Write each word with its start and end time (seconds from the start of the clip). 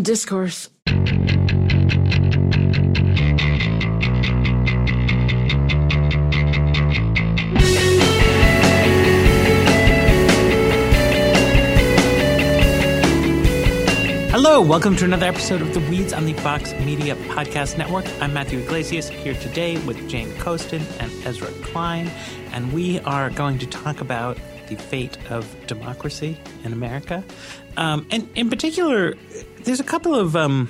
Discourse. 0.00 0.68
Hello, 14.30 14.60
welcome 14.60 14.94
to 14.96 15.04
another 15.06 15.24
episode 15.24 15.62
of 15.62 15.72
The 15.72 15.80
Weeds 15.88 16.12
on 16.12 16.26
the 16.26 16.34
Vox 16.34 16.74
Media 16.74 17.16
Podcast 17.16 17.78
Network. 17.78 18.04
I'm 18.20 18.34
Matthew 18.34 18.58
Yglesias 18.58 19.08
here 19.08 19.32
today 19.34 19.78
with 19.86 20.08
Jane 20.10 20.28
Coaston 20.36 20.82
and 21.00 21.10
Ezra 21.24 21.48
Klein, 21.62 22.08
and 22.52 22.70
we 22.74 23.00
are 23.00 23.30
going 23.30 23.58
to 23.60 23.66
talk 23.66 24.02
about 24.02 24.36
the 24.68 24.76
fate 24.76 25.18
of 25.30 25.46
democracy 25.66 26.38
in 26.64 26.72
America. 26.72 27.22
Um, 27.76 28.06
and 28.10 28.28
in 28.34 28.50
particular, 28.50 29.14
there's 29.64 29.80
a 29.80 29.84
couple 29.84 30.14
of, 30.14 30.34
um, 30.36 30.68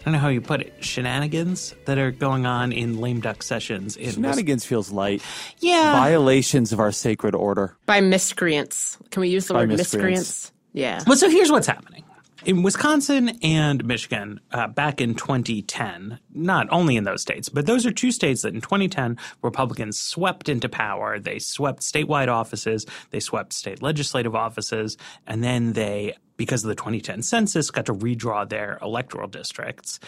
I 0.00 0.04
don't 0.04 0.12
know 0.14 0.18
how 0.20 0.28
you 0.28 0.40
put 0.40 0.60
it, 0.62 0.72
shenanigans 0.80 1.74
that 1.84 1.98
are 1.98 2.10
going 2.10 2.46
on 2.46 2.72
in 2.72 2.98
lame 3.00 3.20
duck 3.20 3.42
sessions. 3.42 3.96
In 3.96 4.12
Shenanigans 4.12 4.64
feels 4.64 4.90
light. 4.90 5.22
Yeah. 5.58 5.92
Violations 5.92 6.72
of 6.72 6.80
our 6.80 6.92
sacred 6.92 7.34
order. 7.34 7.76
By 7.86 8.00
miscreants. 8.00 8.96
Can 9.10 9.20
we 9.20 9.28
use 9.28 9.46
the 9.48 9.54
By 9.54 9.60
word 9.60 9.70
miscreants. 9.70 10.20
miscreants? 10.20 10.52
Yeah. 10.72 11.02
Well, 11.06 11.16
so 11.16 11.28
here's 11.28 11.50
what's 11.50 11.66
happening. 11.66 11.97
In 12.44 12.62
Wisconsin 12.62 13.30
and 13.42 13.84
Michigan, 13.84 14.40
uh, 14.52 14.68
back 14.68 15.00
in 15.00 15.16
2010, 15.16 16.20
not 16.32 16.68
only 16.70 16.94
in 16.94 17.02
those 17.02 17.20
states, 17.20 17.48
but 17.48 17.66
those 17.66 17.84
are 17.84 17.90
two 17.90 18.12
states 18.12 18.42
that 18.42 18.54
in 18.54 18.60
2010 18.60 19.18
Republicans 19.42 20.00
swept 20.00 20.48
into 20.48 20.68
power. 20.68 21.18
They 21.18 21.40
swept 21.40 21.82
statewide 21.82 22.28
offices, 22.28 22.86
they 23.10 23.18
swept 23.18 23.52
state 23.52 23.82
legislative 23.82 24.36
offices, 24.36 24.96
and 25.26 25.42
then 25.42 25.72
they, 25.72 26.14
because 26.36 26.62
of 26.62 26.68
the 26.68 26.76
2010 26.76 27.22
census, 27.22 27.72
got 27.72 27.86
to 27.86 27.94
redraw 27.94 28.48
their 28.48 28.78
electoral 28.82 29.26
districts. 29.26 29.98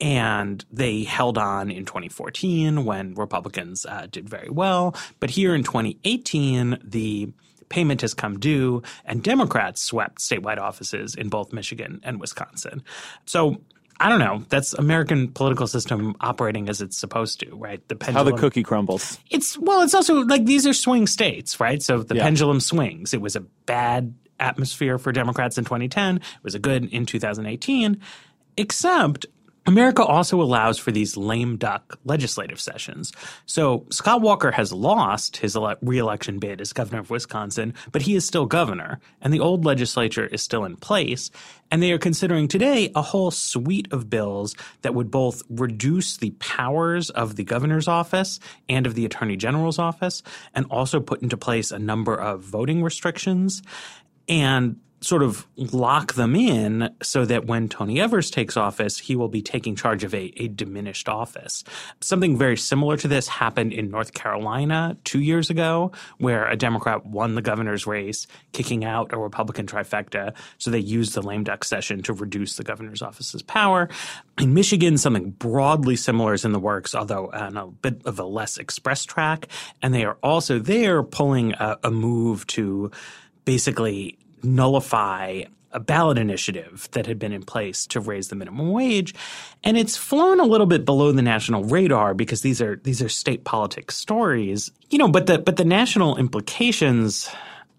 And 0.00 0.64
they 0.72 1.04
held 1.04 1.36
on 1.36 1.70
in 1.70 1.84
2014 1.84 2.86
when 2.86 3.14
Republicans 3.14 3.84
uh, 3.84 4.06
did 4.10 4.26
very 4.26 4.48
well. 4.48 4.96
But 5.20 5.30
here 5.30 5.54
in 5.54 5.62
2018, 5.62 6.78
the 6.82 7.30
payment 7.74 8.02
has 8.02 8.14
come 8.14 8.38
due, 8.38 8.82
and 9.04 9.20
Democrats 9.20 9.82
swept 9.82 10.18
statewide 10.18 10.58
offices 10.58 11.16
in 11.16 11.28
both 11.28 11.52
Michigan 11.52 12.00
and 12.04 12.20
Wisconsin. 12.20 12.84
So 13.26 13.60
I 13.98 14.08
don't 14.08 14.20
know. 14.20 14.44
That's 14.48 14.74
American 14.74 15.28
political 15.32 15.66
system 15.66 16.14
operating 16.20 16.68
as 16.68 16.80
it's 16.80 16.96
supposed 16.96 17.40
to, 17.40 17.50
right? 17.56 17.80
The 17.88 17.96
How 18.12 18.22
the 18.22 18.32
cookie 18.36 18.62
crumbles. 18.62 19.18
It's 19.28 19.58
well, 19.58 19.82
it's 19.82 19.94
also 19.94 20.20
like 20.24 20.44
these 20.44 20.68
are 20.68 20.72
swing 20.72 21.08
states, 21.08 21.58
right? 21.58 21.82
So 21.82 22.02
the 22.04 22.14
Yeah. 22.14 22.22
pendulum 22.22 22.60
swings. 22.60 23.12
It 23.12 23.20
was 23.20 23.34
a 23.34 23.40
bad 23.66 24.14
atmosphere 24.38 24.98
for 24.98 25.10
Democrats 25.10 25.58
in 25.58 25.64
2010. 25.64 26.16
It 26.18 26.22
was 26.44 26.54
a 26.54 26.60
good 26.60 26.84
in 26.92 27.06
2018, 27.06 28.00
except 28.56 29.26
America 29.66 30.04
also 30.04 30.42
allows 30.42 30.78
for 30.78 30.92
these 30.92 31.16
lame 31.16 31.56
duck 31.56 31.98
legislative 32.04 32.60
sessions. 32.60 33.12
So 33.46 33.86
Scott 33.90 34.20
Walker 34.20 34.50
has 34.50 34.72
lost 34.72 35.38
his 35.38 35.56
ele- 35.56 35.76
reelection 35.80 36.38
bid 36.38 36.60
as 36.60 36.72
governor 36.72 37.00
of 37.00 37.10
Wisconsin, 37.10 37.72
but 37.90 38.02
he 38.02 38.14
is 38.14 38.26
still 38.26 38.44
governor, 38.44 39.00
and 39.22 39.32
the 39.32 39.40
old 39.40 39.64
legislature 39.64 40.26
is 40.26 40.42
still 40.42 40.64
in 40.64 40.76
place. 40.76 41.30
And 41.70 41.82
they 41.82 41.92
are 41.92 41.98
considering 41.98 42.46
today 42.46 42.92
a 42.94 43.02
whole 43.02 43.30
suite 43.30 43.90
of 43.90 44.10
bills 44.10 44.54
that 44.82 44.94
would 44.94 45.10
both 45.10 45.42
reduce 45.48 46.18
the 46.18 46.30
powers 46.32 47.08
of 47.10 47.36
the 47.36 47.44
governor's 47.44 47.88
office 47.88 48.38
and 48.68 48.86
of 48.86 48.94
the 48.94 49.06
attorney 49.06 49.36
general's 49.36 49.78
office, 49.78 50.22
and 50.54 50.66
also 50.70 51.00
put 51.00 51.22
into 51.22 51.38
place 51.38 51.70
a 51.70 51.78
number 51.78 52.14
of 52.14 52.42
voting 52.42 52.82
restrictions. 52.82 53.62
And 54.28 54.76
sort 55.04 55.22
of 55.22 55.46
lock 55.56 56.14
them 56.14 56.34
in 56.34 56.88
so 57.02 57.26
that 57.26 57.46
when 57.46 57.68
Tony 57.68 58.00
Evers 58.00 58.30
takes 58.30 58.56
office, 58.56 58.98
he 58.98 59.14
will 59.16 59.28
be 59.28 59.42
taking 59.42 59.76
charge 59.76 60.02
of 60.02 60.14
a, 60.14 60.32
a 60.36 60.48
diminished 60.48 61.08
office. 61.08 61.62
Something 62.00 62.38
very 62.38 62.56
similar 62.56 62.96
to 62.96 63.08
this 63.08 63.28
happened 63.28 63.74
in 63.74 63.90
North 63.90 64.14
Carolina 64.14 64.96
two 65.04 65.20
years 65.20 65.50
ago, 65.50 65.92
where 66.18 66.48
a 66.48 66.56
Democrat 66.56 67.04
won 67.04 67.34
the 67.34 67.42
governor's 67.42 67.86
race, 67.86 68.26
kicking 68.52 68.84
out 68.84 69.12
a 69.12 69.18
Republican 69.18 69.66
trifecta. 69.66 70.34
So 70.56 70.70
they 70.70 70.78
used 70.78 71.14
the 71.14 71.22
lame 71.22 71.44
duck 71.44 71.64
session 71.64 72.02
to 72.04 72.14
reduce 72.14 72.56
the 72.56 72.64
governor's 72.64 73.02
office's 73.02 73.42
power. 73.42 73.90
In 74.40 74.54
Michigan, 74.54 74.96
something 74.96 75.30
broadly 75.32 75.96
similar 75.96 76.32
is 76.32 76.44
in 76.46 76.52
the 76.52 76.58
works, 76.58 76.94
although 76.94 77.30
on 77.30 77.56
a 77.56 77.66
bit 77.66 78.00
of 78.06 78.18
a 78.18 78.24
less 78.24 78.56
express 78.56 79.04
track. 79.04 79.48
And 79.82 79.92
they 79.92 80.04
are 80.04 80.16
also 80.22 80.58
there 80.58 81.02
pulling 81.02 81.52
a, 81.52 81.76
a 81.84 81.90
move 81.90 82.46
to 82.48 82.90
basically 83.44 84.18
nullify 84.44 85.44
a 85.74 85.80
ballot 85.80 86.16
initiative 86.16 86.88
that 86.92 87.04
had 87.06 87.18
been 87.18 87.32
in 87.32 87.42
place 87.42 87.84
to 87.88 88.00
raise 88.00 88.28
the 88.28 88.36
minimum 88.36 88.70
wage. 88.70 89.12
And 89.64 89.76
it's 89.76 89.96
flown 89.96 90.38
a 90.38 90.44
little 90.44 90.66
bit 90.66 90.84
below 90.84 91.10
the 91.10 91.20
national 91.20 91.64
radar 91.64 92.14
because 92.14 92.42
these 92.42 92.62
are 92.62 92.76
these 92.76 93.02
are 93.02 93.08
state 93.08 93.44
politics 93.44 93.96
stories. 93.96 94.70
You 94.88 94.98
know 94.98 95.08
but 95.08 95.26
the 95.26 95.38
but 95.38 95.56
the 95.56 95.64
national 95.64 96.16
implications 96.16 97.28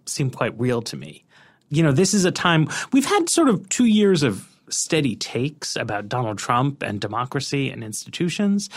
seem 0.06 0.30
quite 0.30 0.60
real 0.60 0.82
to 0.84 0.98
me. 0.98 1.24
You 1.70 1.82
know 1.82 1.94
this 1.94 2.14
is 2.14 2.26
a 2.26 2.32
time 2.32 2.68
we've 2.92 3.06
had 3.06 3.30
sort 3.30 3.48
of 3.48 3.68
2 3.70 3.86
years 3.86 4.22
of 4.22 4.48
steady 4.68 5.16
takes 5.16 5.76
about 5.76 6.10
Donald 6.10 6.38
Trump 6.38 6.82
and 6.82 7.00
democracy 7.00 7.70
and 7.70 7.84
institutions. 7.84 8.70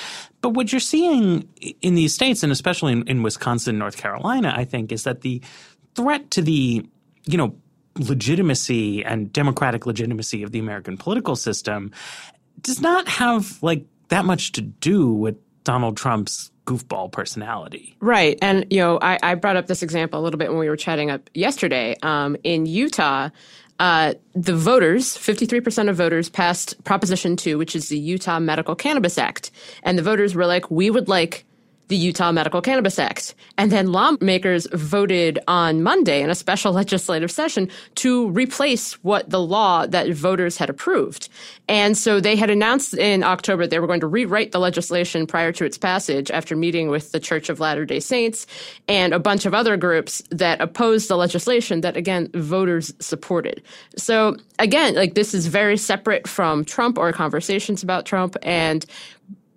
But 0.42 0.50
what 0.50 0.70
you're 0.70 0.80
seeing 0.80 1.48
in 1.80 1.94
these 1.94 2.14
states 2.14 2.42
and 2.42 2.52
especially 2.52 2.92
in, 2.92 3.08
in 3.08 3.22
Wisconsin 3.24 3.78
North 3.78 3.96
Carolina 3.96 4.54
I 4.56 4.64
think 4.64 4.92
is 4.92 5.02
that 5.02 5.22
the 5.22 5.42
threat 5.96 6.30
to 6.30 6.42
the 6.42 6.86
you 7.24 7.36
know 7.36 7.56
legitimacy 7.98 9.04
and 9.04 9.32
democratic 9.32 9.86
legitimacy 9.86 10.42
of 10.42 10.52
the 10.52 10.58
American 10.58 10.96
political 10.96 11.36
system 11.36 11.92
does 12.60 12.80
not 12.80 13.08
have 13.08 13.62
like 13.62 13.84
that 14.08 14.24
much 14.24 14.52
to 14.52 14.60
do 14.60 15.12
with 15.12 15.36
Donald 15.64 15.96
Trump's 15.96 16.50
goofball 16.66 17.10
personality. 17.10 17.96
Right. 18.00 18.38
And, 18.42 18.66
you 18.70 18.78
know, 18.78 18.98
I, 19.00 19.18
I 19.22 19.34
brought 19.34 19.56
up 19.56 19.66
this 19.66 19.82
example 19.82 20.20
a 20.20 20.22
little 20.22 20.38
bit 20.38 20.50
when 20.50 20.58
we 20.58 20.68
were 20.68 20.76
chatting 20.76 21.10
up 21.10 21.30
yesterday. 21.34 21.96
Um, 22.02 22.36
in 22.44 22.66
Utah, 22.66 23.30
uh, 23.78 24.14
the 24.34 24.54
voters, 24.54 25.16
53% 25.16 25.88
of 25.88 25.96
voters 25.96 26.28
passed 26.28 26.82
Proposition 26.84 27.36
2, 27.36 27.58
which 27.58 27.74
is 27.74 27.88
the 27.88 27.98
Utah 27.98 28.38
Medical 28.38 28.74
Cannabis 28.74 29.18
Act. 29.18 29.50
And 29.82 29.96
the 29.96 30.02
voters 30.02 30.34
were 30.34 30.46
like, 30.46 30.70
we 30.70 30.90
would 30.90 31.08
like 31.08 31.46
the 31.88 31.96
Utah 31.96 32.32
Medical 32.32 32.60
Cannabis 32.60 32.98
Act. 32.98 33.34
And 33.56 33.72
then 33.72 33.92
lawmakers 33.92 34.66
voted 34.72 35.38
on 35.48 35.82
Monday 35.82 36.22
in 36.22 36.30
a 36.30 36.34
special 36.34 36.72
legislative 36.78 37.30
session 37.30 37.68
to 37.96 38.30
replace 38.30 38.92
what 39.04 39.28
the 39.30 39.40
law 39.40 39.86
that 39.86 40.08
voters 40.12 40.56
had 40.56 40.70
approved. 40.70 41.28
And 41.68 41.96
so 41.96 42.20
they 42.20 42.36
had 42.36 42.50
announced 42.50 42.94
in 42.94 43.22
October 43.22 43.66
they 43.66 43.80
were 43.80 43.86
going 43.86 44.00
to 44.00 44.06
rewrite 44.06 44.52
the 44.52 44.60
legislation 44.60 45.26
prior 45.26 45.52
to 45.52 45.64
its 45.64 45.76
passage 45.76 46.30
after 46.30 46.56
meeting 46.56 46.88
with 46.88 47.12
the 47.12 47.20
Church 47.20 47.48
of 47.48 47.60
Latter 47.60 47.84
day 47.84 48.00
Saints 48.00 48.46
and 48.86 49.12
a 49.12 49.18
bunch 49.18 49.46
of 49.46 49.54
other 49.54 49.76
groups 49.76 50.22
that 50.30 50.60
opposed 50.60 51.08
the 51.08 51.16
legislation 51.16 51.80
that, 51.80 51.96
again, 51.96 52.30
voters 52.34 52.92
supported. 53.00 53.62
So, 53.96 54.36
again, 54.58 54.94
like 54.94 55.14
this 55.14 55.34
is 55.34 55.46
very 55.46 55.76
separate 55.76 56.28
from 56.28 56.64
Trump 56.64 56.98
or 56.98 57.12
conversations 57.12 57.82
about 57.82 58.06
Trump. 58.06 58.36
And 58.42 58.84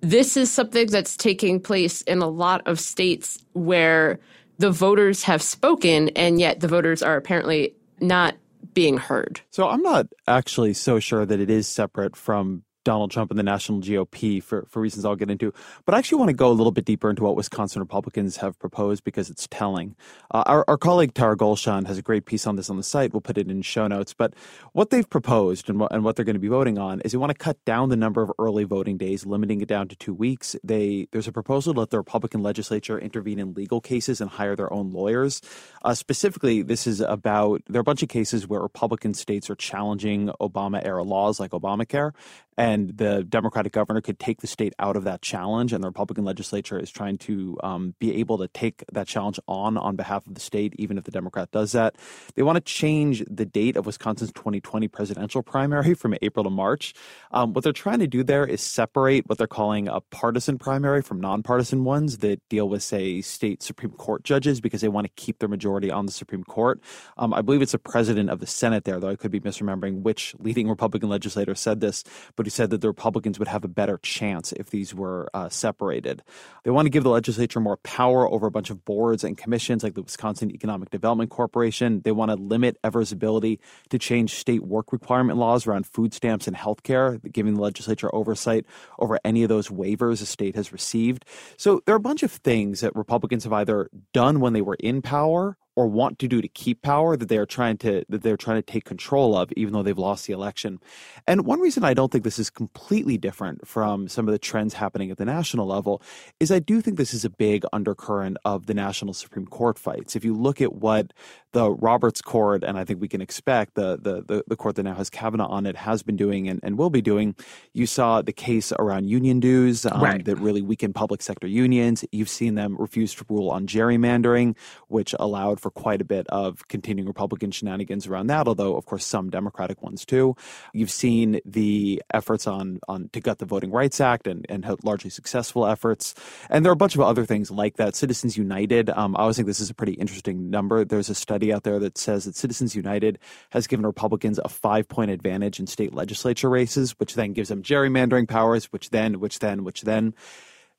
this 0.01 0.35
is 0.35 0.51
something 0.51 0.87
that's 0.87 1.15
taking 1.15 1.59
place 1.59 2.01
in 2.01 2.21
a 2.21 2.27
lot 2.27 2.67
of 2.67 2.79
states 2.79 3.43
where 3.53 4.19
the 4.57 4.71
voters 4.71 5.23
have 5.23 5.41
spoken, 5.41 6.09
and 6.09 6.39
yet 6.39 6.59
the 6.59 6.67
voters 6.67 7.01
are 7.01 7.15
apparently 7.15 7.75
not 7.99 8.35
being 8.73 8.97
heard. 8.97 9.41
So 9.49 9.67
I'm 9.67 9.81
not 9.81 10.07
actually 10.27 10.73
so 10.73 10.99
sure 10.99 11.25
that 11.25 11.39
it 11.39 11.49
is 11.49 11.67
separate 11.67 12.15
from 12.15 12.63
Donald 12.83 13.11
Trump 13.11 13.31
and 13.31 13.39
the 13.39 13.43
national 13.43 13.81
GOP 13.81 14.41
for, 14.41 14.65
for 14.69 14.81
reasons 14.81 15.05
I'll 15.05 15.15
get 15.15 15.29
into. 15.29 15.53
But 15.85 15.95
I 15.95 15.99
actually 15.99 16.19
want 16.19 16.29
to 16.29 16.33
go 16.33 16.49
a 16.49 16.53
little 16.53 16.71
bit 16.71 16.85
deeper 16.85 17.09
into 17.09 17.23
what 17.23 17.35
Wisconsin 17.35 17.79
Republicans 17.81 18.37
have 18.37 18.57
proposed 18.59 19.03
because 19.03 19.29
it's 19.29 19.47
telling. 19.49 19.95
Uh, 20.31 20.43
our, 20.45 20.65
our 20.67 20.77
colleague 20.77 21.13
Tara 21.13 21.37
Golshan 21.37 21.87
has 21.87 21.97
a 21.97 22.01
great 22.01 22.25
piece 22.25 22.47
on 22.47 22.55
this 22.55 22.69
on 22.69 22.77
the 22.77 22.83
site. 22.83 23.13
We'll 23.13 23.21
put 23.21 23.37
it 23.37 23.49
in 23.49 23.61
show 23.61 23.87
notes. 23.87 24.13
But 24.13 24.33
what 24.73 24.89
they've 24.89 25.09
proposed 25.09 25.69
and 25.69 25.79
what, 25.79 25.91
and 25.91 26.03
what 26.03 26.15
they're 26.15 26.25
going 26.25 26.35
to 26.35 26.39
be 26.39 26.47
voting 26.47 26.77
on 26.77 27.01
is 27.01 27.11
they 27.11 27.17
want 27.17 27.31
to 27.31 27.37
cut 27.37 27.63
down 27.65 27.89
the 27.89 27.95
number 27.95 28.21
of 28.21 28.31
early 28.39 28.63
voting 28.63 28.97
days, 28.97 29.25
limiting 29.25 29.61
it 29.61 29.67
down 29.67 29.87
to 29.89 29.95
two 29.95 30.13
weeks. 30.13 30.55
They 30.63 31.07
There's 31.11 31.27
a 31.27 31.31
proposal 31.31 31.73
to 31.73 31.79
let 31.79 31.89
the 31.89 31.97
Republican 31.97 32.41
legislature 32.41 32.99
intervene 32.99 33.39
in 33.39 33.53
legal 33.53 33.81
cases 33.81 34.21
and 34.21 34.29
hire 34.29 34.55
their 34.55 34.71
own 34.71 34.91
lawyers. 34.91 35.41
Uh, 35.83 35.93
specifically, 35.93 36.61
this 36.61 36.87
is 36.87 37.01
about 37.01 37.61
there 37.67 37.79
are 37.79 37.81
a 37.81 37.83
bunch 37.83 38.03
of 38.03 38.09
cases 38.09 38.47
where 38.47 38.61
Republican 38.61 39.13
states 39.13 39.49
are 39.49 39.55
challenging 39.55 40.29
Obama 40.39 40.83
era 40.83 41.03
laws 41.03 41.39
like 41.39 41.51
Obamacare 41.51 42.13
and 42.57 42.97
the 42.97 43.23
Democratic 43.23 43.71
governor 43.71 44.01
could 44.01 44.19
take 44.19 44.41
the 44.41 44.47
state 44.47 44.73
out 44.77 44.95
of 44.95 45.03
that 45.05 45.21
challenge, 45.21 45.73
and 45.73 45.83
the 45.83 45.87
Republican 45.87 46.25
legislature 46.25 46.77
is 46.77 46.91
trying 46.91 47.17
to 47.19 47.57
um, 47.63 47.95
be 47.99 48.15
able 48.19 48.37
to 48.37 48.47
take 48.49 48.83
that 48.91 49.07
challenge 49.07 49.39
on 49.47 49.77
on 49.77 49.95
behalf 49.95 50.27
of 50.27 50.33
the 50.33 50.41
state, 50.41 50.73
even 50.77 50.97
if 50.97 51.05
the 51.05 51.11
Democrat 51.11 51.49
does 51.51 51.71
that. 51.71 51.95
They 52.35 52.43
want 52.43 52.57
to 52.57 52.61
change 52.61 53.23
the 53.29 53.45
date 53.45 53.77
of 53.77 53.85
Wisconsin's 53.85 54.31
2020 54.33 54.87
presidential 54.87 55.41
primary 55.41 55.93
from 56.01 56.15
April 56.21 56.43
to 56.43 56.49
March. 56.49 56.93
Um, 57.31 57.53
what 57.53 57.63
they're 57.63 57.73
trying 57.73 57.99
to 57.99 58.07
do 58.07 58.23
there 58.23 58.45
is 58.45 58.61
separate 58.61 59.27
what 59.27 59.37
they're 59.37 59.47
calling 59.47 59.87
a 59.87 60.01
partisan 60.01 60.57
primary 60.57 61.01
from 61.01 61.19
nonpartisan 61.21 61.83
ones 61.83 62.19
that 62.19 62.47
deal 62.49 62.67
with, 62.67 62.83
say, 62.83 63.21
state 63.21 63.63
Supreme 63.63 63.91
Court 63.91 64.23
judges 64.23 64.59
because 64.59 64.81
they 64.81 64.89
want 64.89 65.05
to 65.05 65.13
keep 65.15 65.39
their 65.39 65.49
majority 65.49 65.89
on 65.89 66.05
the 66.05 66.11
Supreme 66.11 66.43
Court. 66.43 66.81
Um, 67.17 67.33
I 67.33 67.41
believe 67.41 67.61
it's 67.61 67.71
the 67.71 67.79
president 67.79 68.29
of 68.29 68.39
the 68.39 68.47
Senate 68.47 68.83
there, 68.83 68.99
though 68.99 69.09
I 69.09 69.15
could 69.15 69.31
be 69.31 69.39
misremembering 69.39 70.01
which 70.01 70.35
leading 70.39 70.69
Republican 70.69 71.09
legislator 71.09 71.55
said 71.55 71.79
this, 71.79 72.03
but 72.35 72.40
he 72.45 72.51
said 72.51 72.69
that 72.69 72.81
the 72.81 72.87
Republicans 72.87 73.39
would 73.39 73.47
have 73.47 73.63
a 73.63 73.67
better 73.67 73.99
chance 74.01 74.51
if 74.53 74.69
these 74.69 74.93
were 74.93 75.29
uh, 75.33 75.49
separated. 75.49 76.23
They 76.63 76.71
want 76.71 76.85
to 76.85 76.89
give 76.89 77.03
the 77.03 77.09
legislature 77.09 77.59
more 77.59 77.77
power 77.77 78.29
over 78.29 78.47
a 78.47 78.51
bunch 78.51 78.69
of 78.69 78.85
boards 78.85 79.23
and 79.23 79.37
commissions 79.37 79.83
like 79.83 79.95
the 79.95 80.01
Wisconsin 80.01 80.51
Economic 80.51 80.89
Development 80.89 81.29
Corporation. 81.29 82.01
They 82.01 82.11
want 82.11 82.31
to 82.31 82.35
limit 82.35 82.77
Evers' 82.83 83.11
ability 83.11 83.59
to 83.89 83.99
change 83.99 84.35
state 84.35 84.63
work 84.63 84.91
requirement 84.91 85.37
laws 85.37 85.67
around 85.67 85.85
food 85.85 86.13
stamps 86.13 86.47
and 86.47 86.55
health 86.55 86.83
care, 86.83 87.17
giving 87.31 87.55
the 87.55 87.61
legislature 87.61 88.13
oversight 88.13 88.65
over 88.99 89.19
any 89.23 89.43
of 89.43 89.49
those 89.49 89.69
waivers 89.69 90.21
a 90.21 90.25
state 90.25 90.55
has 90.55 90.71
received. 90.71 91.25
So 91.57 91.81
there 91.85 91.95
are 91.95 91.97
a 91.97 92.01
bunch 92.01 92.23
of 92.23 92.31
things 92.31 92.81
that 92.81 92.95
Republicans 92.95 93.43
have 93.43 93.53
either 93.53 93.89
done 94.13 94.39
when 94.39 94.53
they 94.53 94.61
were 94.61 94.77
in 94.79 95.01
power 95.01 95.57
or 95.75 95.87
want 95.87 96.19
to 96.19 96.27
do 96.27 96.41
to 96.41 96.47
keep 96.47 96.81
power 96.81 97.15
that 97.15 97.29
they 97.29 97.37
are 97.37 97.45
trying 97.45 97.77
to 97.77 98.03
that 98.09 98.21
they're 98.21 98.37
trying 98.37 98.57
to 98.57 98.61
take 98.61 98.83
control 98.83 99.37
of 99.37 99.51
even 99.53 99.73
though 99.73 99.83
they've 99.83 99.97
lost 99.97 100.27
the 100.27 100.33
election. 100.33 100.79
And 101.25 101.45
one 101.45 101.59
reason 101.59 101.83
I 101.83 101.93
don't 101.93 102.11
think 102.11 102.23
this 102.23 102.39
is 102.39 102.49
completely 102.49 103.17
different 103.17 103.67
from 103.67 104.07
some 104.07 104.27
of 104.27 104.31
the 104.33 104.39
trends 104.39 104.73
happening 104.73 105.11
at 105.11 105.17
the 105.17 105.25
national 105.25 105.67
level 105.67 106.01
is 106.39 106.51
I 106.51 106.59
do 106.59 106.81
think 106.81 106.97
this 106.97 107.13
is 107.13 107.23
a 107.23 107.29
big 107.29 107.63
undercurrent 107.71 108.37
of 108.43 108.65
the 108.65 108.73
national 108.73 109.13
Supreme 109.13 109.47
Court 109.47 109.79
fights. 109.79 110.15
If 110.15 110.25
you 110.25 110.33
look 110.33 110.61
at 110.61 110.73
what 110.73 111.13
the 111.53 111.71
Roberts 111.71 112.21
Court 112.21 112.63
and 112.63 112.77
I 112.77 112.83
think 112.83 112.99
we 112.99 113.07
can 113.07 113.21
expect 113.21 113.75
the 113.75 113.97
the 113.97 114.21
the, 114.21 114.43
the 114.47 114.55
court 114.55 114.75
that 114.75 114.83
now 114.83 114.95
has 114.95 115.09
Kavanaugh 115.09 115.47
on 115.47 115.65
it 115.65 115.77
has 115.77 116.03
been 116.03 116.17
doing 116.17 116.49
and, 116.49 116.59
and 116.63 116.77
will 116.77 116.89
be 116.89 117.01
doing, 117.01 117.35
you 117.73 117.85
saw 117.85 118.21
the 118.21 118.33
case 118.33 118.73
around 118.73 119.07
union 119.07 119.39
dues 119.39 119.85
um, 119.85 120.01
right. 120.01 120.25
that 120.25 120.35
really 120.35 120.61
weakened 120.61 120.95
public 120.95 121.21
sector 121.21 121.47
unions. 121.47 122.03
You've 122.11 122.29
seen 122.29 122.55
them 122.55 122.75
refuse 122.77 123.13
to 123.15 123.25
rule 123.29 123.49
on 123.49 123.67
gerrymandering, 123.67 124.57
which 124.87 125.15
allowed 125.19 125.60
for 125.61 125.71
quite 125.71 126.01
a 126.01 126.05
bit 126.05 126.27
of 126.27 126.67
continuing 126.67 127.07
Republican 127.07 127.51
shenanigans 127.51 128.07
around 128.07 128.27
that, 128.27 128.47
although 128.47 128.75
of 128.75 128.85
course 128.85 129.05
some 129.05 129.29
Democratic 129.29 129.81
ones 129.81 130.05
too. 130.05 130.35
You've 130.73 130.91
seen 130.91 131.39
the 131.45 132.01
efforts 132.13 132.47
on 132.47 132.79
on 132.87 133.09
to 133.13 133.21
gut 133.21 133.39
the 133.39 133.45
Voting 133.45 133.71
Rights 133.71 134.01
Act 134.01 134.27
and 134.27 134.45
and 134.49 134.65
largely 134.83 135.09
successful 135.09 135.65
efforts, 135.65 136.15
and 136.49 136.65
there 136.65 136.71
are 136.71 136.73
a 136.73 136.77
bunch 136.77 136.95
of 136.95 137.01
other 137.01 137.25
things 137.25 137.51
like 137.51 137.77
that. 137.77 137.95
Citizens 137.95 138.37
United, 138.37 138.89
um, 138.89 139.15
I 139.15 139.21
always 139.21 139.35
think 139.35 139.47
this 139.47 139.59
is 139.59 139.69
a 139.69 139.75
pretty 139.75 139.93
interesting 139.93 140.49
number. 140.49 140.83
There's 140.83 141.09
a 141.09 141.15
study 141.15 141.53
out 141.53 141.63
there 141.63 141.79
that 141.79 141.97
says 141.97 142.25
that 142.25 142.35
Citizens 142.35 142.75
United 142.75 143.19
has 143.51 143.67
given 143.67 143.85
Republicans 143.85 144.39
a 144.43 144.49
five 144.49 144.87
point 144.87 145.11
advantage 145.11 145.59
in 145.59 145.67
state 145.67 145.93
legislature 145.93 146.49
races, 146.49 146.91
which 146.99 147.15
then 147.15 147.33
gives 147.33 147.49
them 147.49 147.61
gerrymandering 147.61 148.27
powers, 148.27 148.65
which 148.65 148.89
then, 148.89 149.19
which 149.19 149.39
then, 149.39 149.63
which 149.63 149.81
then 149.81 150.13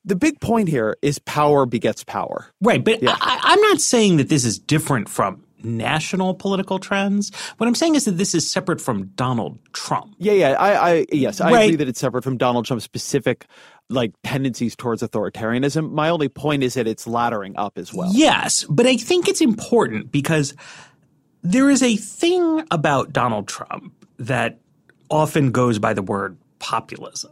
the 0.05 0.15
big 0.15 0.39
point 0.39 0.69
here 0.69 0.97
is 1.01 1.19
power 1.19 1.65
begets 1.65 2.03
power. 2.03 2.47
Right. 2.61 2.83
But 2.83 3.01
yeah. 3.01 3.15
I, 3.19 3.53
am 3.53 3.61
not 3.61 3.79
saying 3.79 4.17
that 4.17 4.29
this 4.29 4.43
is 4.43 4.59
different 4.59 5.09
from 5.09 5.43
national 5.63 6.33
political 6.33 6.77
trends. 6.77 7.31
What 7.57 7.67
I'm 7.67 7.75
saying 7.75 7.95
is 7.95 8.05
that 8.05 8.17
this 8.17 8.35
is 8.35 8.49
separate 8.49 8.81
from 8.81 9.07
Donald 9.15 9.59
Trump. 9.71 10.13
Yeah, 10.17 10.33
yeah. 10.33 10.51
I, 10.51 10.91
I 10.91 11.05
yes, 11.11 11.39
I 11.39 11.51
right. 11.51 11.63
agree 11.63 11.75
that 11.77 11.87
it's 11.87 11.99
separate 11.99 12.23
from 12.23 12.37
Donald 12.37 12.65
Trump's 12.65 12.83
specific 12.83 13.45
like 13.89 14.13
tendencies 14.23 14.75
towards 14.75 15.01
authoritarianism. 15.01 15.91
My 15.91 16.09
only 16.09 16.29
point 16.29 16.63
is 16.63 16.73
that 16.73 16.87
it's 16.87 17.05
laddering 17.05 17.53
up 17.55 17.77
as 17.77 17.93
well. 17.93 18.11
Yes, 18.13 18.65
but 18.69 18.85
I 18.85 18.97
think 18.97 19.27
it's 19.27 19.41
important 19.41 20.11
because 20.11 20.53
there 21.43 21.69
is 21.69 21.81
a 21.81 21.95
thing 21.95 22.65
about 22.71 23.13
Donald 23.13 23.47
Trump 23.47 23.93
that 24.19 24.59
often 25.09 25.51
goes 25.51 25.79
by 25.79 25.93
the 25.93 26.01
word 26.01 26.37
populism 26.59 27.31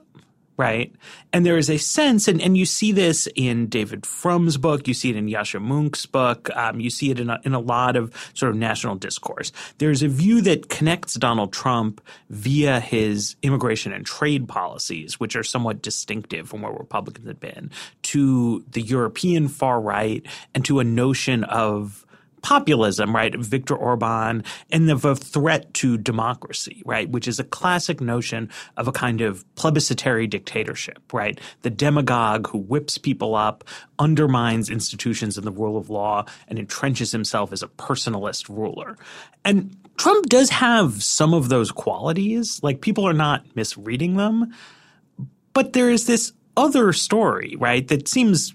right? 0.58 0.94
And 1.34 1.46
there 1.46 1.58
is 1.58 1.70
a 1.70 1.78
sense, 1.78 2.28
and, 2.28 2.42
and 2.42 2.56
you 2.56 2.66
see 2.66 2.92
this 2.92 3.28
in 3.36 3.68
David 3.68 4.06
Frum's 4.06 4.58
book, 4.58 4.88
you 4.88 4.94
see 4.94 5.10
it 5.10 5.16
in 5.16 5.28
Yascha 5.28 5.62
Mounk's 5.62 6.06
book, 6.06 6.50
um, 6.56 6.80
you 6.80 6.90
see 6.90 7.10
it 7.10 7.20
in 7.20 7.30
a, 7.30 7.40
in 7.44 7.54
a 7.54 7.60
lot 7.60 7.96
of 7.96 8.14
sort 8.34 8.52
of 8.52 8.58
national 8.58 8.96
discourse. 8.96 9.52
There's 9.78 10.04
a 10.04 10.08
view 10.08 10.42
that 10.42 10.70
connects 10.70 11.16
Donald 11.16 11.54
Trump 11.54 12.02
via 12.30 12.80
his 12.80 13.36
immigration 13.42 13.92
and 13.94 14.06
trade 14.06 14.48
policies, 14.48 15.20
which 15.20 15.36
are 15.36 15.44
somewhat 15.44 15.82
distinctive 15.82 16.50
from 16.50 16.62
where 16.62 16.74
Republicans 16.74 17.28
had 17.28 17.40
been, 17.40 17.72
to 18.04 18.64
the 18.72 18.82
European 18.82 19.48
far 19.48 19.82
right 19.82 20.26
and 20.54 20.64
to 20.66 20.80
a 20.80 20.84
notion 20.84 21.44
of 21.46 22.06
populism, 22.42 23.16
right? 23.16 23.36
Viktor 23.36 23.76
Orban 23.76 24.44
and 24.72 24.90
the 24.90 25.16
threat 25.16 25.74
to 25.76 25.98
democracy, 25.98 26.82
right? 26.86 27.10
Which 27.10 27.28
is 27.28 27.40
a 27.40 27.44
classic 27.44 28.02
notion 28.02 28.50
of 28.78 28.88
a 28.88 28.92
kind 28.92 29.22
of 29.22 29.46
plebiscitary 29.56 30.28
dictatorship, 30.28 31.14
right? 31.14 31.40
The 31.62 31.70
demagogue 31.70 32.48
who 32.48 32.58
whips 32.58 32.98
people 32.98 33.36
up, 33.36 33.64
undermines 34.00 34.70
institutions 34.70 35.38
and 35.38 35.46
the 35.46 35.52
rule 35.52 35.78
of 35.78 35.90
law, 35.90 36.26
and 36.48 36.58
entrenches 36.58 37.12
himself 37.12 37.54
as 37.54 37.64
a 37.64 37.68
personalist 37.68 38.50
ruler. 38.50 38.98
And 39.46 39.76
Trump 39.98 40.28
does 40.28 40.50
have 40.50 41.04
some 41.04 41.34
of 41.34 41.50
those 41.50 41.72
qualities. 41.72 42.60
Like 42.64 42.82
people 42.82 43.08
are 43.08 43.14
not 43.14 43.46
misreading 43.56 44.18
them. 44.18 44.54
But 45.54 45.74
there 45.74 45.90
is 45.90 46.08
this 46.08 46.34
other 46.58 46.94
story, 46.94 47.56
right, 47.58 47.88
that 47.88 48.08
seems 48.08 48.54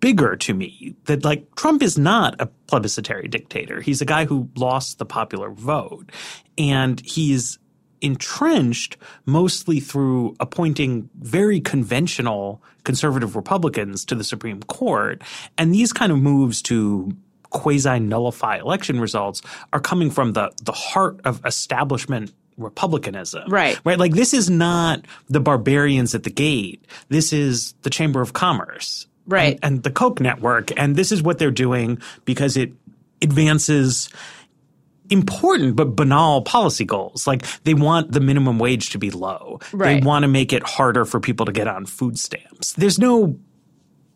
bigger 0.00 0.36
to 0.36 0.54
me 0.54 0.94
that 1.04 1.24
like 1.24 1.54
Trump 1.56 1.82
is 1.82 1.98
not 1.98 2.40
a 2.40 2.46
plebiscitary 2.66 3.28
dictator. 3.28 3.80
He's 3.80 4.00
a 4.00 4.04
guy 4.04 4.24
who 4.24 4.48
lost 4.56 4.98
the 4.98 5.06
popular 5.06 5.50
vote 5.50 6.10
and 6.56 7.00
he's 7.00 7.58
entrenched 8.00 8.96
mostly 9.26 9.80
through 9.80 10.36
appointing 10.40 11.10
very 11.18 11.60
conventional 11.60 12.62
conservative 12.84 13.34
Republicans 13.34 14.04
to 14.04 14.14
the 14.14 14.24
Supreme 14.24 14.62
Court. 14.62 15.22
And 15.56 15.74
these 15.74 15.92
kind 15.92 16.12
of 16.12 16.18
moves 16.18 16.62
to 16.62 17.10
quasi 17.50 17.98
nullify 17.98 18.58
election 18.58 19.00
results 19.00 19.42
are 19.72 19.80
coming 19.80 20.10
from 20.10 20.32
the, 20.34 20.52
the 20.62 20.72
heart 20.72 21.20
of 21.24 21.44
establishment 21.44 22.32
republicanism. 22.56 23.48
Right. 23.48 23.80
Right. 23.84 23.98
Like 23.98 24.12
this 24.12 24.34
is 24.34 24.50
not 24.50 25.06
the 25.28 25.40
barbarians 25.40 26.14
at 26.14 26.24
the 26.24 26.30
gate. 26.30 26.86
This 27.08 27.32
is 27.32 27.72
the 27.82 27.90
Chamber 27.90 28.20
of 28.20 28.32
Commerce 28.32 29.06
right. 29.28 29.58
and, 29.62 29.74
and 29.74 29.82
the 29.82 29.90
Koch 29.90 30.20
network. 30.20 30.70
And 30.76 30.96
this 30.96 31.12
is 31.12 31.22
what 31.22 31.38
they're 31.38 31.50
doing 31.50 32.00
because 32.24 32.56
it 32.56 32.72
advances 33.22 34.08
important 35.10 35.76
but 35.76 35.96
banal 35.96 36.42
policy 36.42 36.84
goals. 36.84 37.26
Like 37.26 37.44
they 37.62 37.74
want 37.74 38.12
the 38.12 38.20
minimum 38.20 38.58
wage 38.58 38.90
to 38.90 38.98
be 38.98 39.10
low. 39.10 39.60
Right. 39.72 40.00
They 40.00 40.06
want 40.06 40.24
to 40.24 40.28
make 40.28 40.52
it 40.52 40.62
harder 40.62 41.04
for 41.04 41.20
people 41.20 41.46
to 41.46 41.52
get 41.52 41.68
on 41.68 41.86
food 41.86 42.18
stamps. 42.18 42.72
There's 42.74 42.98
no 42.98 43.38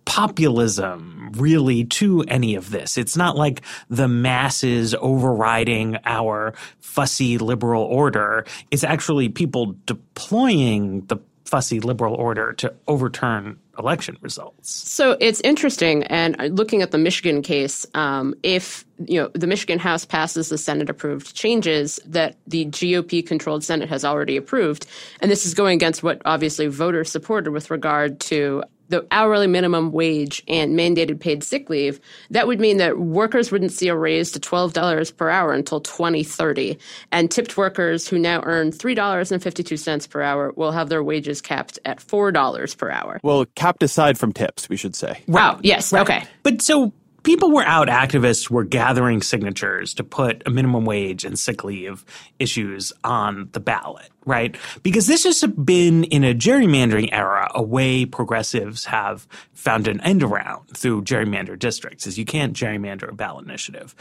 populism 0.04 1.30
really 1.36 1.84
to 1.84 2.22
any 2.28 2.54
of 2.54 2.70
this. 2.70 2.98
It's 2.98 3.16
not 3.16 3.36
like 3.36 3.62
the 3.88 4.08
masses 4.08 4.94
overriding 5.00 5.96
our 6.04 6.54
fussy 6.80 7.38
liberal 7.38 7.84
order. 7.84 8.44
It's 8.70 8.84
actually 8.84 9.28
people 9.28 9.76
deploying 9.86 11.06
the 11.06 11.18
fussy 11.44 11.80
liberal 11.80 12.14
order 12.14 12.52
to 12.54 12.74
overturn 12.88 13.58
election 13.78 14.16
results. 14.20 14.70
So 14.70 15.16
it's 15.20 15.40
interesting, 15.40 16.04
and 16.04 16.36
looking 16.56 16.82
at 16.82 16.90
the 16.90 16.98
Michigan 16.98 17.42
case, 17.42 17.86
um, 17.94 18.34
if 18.42 18.84
you 19.06 19.20
know 19.20 19.30
the 19.34 19.46
Michigan 19.46 19.78
House 19.78 20.04
passes 20.04 20.48
the 20.48 20.58
Senate-approved 20.58 21.34
changes 21.34 21.98
that 22.04 22.36
the 22.46 22.66
GOP-controlled 22.66 23.64
Senate 23.64 23.88
has 23.88 24.04
already 24.04 24.36
approved, 24.36 24.86
and 25.20 25.30
this 25.30 25.46
is 25.46 25.54
going 25.54 25.74
against 25.74 26.02
what 26.02 26.20
obviously 26.24 26.66
voters 26.66 27.10
supported 27.10 27.50
with 27.50 27.70
regard 27.70 28.20
to 28.20 28.62
the 28.92 29.06
hourly 29.10 29.46
minimum 29.46 29.90
wage 29.90 30.42
and 30.46 30.78
mandated 30.78 31.18
paid 31.18 31.42
sick 31.42 31.70
leave, 31.70 31.98
that 32.30 32.46
would 32.46 32.60
mean 32.60 32.76
that 32.76 32.98
workers 32.98 33.50
wouldn't 33.50 33.72
see 33.72 33.88
a 33.88 33.96
raise 33.96 34.30
to 34.32 34.38
$12 34.38 35.16
per 35.16 35.30
hour 35.30 35.52
until 35.54 35.80
2030. 35.80 36.78
And 37.10 37.30
tipped 37.30 37.56
workers 37.56 38.06
who 38.06 38.18
now 38.18 38.42
earn 38.44 38.70
$3.52 38.70 40.10
per 40.10 40.20
hour 40.22 40.52
will 40.56 40.72
have 40.72 40.90
their 40.90 41.02
wages 41.02 41.40
capped 41.40 41.78
at 41.86 41.98
$4 41.98 42.76
per 42.76 42.90
hour. 42.90 43.18
Well, 43.22 43.46
capped 43.54 43.82
aside 43.82 44.18
from 44.18 44.32
tips, 44.32 44.68
we 44.68 44.76
should 44.76 44.94
say. 44.94 45.22
Wow. 45.26 45.58
Yes. 45.62 45.90
Right. 45.90 46.02
Okay. 46.02 46.24
But 46.42 46.60
so 46.60 46.92
people 47.22 47.50
were 47.50 47.64
out, 47.64 47.88
activists 47.88 48.50
were 48.50 48.64
gathering 48.64 49.22
signatures 49.22 49.94
to 49.94 50.04
put 50.04 50.42
a 50.46 50.50
minimum 50.50 50.84
wage 50.84 51.24
and 51.24 51.38
sick 51.38 51.64
leave 51.64 52.04
issues 52.38 52.92
on 53.04 53.48
the 53.52 53.60
ballot, 53.60 54.10
right? 54.24 54.56
Because 54.82 55.06
this 55.06 55.24
has 55.24 55.42
been 55.42 56.04
in 56.04 56.24
a 56.24 56.34
gerrymandering 56.34 57.08
era, 57.12 57.50
a 57.54 57.62
way 57.62 58.04
progressives 58.04 58.84
have 58.86 59.26
found 59.52 59.88
an 59.88 60.00
end 60.00 60.22
around 60.22 60.68
through 60.76 61.02
gerrymandered 61.02 61.58
districts 61.58 62.06
is 62.06 62.18
you 62.18 62.24
can't 62.24 62.54
gerrymander 62.54 63.08
a 63.08 63.14
ballot 63.14 63.44
initiative. 63.44 63.94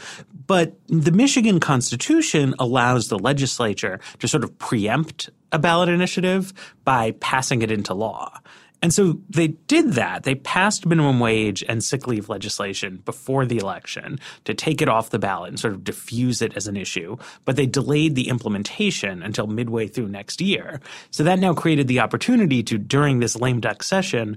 But 0.46 0.74
the 0.88 1.12
Michigan 1.12 1.60
Constitution 1.60 2.54
allows 2.58 3.08
the 3.08 3.18
legislature 3.18 4.00
to 4.18 4.28
sort 4.28 4.44
of 4.44 4.58
preempt 4.58 5.30
a 5.52 5.58
ballot 5.58 5.88
initiative 5.88 6.52
by 6.84 7.12
passing 7.12 7.62
it 7.62 7.70
into 7.70 7.94
law. 7.94 8.40
And 8.82 8.92
so 8.92 9.20
they 9.30 9.48
did 9.48 9.92
that. 9.92 10.24
They 10.24 10.34
passed 10.34 10.84
minimum 10.84 11.20
wage 11.20 11.62
and 11.68 11.82
sick 11.82 12.08
leave 12.08 12.28
legislation 12.28 13.00
before 13.04 13.46
the 13.46 13.58
election 13.58 14.18
to 14.44 14.54
take 14.54 14.82
it 14.82 14.88
off 14.88 15.10
the 15.10 15.20
ballot 15.20 15.50
and 15.50 15.60
sort 15.60 15.72
of 15.72 15.84
diffuse 15.84 16.42
it 16.42 16.56
as 16.56 16.66
an 16.66 16.76
issue. 16.76 17.16
But 17.44 17.54
they 17.54 17.66
delayed 17.66 18.16
the 18.16 18.28
implementation 18.28 19.22
until 19.22 19.46
midway 19.46 19.86
through 19.86 20.08
next 20.08 20.40
year. 20.40 20.80
So 21.12 21.22
that 21.22 21.38
now 21.38 21.54
created 21.54 21.86
the 21.86 22.00
opportunity 22.00 22.64
to, 22.64 22.76
during 22.76 23.20
this 23.20 23.36
lame 23.36 23.60
duck 23.60 23.84
session, 23.84 24.36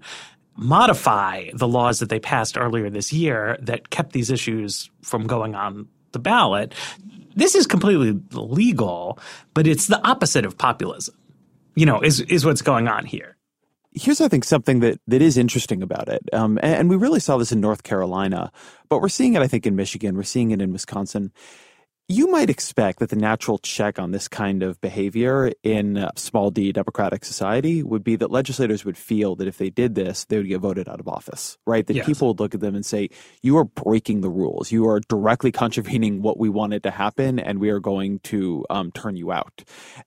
modify 0.56 1.50
the 1.54 1.68
laws 1.68 2.00
that 2.00 2.10
they 2.10 2.20
passed 2.20 2.56
earlier 2.56 2.90
this 2.92 3.12
year 3.12 3.58
that 3.62 3.90
kept 3.90 4.14
these 4.14 4.30
issues 4.30 4.92
from 5.02 5.26
going 5.26 5.56
on 5.56 5.88
the 6.12 6.20
ballot. 6.20 6.74
This 7.36 7.56
is 7.56 7.66
completely 7.66 8.18
legal, 8.32 9.18
but 9.56 9.66
it's 9.66 9.88
the 9.88 10.02
opposite 10.08 10.46
of 10.46 10.58
populism. 10.58 11.16
You 11.76 11.86
know, 11.86 12.00
is 12.00 12.22
is 12.22 12.46
what's 12.46 12.62
going 12.62 12.88
on 12.88 13.06
here 13.06 13.35
here's 13.96 14.22
I 14.22 14.28
think 14.28 14.44
something 14.44 14.82
that 14.82 15.00
that 15.08 15.22
is 15.22 15.38
interesting 15.38 15.82
about 15.82 16.10
it, 16.10 16.22
um, 16.34 16.60
and, 16.62 16.76
and, 16.76 16.90
we 16.90 16.96
really 16.96 17.20
saw 17.20 17.38
this 17.38 17.52
in 17.52 17.62
North 17.62 17.84
Carolina, 17.84 18.52
but 18.90 19.02
we're 19.02 19.10
seeing 19.10 19.34
it 19.34 19.42
I 19.42 19.48
think 19.48 19.66
in 19.66 19.76
Michigan, 19.76 20.16
we're 20.16 20.24
seeing 20.24 20.52
it 20.52 20.62
in 20.62 20.72
Wisconsin 20.72 21.32
you 22.08 22.30
might 22.30 22.52
expect 22.52 23.00
that 23.00 23.10
the 23.10 23.16
natural 23.16 23.58
check 23.58 23.98
on 23.98 24.12
this 24.12 24.28
kind 24.28 24.62
of 24.62 24.80
behavior 24.80 25.52
in 25.64 26.08
small 26.16 26.52
d 26.52 26.72
democratic 26.72 27.26
society 27.26 27.82
would 27.82 28.04
be 28.04 28.16
that 28.16 28.30
legislators 28.30 28.86
would 28.86 28.98
feel 28.98 29.36
that 29.36 29.48
if 29.48 29.58
they 29.58 29.72
did 29.72 29.96
this, 29.96 30.26
they 30.26 30.38
would 30.38 30.48
get 30.48 30.60
voted 30.60 30.88
out 30.88 31.00
of 31.00 31.08
office, 31.08 31.58
right? 31.66 31.88
That 31.88 31.96
yes. 31.96 32.06
people 32.06 32.28
would 32.28 32.40
look 32.40 32.54
at 32.54 32.62
them 32.62 32.76
and 32.76 32.86
say, 32.86 33.10
you 33.42 33.58
are 33.58 33.64
breaking 33.64 34.22
the 34.22 34.30
rules. 34.30 34.72
You 34.72 34.88
are 34.88 35.00
directly 35.00 35.52
contravening 35.52 36.22
what 36.22 36.38
we 36.38 36.48
wanted 36.48 36.84
to 36.84 36.92
happen, 36.92 37.40
and 37.40 37.60
we 37.60 37.70
are 37.70 37.80
going 37.80 38.20
to 38.20 38.66
um, 38.70 38.92
turn 38.92 39.16
you 39.16 39.32
out. 39.32 39.64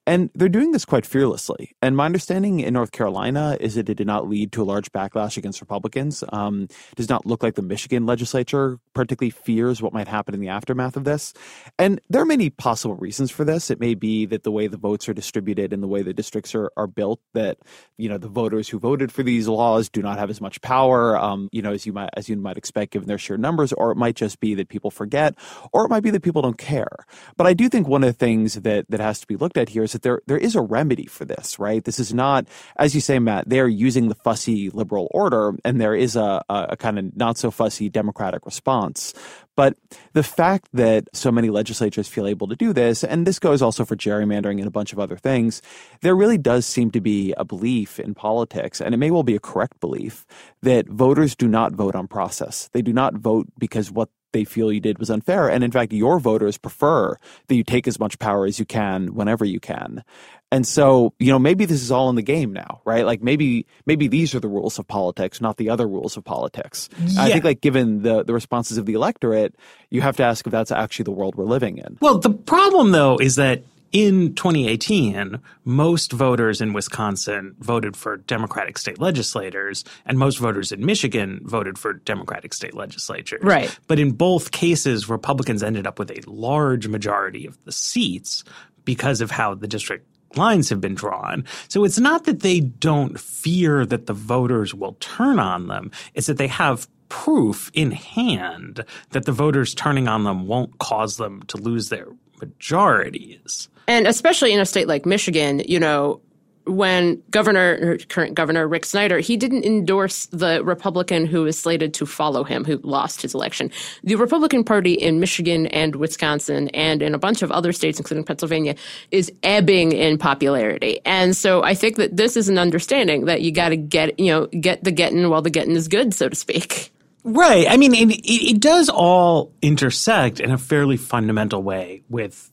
And 0.06 0.30
they're 0.36 0.48
doing 0.48 0.70
this 0.70 0.84
quite 0.84 1.04
fearlessly. 1.04 1.72
And 1.82 1.96
my 1.96 2.06
understanding 2.06 2.60
in 2.60 2.74
North 2.74 2.92
Carolina 2.92 3.56
is 3.58 3.74
that 3.74 3.88
it 3.88 3.94
did 3.94 4.06
not 4.06 4.28
lead 4.28 4.52
to 4.52 4.62
a 4.62 4.64
large 4.64 4.92
backlash 4.92 5.36
against 5.36 5.60
Republicans. 5.60 6.22
Um, 6.32 6.68
does 6.94 7.08
not 7.08 7.26
look 7.26 7.42
like 7.42 7.56
the 7.56 7.62
Michigan 7.62 8.06
legislature 8.06 8.78
particularly 8.94 9.30
fears 9.30 9.80
what 9.80 9.92
might 9.92 10.08
happen 10.08 10.34
in 10.34 10.40
the 10.40 10.48
aftermath 10.48 10.96
of 10.96 11.04
this. 11.04 11.32
And 11.78 11.87
and 11.88 12.02
there 12.10 12.20
are 12.20 12.26
many 12.26 12.50
possible 12.50 12.96
reasons 12.96 13.30
for 13.30 13.44
this. 13.44 13.70
It 13.70 13.80
may 13.80 13.94
be 13.94 14.26
that 14.26 14.42
the 14.42 14.50
way 14.50 14.66
the 14.66 14.76
votes 14.76 15.08
are 15.08 15.14
distributed 15.14 15.72
and 15.72 15.82
the 15.82 15.86
way 15.86 16.02
the 16.02 16.12
districts 16.12 16.54
are, 16.54 16.70
are 16.76 16.86
built, 16.86 17.18
that 17.32 17.56
you 17.96 18.10
know 18.10 18.18
the 18.18 18.28
voters 18.28 18.68
who 18.68 18.78
voted 18.78 19.10
for 19.10 19.22
these 19.22 19.48
laws 19.48 19.88
do 19.88 20.02
not 20.02 20.18
have 20.18 20.28
as 20.28 20.38
much 20.38 20.60
power, 20.60 21.16
um, 21.16 21.48
you 21.50 21.62
know, 21.62 21.72
as 21.72 21.86
you 21.86 21.94
might 21.94 22.10
as 22.14 22.28
you 22.28 22.36
might 22.36 22.58
expect 22.58 22.92
given 22.92 23.08
their 23.08 23.16
sheer 23.16 23.38
numbers. 23.38 23.72
Or 23.72 23.90
it 23.90 23.96
might 23.96 24.16
just 24.16 24.38
be 24.38 24.54
that 24.56 24.68
people 24.68 24.90
forget, 24.90 25.34
or 25.72 25.86
it 25.86 25.88
might 25.88 26.02
be 26.02 26.10
that 26.10 26.22
people 26.22 26.42
don't 26.42 26.58
care. 26.58 26.94
But 27.38 27.46
I 27.46 27.54
do 27.54 27.70
think 27.70 27.88
one 27.88 28.04
of 28.04 28.08
the 28.08 28.18
things 28.18 28.52
that 28.56 28.84
that 28.90 29.00
has 29.00 29.20
to 29.20 29.26
be 29.26 29.36
looked 29.36 29.56
at 29.56 29.70
here 29.70 29.84
is 29.84 29.92
that 29.92 30.02
there 30.02 30.20
there 30.26 30.36
is 30.36 30.54
a 30.56 30.60
remedy 30.60 31.06
for 31.06 31.24
this, 31.24 31.58
right? 31.58 31.82
This 31.82 31.98
is 31.98 32.12
not, 32.12 32.46
as 32.76 32.94
you 32.94 33.00
say, 33.00 33.18
Matt. 33.18 33.48
They 33.48 33.60
are 33.60 33.66
using 33.66 34.10
the 34.10 34.14
fussy 34.14 34.68
liberal 34.68 35.08
order, 35.12 35.54
and 35.64 35.80
there 35.80 35.94
is 35.94 36.16
a, 36.16 36.44
a, 36.50 36.66
a 36.72 36.76
kind 36.76 36.98
of 36.98 37.16
not 37.16 37.38
so 37.38 37.50
fussy 37.50 37.88
democratic 37.88 38.44
response. 38.44 39.14
But 39.58 39.76
the 40.12 40.22
fact 40.22 40.68
that 40.72 41.08
so 41.12 41.32
many 41.32 41.50
legislatures 41.50 42.06
feel 42.06 42.28
able 42.28 42.46
to 42.46 42.54
do 42.54 42.72
this, 42.72 43.02
and 43.02 43.26
this 43.26 43.40
goes 43.40 43.60
also 43.60 43.84
for 43.84 43.96
gerrymandering 43.96 44.58
and 44.58 44.68
a 44.68 44.70
bunch 44.70 44.92
of 44.92 45.00
other 45.00 45.16
things, 45.16 45.62
there 46.00 46.14
really 46.14 46.38
does 46.38 46.64
seem 46.64 46.92
to 46.92 47.00
be 47.00 47.34
a 47.36 47.44
belief 47.44 47.98
in 47.98 48.14
politics, 48.14 48.80
and 48.80 48.94
it 48.94 48.98
may 48.98 49.10
well 49.10 49.24
be 49.24 49.34
a 49.34 49.40
correct 49.40 49.80
belief, 49.80 50.24
that 50.62 50.86
voters 50.88 51.34
do 51.34 51.48
not 51.48 51.72
vote 51.72 51.96
on 51.96 52.06
process. 52.06 52.70
They 52.72 52.82
do 52.82 52.92
not 52.92 53.14
vote 53.14 53.48
because 53.58 53.90
what 53.90 54.10
they 54.32 54.44
feel 54.44 54.70
you 54.70 54.78
did 54.78 54.98
was 54.98 55.10
unfair. 55.10 55.48
And 55.48 55.64
in 55.64 55.72
fact, 55.72 55.92
your 55.92 56.20
voters 56.20 56.58
prefer 56.58 57.16
that 57.48 57.54
you 57.56 57.64
take 57.64 57.88
as 57.88 57.98
much 57.98 58.18
power 58.20 58.46
as 58.46 58.60
you 58.60 58.64
can 58.64 59.14
whenever 59.14 59.44
you 59.44 59.58
can. 59.58 60.04
And 60.50 60.66
so, 60.66 61.12
you 61.18 61.30
know, 61.30 61.38
maybe 61.38 61.66
this 61.66 61.82
is 61.82 61.90
all 61.90 62.08
in 62.08 62.16
the 62.16 62.22
game 62.22 62.52
now, 62.52 62.80
right? 62.84 63.04
Like 63.04 63.22
maybe 63.22 63.66
maybe 63.84 64.08
these 64.08 64.34
are 64.34 64.40
the 64.40 64.48
rules 64.48 64.78
of 64.78 64.86
politics, 64.86 65.40
not 65.40 65.58
the 65.58 65.68
other 65.68 65.86
rules 65.86 66.16
of 66.16 66.24
politics. 66.24 66.88
Yeah. 66.98 67.22
I 67.22 67.32
think 67.32 67.44
like 67.44 67.60
given 67.60 68.02
the 68.02 68.24
the 68.24 68.32
responses 68.32 68.78
of 68.78 68.86
the 68.86 68.94
electorate, 68.94 69.54
you 69.90 70.00
have 70.00 70.16
to 70.16 70.24
ask 70.24 70.46
if 70.46 70.50
that's 70.50 70.72
actually 70.72 71.04
the 71.04 71.12
world 71.12 71.34
we're 71.34 71.44
living 71.44 71.78
in. 71.78 71.98
Well, 72.00 72.18
the 72.18 72.30
problem 72.30 72.92
though 72.92 73.18
is 73.18 73.36
that 73.36 73.62
in 73.92 74.34
2018, 74.34 75.40
most 75.64 76.12
voters 76.12 76.60
in 76.60 76.72
Wisconsin 76.72 77.54
voted 77.58 77.96
for 77.96 78.18
Democratic 78.18 78.76
state 78.76 79.00
legislators, 79.00 79.84
and 80.04 80.18
most 80.18 80.38
voters 80.38 80.72
in 80.72 80.84
Michigan 80.84 81.40
voted 81.44 81.78
for 81.78 81.94
Democratic 81.94 82.52
state 82.52 82.74
legislatures. 82.74 83.42
Right. 83.42 83.76
But 83.86 83.98
in 83.98 84.12
both 84.12 84.50
cases, 84.50 85.08
Republicans 85.08 85.62
ended 85.62 85.86
up 85.86 85.98
with 85.98 86.10
a 86.10 86.20
large 86.26 86.86
majority 86.86 87.46
of 87.46 87.62
the 87.64 87.72
seats 87.72 88.44
because 88.84 89.20
of 89.20 89.30
how 89.30 89.54
the 89.54 89.68
district 89.68 90.06
lines 90.36 90.68
have 90.68 90.80
been 90.80 90.94
drawn. 90.94 91.44
So 91.68 91.84
it's 91.84 91.98
not 91.98 92.24
that 92.24 92.40
they 92.40 92.60
don't 92.60 93.18
fear 93.18 93.86
that 93.86 94.06
the 94.06 94.12
voters 94.12 94.74
will 94.74 94.96
turn 95.00 95.38
on 95.38 95.68
them, 95.68 95.90
it's 96.14 96.26
that 96.26 96.38
they 96.38 96.48
have 96.48 96.88
proof 97.08 97.70
in 97.74 97.90
hand 97.90 98.84
that 99.10 99.24
the 99.24 99.32
voters 99.32 99.74
turning 99.74 100.08
on 100.08 100.24
them 100.24 100.46
won't 100.46 100.78
cause 100.78 101.16
them 101.16 101.42
to 101.44 101.56
lose 101.56 101.88
their 101.88 102.06
majorities. 102.40 103.68
And 103.86 104.06
especially 104.06 104.52
in 104.52 104.60
a 104.60 104.66
state 104.66 104.86
like 104.86 105.06
Michigan, 105.06 105.62
you 105.66 105.80
know, 105.80 106.20
when 106.68 107.22
Governor, 107.30 107.98
current 108.08 108.34
Governor 108.34 108.68
Rick 108.68 108.84
Snyder, 108.84 109.18
he 109.18 109.36
didn't 109.36 109.64
endorse 109.64 110.26
the 110.26 110.62
Republican 110.62 111.26
who 111.26 111.42
was 111.42 111.58
slated 111.58 111.94
to 111.94 112.06
follow 112.06 112.44
him, 112.44 112.64
who 112.64 112.78
lost 112.78 113.22
his 113.22 113.34
election. 113.34 113.70
The 114.04 114.16
Republican 114.16 114.64
Party 114.64 114.92
in 114.92 115.20
Michigan 115.20 115.66
and 115.68 115.96
Wisconsin 115.96 116.68
and 116.68 117.02
in 117.02 117.14
a 117.14 117.18
bunch 117.18 117.42
of 117.42 117.50
other 117.50 117.72
states, 117.72 117.98
including 117.98 118.24
Pennsylvania, 118.24 118.74
is 119.10 119.32
ebbing 119.42 119.92
in 119.92 120.18
popularity. 120.18 121.00
And 121.04 121.36
so 121.36 121.62
I 121.62 121.74
think 121.74 121.96
that 121.96 122.16
this 122.16 122.36
is 122.36 122.48
an 122.48 122.58
understanding 122.58 123.24
that 123.24 123.42
you 123.42 123.50
got 123.50 123.70
to 123.70 123.76
get, 123.76 124.18
you 124.20 124.30
know, 124.30 124.46
get 124.46 124.84
the 124.84 124.92
getting 124.92 125.28
while 125.30 125.42
the 125.42 125.50
getting 125.50 125.74
is 125.74 125.88
good, 125.88 126.14
so 126.14 126.28
to 126.28 126.36
speak. 126.36 126.92
Right. 127.24 127.66
I 127.68 127.76
mean, 127.76 127.94
it, 127.94 128.20
it 128.24 128.60
does 128.60 128.88
all 128.88 129.52
intersect 129.60 130.40
in 130.40 130.50
a 130.50 130.58
fairly 130.58 130.96
fundamental 130.96 131.62
way 131.62 132.02
with 132.08 132.50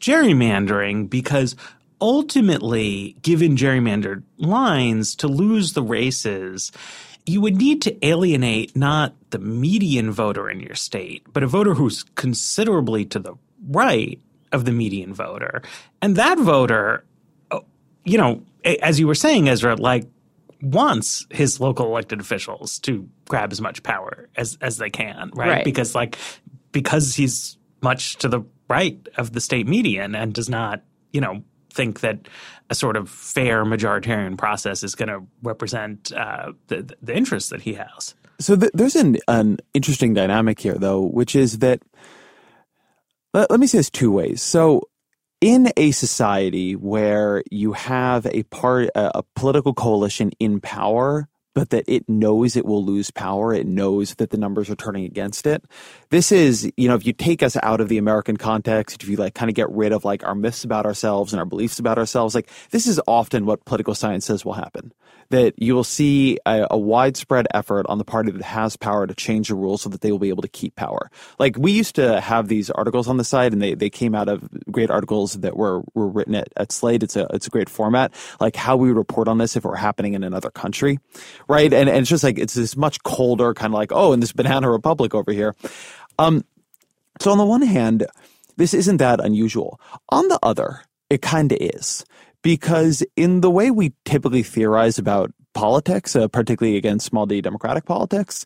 gerrymandering 0.00 1.08
because 1.08 1.56
ultimately, 2.00 3.16
given 3.22 3.56
gerrymandered 3.56 4.22
lines, 4.36 5.16
to 5.16 5.28
lose 5.28 5.72
the 5.72 5.82
races, 5.82 6.72
you 7.26 7.40
would 7.40 7.56
need 7.56 7.82
to 7.82 8.06
alienate 8.06 8.74
not 8.76 9.14
the 9.30 9.38
median 9.38 10.10
voter 10.10 10.48
in 10.48 10.60
your 10.60 10.74
state, 10.74 11.22
but 11.32 11.42
a 11.42 11.46
voter 11.46 11.74
who's 11.74 12.02
considerably 12.14 13.04
to 13.06 13.18
the 13.18 13.34
right 13.68 14.20
of 14.52 14.64
the 14.64 14.72
median 14.72 15.12
voter. 15.12 15.62
And 16.00 16.16
that 16.16 16.38
voter, 16.38 17.04
oh, 17.50 17.64
you 18.04 18.16
know, 18.16 18.42
as 18.64 18.98
you 18.98 19.06
were 19.06 19.14
saying, 19.14 19.48
Ezra, 19.48 19.76
like 19.76 20.06
wants 20.60 21.26
his 21.30 21.60
local 21.60 21.86
elected 21.86 22.20
officials 22.20 22.78
to 22.80 23.08
grab 23.28 23.52
as 23.52 23.60
much 23.60 23.82
power 23.82 24.28
as 24.36 24.58
as 24.60 24.78
they 24.78 24.90
can, 24.90 25.30
right? 25.34 25.48
right? 25.48 25.64
Because 25.64 25.94
like 25.94 26.18
because 26.72 27.14
he's 27.14 27.58
much 27.82 28.16
to 28.16 28.28
the 28.28 28.42
right 28.68 29.06
of 29.16 29.32
the 29.32 29.40
state 29.40 29.66
median 29.66 30.14
and 30.14 30.32
does 30.32 30.48
not, 30.48 30.82
you 31.12 31.20
know, 31.20 31.42
think 31.78 32.00
that 32.00 32.28
a 32.68 32.74
sort 32.74 32.96
of 32.96 33.08
fair 33.08 33.64
majoritarian 33.64 34.36
process 34.36 34.82
is 34.82 34.96
going 34.96 35.08
to 35.08 35.20
represent 35.42 36.12
uh, 36.12 36.52
the, 36.66 36.92
the 37.00 37.16
interests 37.16 37.50
that 37.50 37.62
he 37.62 37.74
has. 37.74 38.16
So 38.40 38.56
th- 38.56 38.72
there's 38.74 38.96
an, 38.96 39.16
an 39.28 39.58
interesting 39.74 40.12
dynamic 40.12 40.58
here, 40.58 40.74
though, 40.74 41.02
which 41.02 41.36
is 41.36 41.60
that 41.60 41.80
let, 43.32 43.48
let 43.48 43.60
me 43.60 43.68
say 43.68 43.78
this 43.78 43.90
two 43.90 44.10
ways. 44.10 44.42
So 44.42 44.82
in 45.40 45.70
a 45.76 45.92
society 45.92 46.74
where 46.74 47.44
you 47.50 47.74
have 47.74 48.26
a 48.26 48.42
part 48.44 48.90
a, 48.96 49.18
a 49.18 49.22
political 49.36 49.72
coalition 49.72 50.32
in 50.40 50.60
power 50.60 51.28
but 51.58 51.70
that 51.70 51.82
it 51.88 52.08
knows 52.08 52.54
it 52.54 52.64
will 52.64 52.84
lose 52.84 53.10
power. 53.10 53.52
It 53.52 53.66
knows 53.66 54.14
that 54.14 54.30
the 54.30 54.36
numbers 54.36 54.70
are 54.70 54.76
turning 54.76 55.04
against 55.04 55.44
it. 55.44 55.64
This 56.10 56.30
is, 56.30 56.70
you 56.76 56.86
know, 56.86 56.94
if 56.94 57.04
you 57.04 57.12
take 57.12 57.42
us 57.42 57.56
out 57.64 57.80
of 57.80 57.88
the 57.88 57.98
American 57.98 58.36
context, 58.36 59.02
if 59.02 59.08
you 59.08 59.16
like 59.16 59.34
kind 59.34 59.50
of 59.50 59.56
get 59.56 59.68
rid 59.70 59.90
of 59.90 60.04
like 60.04 60.24
our 60.24 60.36
myths 60.36 60.62
about 60.62 60.86
ourselves 60.86 61.32
and 61.32 61.40
our 61.40 61.46
beliefs 61.46 61.80
about 61.80 61.98
ourselves, 61.98 62.32
like 62.32 62.48
this 62.70 62.86
is 62.86 63.00
often 63.08 63.44
what 63.44 63.64
political 63.64 63.96
science 63.96 64.24
says 64.26 64.44
will 64.44 64.52
happen. 64.52 64.92
That 65.30 65.60
you 65.60 65.74
will 65.74 65.84
see 65.84 66.38
a, 66.46 66.68
a 66.70 66.78
widespread 66.78 67.48
effort 67.52 67.84
on 67.88 67.98
the 67.98 68.04
party 68.04 68.30
that 68.30 68.40
has 68.40 68.76
power 68.76 69.06
to 69.06 69.14
change 69.14 69.48
the 69.48 69.56
rules 69.56 69.82
so 69.82 69.90
that 69.90 70.00
they 70.00 70.10
will 70.10 70.18
be 70.18 70.30
able 70.30 70.42
to 70.42 70.48
keep 70.48 70.74
power. 70.76 71.10
Like 71.40 71.58
we 71.58 71.72
used 71.72 71.96
to 71.96 72.20
have 72.20 72.48
these 72.48 72.70
articles 72.70 73.08
on 73.08 73.18
the 73.18 73.24
site 73.24 73.52
and 73.52 73.60
they, 73.60 73.74
they 73.74 73.90
came 73.90 74.14
out 74.14 74.28
of 74.28 74.48
great 74.70 74.90
articles 74.90 75.34
that 75.34 75.56
were, 75.56 75.82
were 75.94 76.08
written 76.08 76.34
at, 76.34 76.48
at 76.56 76.72
Slate. 76.72 77.02
It's 77.02 77.16
a, 77.16 77.26
it's 77.34 77.46
a 77.48 77.50
great 77.50 77.68
format, 77.68 78.14
like 78.40 78.56
how 78.56 78.76
we 78.76 78.90
report 78.90 79.28
on 79.28 79.36
this 79.36 79.54
if 79.54 79.64
it 79.66 79.68
were 79.68 79.76
happening 79.76 80.14
in 80.14 80.22
another 80.22 80.50
country 80.50 80.98
right? 81.48 81.72
And, 81.72 81.88
and 81.88 81.98
it's 81.98 82.10
just 82.10 82.24
like, 82.24 82.38
it's 82.38 82.54
this 82.54 82.76
much 82.76 83.02
colder 83.02 83.54
kind 83.54 83.72
of 83.72 83.78
like, 83.78 83.92
oh, 83.92 84.12
in 84.12 84.20
this 84.20 84.32
banana 84.32 84.70
republic 84.70 85.14
over 85.14 85.32
here. 85.32 85.54
Um, 86.18 86.44
so 87.20 87.32
on 87.32 87.38
the 87.38 87.46
one 87.46 87.62
hand, 87.62 88.06
this 88.56 88.74
isn't 88.74 88.98
that 88.98 89.20
unusual. 89.20 89.80
On 90.10 90.28
the 90.28 90.38
other, 90.42 90.82
it 91.10 91.22
kind 91.22 91.50
of 91.52 91.58
is 91.60 92.04
because 92.42 93.02
in 93.16 93.40
the 93.40 93.50
way 93.50 93.70
we 93.70 93.92
typically 94.04 94.42
theorize 94.42 94.98
about 94.98 95.32
politics, 95.54 96.14
uh, 96.14 96.28
particularly 96.28 96.76
against 96.76 97.06
small 97.06 97.26
d 97.26 97.40
democratic 97.40 97.84
politics, 97.84 98.44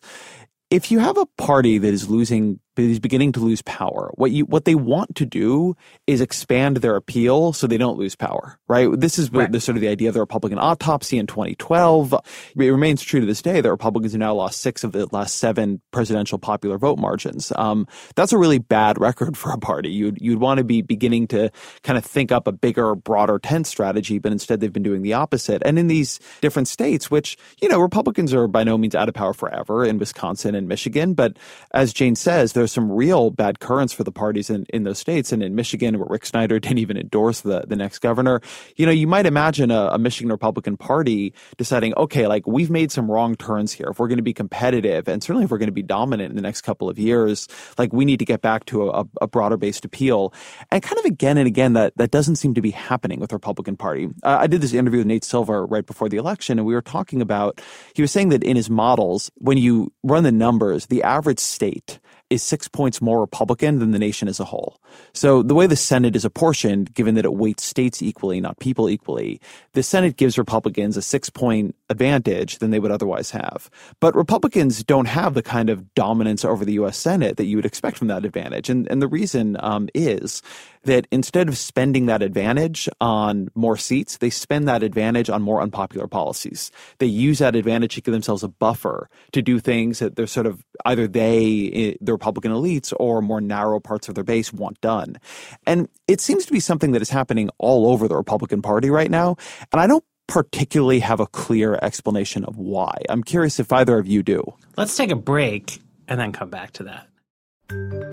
if 0.69 0.91
you 0.91 0.99
have 0.99 1.17
a 1.17 1.27
party 1.37 1.77
that 1.77 1.93
is 1.93 2.09
losing 2.09 2.59
is 2.75 2.99
beginning 2.99 3.31
to 3.33 3.39
lose 3.39 3.61
power. 3.61 4.11
What 4.15 4.31
you 4.31 4.45
what 4.45 4.65
they 4.65 4.75
want 4.75 5.15
to 5.15 5.25
do 5.25 5.75
is 6.07 6.21
expand 6.21 6.77
their 6.77 6.95
appeal 6.95 7.53
so 7.53 7.67
they 7.67 7.77
don't 7.77 7.97
lose 7.97 8.15
power, 8.15 8.59
right? 8.67 8.89
This 8.91 9.19
is 9.19 9.31
right. 9.31 9.51
the 9.51 9.59
sort 9.59 9.77
of 9.77 9.81
the 9.81 9.87
idea 9.87 10.09
of 10.09 10.15
the 10.15 10.19
Republican 10.19 10.57
autopsy 10.57 11.17
in 11.17 11.27
2012. 11.27 12.13
It 12.13 12.69
remains 12.69 13.01
true 13.03 13.19
to 13.19 13.25
this 13.25 13.41
day. 13.41 13.61
The 13.61 13.71
Republicans 13.71 14.13
have 14.13 14.19
now 14.19 14.33
lost 14.33 14.61
six 14.61 14.83
of 14.83 14.91
the 14.91 15.07
last 15.11 15.35
seven 15.35 15.81
presidential 15.91 16.37
popular 16.39 16.77
vote 16.77 16.97
margins. 16.97 17.51
Um, 17.55 17.87
that's 18.15 18.33
a 18.33 18.37
really 18.37 18.59
bad 18.59 18.99
record 18.99 19.37
for 19.37 19.51
a 19.51 19.57
party. 19.57 19.91
You'd 19.91 20.17
you'd 20.19 20.39
want 20.39 20.57
to 20.57 20.63
be 20.63 20.81
beginning 20.81 21.27
to 21.27 21.51
kind 21.83 21.97
of 21.97 22.05
think 22.05 22.31
up 22.31 22.47
a 22.47 22.51
bigger, 22.51 22.95
broader 22.95 23.37
tent 23.39 23.67
strategy, 23.67 24.17
but 24.17 24.31
instead 24.31 24.59
they've 24.59 24.73
been 24.73 24.83
doing 24.83 25.03
the 25.03 25.13
opposite. 25.13 25.61
And 25.65 25.77
in 25.77 25.87
these 25.87 26.19
different 26.41 26.67
states, 26.67 27.11
which 27.11 27.37
you 27.61 27.69
know 27.69 27.79
Republicans 27.79 28.33
are 28.33 28.47
by 28.47 28.63
no 28.63 28.77
means 28.77 28.95
out 28.95 29.09
of 29.09 29.13
power 29.13 29.33
forever 29.33 29.85
in 29.85 29.99
Wisconsin 29.99 30.55
and 30.55 30.67
Michigan, 30.67 31.13
but 31.13 31.37
as 31.73 31.93
Jane 31.93 32.15
says, 32.15 32.53
there's 32.63 32.71
some 32.71 32.89
real 32.89 33.29
bad 33.29 33.59
currents 33.59 33.91
for 33.91 34.05
the 34.05 34.11
parties 34.11 34.49
in, 34.49 34.65
in 34.69 34.83
those 34.83 34.97
states. 34.97 35.33
And 35.33 35.43
in 35.43 35.53
Michigan, 35.53 35.99
where 35.99 36.07
Rick 36.09 36.25
Snyder 36.25 36.59
didn't 36.61 36.77
even 36.77 36.95
endorse 36.97 37.41
the, 37.41 37.65
the 37.67 37.75
next 37.75 37.99
governor, 37.99 38.39
you 38.77 38.85
know, 38.85 38.91
you 38.91 39.05
might 39.05 39.25
imagine 39.25 39.69
a, 39.69 39.89
a 39.91 39.97
Michigan 39.97 40.31
Republican 40.31 40.77
Party 40.77 41.33
deciding, 41.57 41.93
okay, 41.95 42.25
like 42.27 42.47
we've 42.47 42.69
made 42.69 42.89
some 42.89 43.11
wrong 43.11 43.35
turns 43.35 43.73
here. 43.73 43.87
If 43.89 43.99
we're 43.99 44.07
going 44.07 44.17
to 44.17 44.23
be 44.23 44.33
competitive, 44.33 45.09
and 45.09 45.21
certainly 45.21 45.43
if 45.43 45.51
we're 45.51 45.57
going 45.57 45.67
to 45.67 45.73
be 45.73 45.83
dominant 45.83 46.29
in 46.29 46.37
the 46.37 46.41
next 46.41 46.61
couple 46.61 46.89
of 46.89 46.97
years, 46.97 47.49
like 47.77 47.91
we 47.91 48.05
need 48.05 48.19
to 48.19 48.25
get 48.25 48.41
back 48.41 48.63
to 48.65 48.89
a, 48.89 49.05
a 49.19 49.27
broader 49.27 49.57
based 49.57 49.83
appeal. 49.83 50.33
And 50.71 50.81
kind 50.81 50.97
of 50.99 51.05
again 51.05 51.37
and 51.37 51.47
again, 51.47 51.73
that, 51.73 51.97
that 51.97 52.11
doesn't 52.11 52.37
seem 52.37 52.53
to 52.53 52.61
be 52.61 52.71
happening 52.71 53.19
with 53.19 53.31
the 53.31 53.35
Republican 53.35 53.75
Party. 53.75 54.07
Uh, 54.23 54.37
I 54.39 54.47
did 54.47 54.61
this 54.61 54.73
interview 54.73 54.99
with 54.99 55.07
Nate 55.07 55.25
Silver 55.25 55.65
right 55.65 55.85
before 55.85 56.07
the 56.07 56.17
election, 56.17 56.59
and 56.59 56.65
we 56.65 56.73
were 56.73 56.81
talking 56.81 57.21
about, 57.21 57.59
he 57.93 58.01
was 58.01 58.11
saying 58.11 58.29
that 58.29 58.41
in 58.41 58.55
his 58.55 58.69
models, 58.69 59.29
when 59.35 59.57
you 59.57 59.91
run 60.03 60.23
the 60.23 60.31
numbers, 60.31 60.85
the 60.85 61.03
average 61.03 61.39
state 61.39 61.99
is 62.29 62.41
six 62.41 62.67
points 62.67 63.01
more 63.01 63.19
Republican 63.19 63.79
than 63.79 63.91
the 63.91 63.99
nation 63.99 64.27
as 64.27 64.39
a 64.39 64.45
whole. 64.45 64.79
So 65.13 65.43
the 65.43 65.53
way 65.53 65.67
the 65.67 65.75
Senate 65.75 66.15
is 66.15 66.25
apportioned, 66.25 66.93
given 66.93 67.15
that 67.15 67.25
it 67.25 67.33
weights 67.33 67.63
states 67.63 68.01
equally, 68.01 68.41
not 68.41 68.59
people 68.59 68.89
equally, 68.89 69.39
the 69.73 69.83
Senate 69.83 70.17
gives 70.17 70.37
Republicans 70.37 70.97
a 70.97 71.01
six 71.01 71.29
point 71.29 71.75
advantage 71.89 72.57
than 72.59 72.71
they 72.71 72.79
would 72.79 72.91
otherwise 72.91 73.31
have. 73.31 73.69
But 73.99 74.15
Republicans 74.15 74.83
don't 74.83 75.07
have 75.07 75.33
the 75.33 75.43
kind 75.43 75.69
of 75.69 75.93
dominance 75.93 76.43
over 76.43 76.65
the 76.65 76.73
U.S. 76.73 76.97
Senate 76.97 77.37
that 77.37 77.45
you 77.45 77.57
would 77.57 77.65
expect 77.65 77.97
from 77.97 78.07
that 78.07 78.25
advantage. 78.25 78.69
And, 78.69 78.89
and 78.89 79.01
the 79.01 79.07
reason 79.07 79.57
um, 79.59 79.89
is 79.93 80.41
that 80.83 81.07
instead 81.11 81.49
of 81.49 81.57
spending 81.57 82.05
that 82.07 82.21
advantage 82.21 82.89
on 83.01 83.49
more 83.55 83.77
seats, 83.77 84.17
they 84.17 84.29
spend 84.29 84.67
that 84.67 84.83
advantage 84.83 85.29
on 85.29 85.41
more 85.41 85.61
unpopular 85.61 86.07
policies. 86.07 86.71
They 86.99 87.05
use 87.05 87.39
that 87.39 87.55
advantage 87.55 87.95
to 87.95 88.01
give 88.01 88.13
themselves 88.13 88.43
a 88.43 88.47
buffer 88.47 89.09
to 89.31 89.41
do 89.41 89.59
things 89.59 89.99
that 89.99 90.15
they're 90.15 90.27
sort 90.27 90.45
of 90.45 90.63
either 90.85 91.07
they, 91.07 91.71
eh, 91.73 91.93
the 92.01 92.11
Republican 92.11 92.51
elites, 92.51 92.93
or 92.99 93.21
more 93.21 93.41
narrow 93.41 93.79
parts 93.79 94.09
of 94.09 94.15
their 94.15 94.23
base 94.23 94.51
want 94.51 94.79
done. 94.81 95.17
And 95.65 95.87
it 96.07 96.21
seems 96.21 96.45
to 96.45 96.53
be 96.53 96.59
something 96.59 96.91
that 96.91 97.01
is 97.01 97.09
happening 97.09 97.49
all 97.57 97.87
over 97.87 98.07
the 98.07 98.15
Republican 98.15 98.61
Party 98.61 98.89
right 98.89 99.11
now. 99.11 99.35
And 99.71 99.81
I 99.81 99.87
don't 99.87 100.03
particularly 100.27 100.99
have 100.99 101.19
a 101.19 101.27
clear 101.27 101.77
explanation 101.81 102.45
of 102.45 102.57
why. 102.57 102.97
I'm 103.09 103.23
curious 103.23 103.59
if 103.59 103.71
either 103.71 103.97
of 103.97 104.07
you 104.07 104.23
do. 104.23 104.43
Let's 104.77 104.95
take 104.95 105.11
a 105.11 105.15
break 105.15 105.81
and 106.07 106.19
then 106.19 106.31
come 106.31 106.49
back 106.49 106.71
to 106.73 106.83
that. 106.83 108.12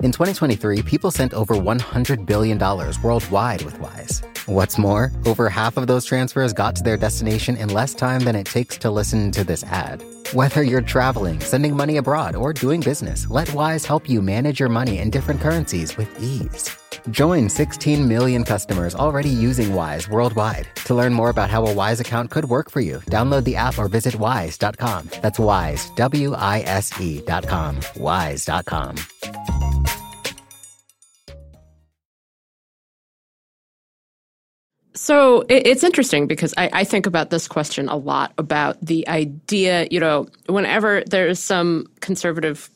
In 0.00 0.12
2023, 0.12 0.82
people 0.82 1.10
sent 1.10 1.34
over 1.34 1.54
$100 1.54 2.24
billion 2.24 2.56
worldwide 3.02 3.62
with 3.62 3.80
Wise. 3.80 4.22
What's 4.46 4.78
more, 4.78 5.10
over 5.26 5.48
half 5.48 5.76
of 5.76 5.88
those 5.88 6.04
transfers 6.04 6.52
got 6.52 6.76
to 6.76 6.84
their 6.84 6.96
destination 6.96 7.56
in 7.56 7.68
less 7.70 7.94
time 7.94 8.20
than 8.20 8.36
it 8.36 8.46
takes 8.46 8.78
to 8.78 8.92
listen 8.92 9.32
to 9.32 9.42
this 9.42 9.64
ad. 9.64 10.00
Whether 10.34 10.62
you're 10.62 10.82
traveling, 10.82 11.40
sending 11.40 11.74
money 11.74 11.96
abroad, 11.96 12.36
or 12.36 12.52
doing 12.52 12.82
business, 12.82 13.30
let 13.30 13.48
Wise 13.54 13.86
help 13.86 14.06
you 14.06 14.20
manage 14.20 14.60
your 14.60 14.68
money 14.68 14.98
in 14.98 15.08
different 15.08 15.40
currencies 15.40 15.96
with 15.96 16.14
ease. 16.22 16.68
Join 17.08 17.48
16 17.48 18.06
million 18.06 18.44
customers 18.44 18.94
already 18.94 19.30
using 19.30 19.72
Wise 19.72 20.06
worldwide. 20.06 20.68
To 20.84 20.94
learn 20.94 21.14
more 21.14 21.30
about 21.30 21.48
how 21.48 21.64
a 21.64 21.72
Wise 21.72 22.00
account 22.00 22.30
could 22.30 22.44
work 22.44 22.70
for 22.70 22.80
you, 22.80 22.98
download 23.06 23.44
the 23.44 23.56
app 23.56 23.78
or 23.78 23.88
visit 23.88 24.16
wise.com. 24.16 25.08
That's 25.22 25.38
wise, 25.38 25.88
W 25.96 26.34
I 26.34 26.60
S 26.66 26.92
E.com. 27.00 27.80
Wise.com. 27.96 28.96
So 34.98 35.44
it's 35.48 35.84
interesting 35.84 36.26
because 36.26 36.52
I, 36.56 36.70
I, 36.72 36.84
think 36.84 37.06
about 37.06 37.30
this 37.30 37.46
question 37.46 37.88
a 37.88 37.94
lot 37.94 38.32
about 38.36 38.84
the 38.84 39.06
idea, 39.06 39.86
you 39.92 40.00
know, 40.00 40.26
whenever 40.48 41.04
there's 41.06 41.38
some 41.38 41.86
conservative 42.00 42.68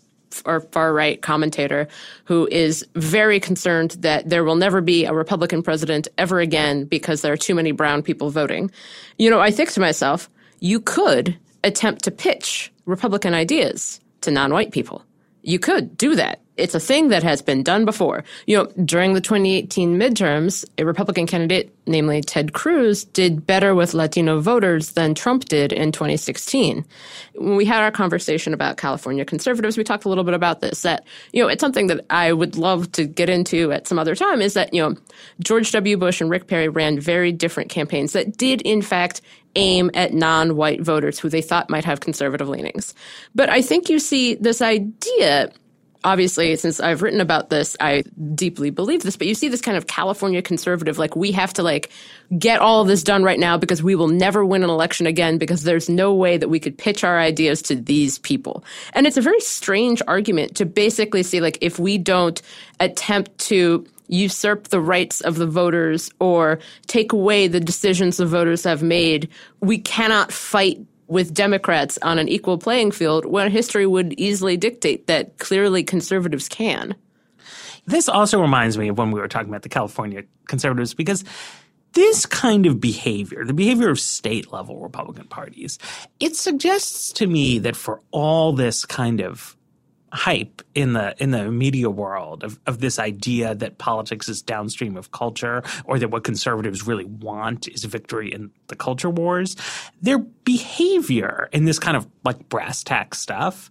or 0.47 0.61
far 0.61 0.95
right 0.95 1.21
commentator 1.21 1.89
who 2.25 2.47
is 2.53 2.87
very 2.95 3.41
concerned 3.41 3.97
that 4.03 4.29
there 4.29 4.45
will 4.45 4.55
never 4.55 4.81
be 4.81 5.05
a 5.05 5.13
Republican 5.13 5.65
president 5.65 6.07
ever 6.17 6.39
again 6.39 6.85
because 6.85 7.23
there 7.23 7.33
are 7.33 7.37
too 7.37 7.57
many 7.57 7.73
brown 7.73 8.05
people 8.05 8.31
voting. 8.31 8.71
You 9.19 9.29
know, 9.29 9.41
I 9.41 9.51
think 9.51 9.73
to 9.73 9.81
myself, 9.81 10.31
you 10.61 10.79
could 10.79 11.37
attempt 11.65 12.05
to 12.05 12.13
pitch 12.13 12.73
Republican 12.87 13.35
ideas 13.35 14.01
to 14.21 14.31
non 14.31 14.53
white 14.53 14.71
people. 14.71 15.05
You 15.43 15.59
could 15.59 15.97
do 15.97 16.15
that 16.15 16.41
it's 16.57 16.75
a 16.75 16.81
thing 16.81 17.09
that 17.09 17.23
has 17.23 17.41
been 17.41 17.63
done 17.63 17.85
before. 17.85 18.25
You 18.47 18.59
know, 18.59 18.67
during 18.85 19.15
the 19.15 19.21
2018 19.21 19.99
midterms, 19.99 20.65
a 20.79 20.85
Republican 20.85 21.27
candidate, 21.27 21.75
namely 21.87 22.21
Ted 22.21 22.53
Cruz, 22.53 23.05
did 23.05 23.47
better 23.47 23.75
with 23.75 23.95
Latino 23.95 24.41
voters 24.41 24.93
than 24.93 25.15
Trump 25.15 25.47
did 25.47 25.73
in 25.73 25.93
2016. 25.93 26.85
When 27.35 27.57
we 27.57 27.65
had 27.65 27.83
our 27.83 27.91
conversation 27.91 28.53
about 28.53 28.77
California 28.77 29.25
conservatives, 29.25 29.79
we 29.79 29.85
talked 29.85 30.05
a 30.05 30.09
little 30.09 30.25
bit 30.25 30.35
about 30.35 30.61
this, 30.61 30.83
that, 30.83 31.05
you 31.33 31.43
know, 31.43 31.49
it's 31.49 31.61
something 31.61 31.87
that 31.87 32.05
I 32.11 32.33
would 32.33 32.57
love 32.57 32.93
to 32.93 33.07
get 33.07 33.31
into 33.31 33.73
at 33.73 33.89
some 33.89 33.99
other 33.99 34.15
time 34.15 34.43
is 34.43 34.55
that, 34.55 34.75
you 34.75 34.83
know, 34.83 34.97
George 35.41 35.73
W. 35.73 35.97
Bush 35.97 36.21
and 36.21 36.31
Rick 36.31 36.49
Perry 36.49 36.69
ran 36.69 37.01
very 37.01 37.33
different 37.33 37.71
campaigns 37.71 38.13
that 38.13 38.37
did, 38.37 38.61
in 38.63 38.83
fact, 38.83 39.23
aim 39.57 39.91
at 39.95 40.15
non-white 40.15 40.81
voters 40.81 41.19
who 41.19 41.29
they 41.29 41.43
thought 41.43 41.71
might 41.71 41.85
have 41.85 42.01
conservative 42.01 42.49
leanings. 42.49 42.95
But 43.35 43.51
I 43.51 43.63
think 43.63 43.89
you 43.89 43.99
see 43.99 44.35
this 44.35 44.63
idea 44.63 45.51
obviously, 46.05 46.55
since 46.57 46.81
I've 46.81 47.03
written 47.03 47.21
about 47.21 47.51
this, 47.51 47.77
I 47.81 48.03
deeply 48.35 48.71
believe 48.71 49.03
this, 49.03 49.17
but 49.17 49.27
you 49.27 49.35
see 49.35 49.49
this 49.49 49.61
kind 49.61 49.77
of 49.77 49.87
California 49.87 50.43
conservative, 50.43 50.99
like 50.99 51.17
we 51.17 51.33
have 51.33 51.53
to 51.55 51.63
like 51.63 51.91
get 52.39 52.61
all 52.61 52.83
of 52.83 52.89
this 52.89 53.03
done 53.03 53.23
right 53.23 53.39
now 53.39 53.57
because 53.57 53.83
we 53.83 53.95
will 53.95 54.09
never 54.09 54.45
win 54.45 54.63
an 54.63 54.71
election 54.71 55.07
again 55.07 55.39
because 55.39 55.63
there's 55.63 55.89
no 55.89 56.15
way 56.15 56.37
that 56.37 56.49
we 56.49 56.61
could 56.61 56.77
pitch 56.77 57.05
our 57.05 57.19
ideas 57.19 57.63
to 57.63 57.77
these 57.77 58.19
people. 58.19 58.65
And 58.95 59.07
it's 59.07 59.17
a 59.17 59.23
very 59.23 59.41
strange 59.41 60.03
argument 60.09 60.57
to 60.57 60.67
basically 60.67 61.23
see 61.23 61.41
like 61.41 61.59
if 61.61 61.79
we 61.79 61.99
don't 61.99 62.41
attempt 62.81 63.37
to 63.39 63.87
usurp 64.09 64.69
the 64.69 64.81
rights 64.81 65.21
of 65.23 65.37
the 65.37 65.47
voters 65.47 66.11
or 66.21 66.59
take 66.87 67.13
away 67.13 67.49
the 67.49 67.61
decisions 67.61 68.19
the 68.19 68.27
voters 68.27 68.65
have 68.65 68.83
made, 68.83 69.29
we 69.61 69.79
cannot 69.79 70.33
fight 70.33 70.79
with 71.13 71.35
Democrats 71.35 71.99
on 72.01 72.19
an 72.19 72.27
equal 72.27 72.57
playing 72.57 72.91
field 72.91 73.27
when 73.27 73.51
history 73.51 73.87
would 73.87 74.15
easily 74.15 74.57
dictate 74.57 75.07
that 75.09 75.37
clearly 75.37 75.85
conservatives 75.85 76.49
can. 76.49 76.95
This 77.85 78.09
also 78.09 78.41
reminds 78.41 78.79
me 78.79 78.89
of 78.89 78.97
when 78.97 79.11
we 79.11 79.21
were 79.21 79.29
talking 79.29 79.51
about 79.51 79.63
the 79.63 79.69
California 79.69 80.23
conservatives 80.49 80.95
because 80.95 81.23
this 81.93 82.25
kind 82.25 82.65
of 82.65 82.81
behavior, 82.81 83.45
the 83.45 83.53
behavior 83.53 83.91
of 83.91 84.01
state 84.01 84.51
level 84.53 84.81
Republican 84.81 85.27
parties, 85.27 85.79
it 86.19 86.35
suggests 86.35 87.13
to 87.13 87.27
me 87.27 87.59
that 87.59 87.77
for 87.77 88.01
all 88.11 88.55
this 88.55 88.87
kind 88.87 89.21
of 89.21 89.55
hype 90.13 90.61
in 90.75 90.93
the 90.93 91.15
in 91.23 91.31
the 91.31 91.51
media 91.51 91.89
world 91.89 92.45
of, 92.45 92.61
of 92.67 92.81
this 92.81 92.99
idea 92.99 93.55
that 93.55 93.79
politics 93.79 94.29
is 94.29 94.43
downstream 94.43 94.97
of 94.97 95.11
culture 95.11 95.63
or 95.85 95.99
that 95.99 96.11
what 96.11 96.23
conservatives 96.23 96.87
really 96.87 97.07
want 97.07 97.67
is 97.69 97.85
victory 97.85 98.33
in 98.33 98.51
the 98.69 98.77
culture 98.77 99.09
wars 99.09 99.57
their 100.03 100.19
behavior 100.19 101.49
in 101.53 101.65
this 101.65 101.79
kind 101.79 101.97
of 101.97 102.07
like 102.25 102.49
brass 102.51 102.85
tack 102.85 103.15
stuff 103.15 103.71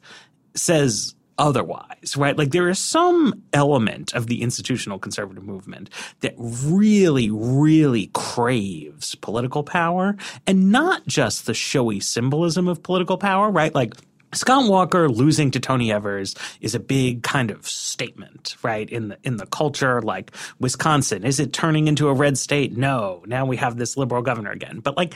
says 0.56 1.16
otherwise, 1.38 2.16
right? 2.16 2.38
Like 2.38 2.52
there 2.52 2.70
is 2.70 2.78
some 2.78 3.42
element 3.52 4.14
of 4.14 4.28
the 4.28 4.44
institutional 4.44 5.00
conservative 5.00 5.44
movement 5.44 5.90
that 6.20 6.36
really, 6.38 7.32
really 7.32 8.12
craves 8.14 9.16
political 9.16 9.64
power 9.64 10.16
and 10.46 10.72
not 10.72 11.08
just 11.08 11.48
the 11.48 11.56
showy 11.56 12.00
symbolism 12.00 12.68
of 12.68 12.84
political 12.84 13.18
power, 13.18 13.50
right? 13.50 13.74
Like 13.74 13.94
Scott 14.34 14.70
Walker 14.70 15.10
losing 15.10 15.52
to 15.52 15.60
Tony 15.60 15.92
Evers 15.92 16.36
is 16.62 16.76
a 16.76 16.80
big 16.80 17.24
kind 17.24 17.52
of 17.52 17.68
statement, 17.68 18.56
right? 18.64 18.90
In 18.90 19.10
the 19.10 19.18
in 19.24 19.38
the 19.38 19.46
culture, 19.46 20.02
like 20.02 20.32
Wisconsin, 20.60 21.24
is 21.24 21.40
it 21.40 21.54
turning 21.54 21.88
into 21.88 22.08
a 22.08 22.14
red 22.14 22.38
state? 22.38 22.78
No. 22.78 23.24
Now 23.28 23.46
we 23.46 23.58
have 23.58 23.78
this 23.78 23.98
liberal 23.98 24.22
governor 24.22 24.52
again. 24.52 24.80
But 24.80 24.98
like 24.98 25.14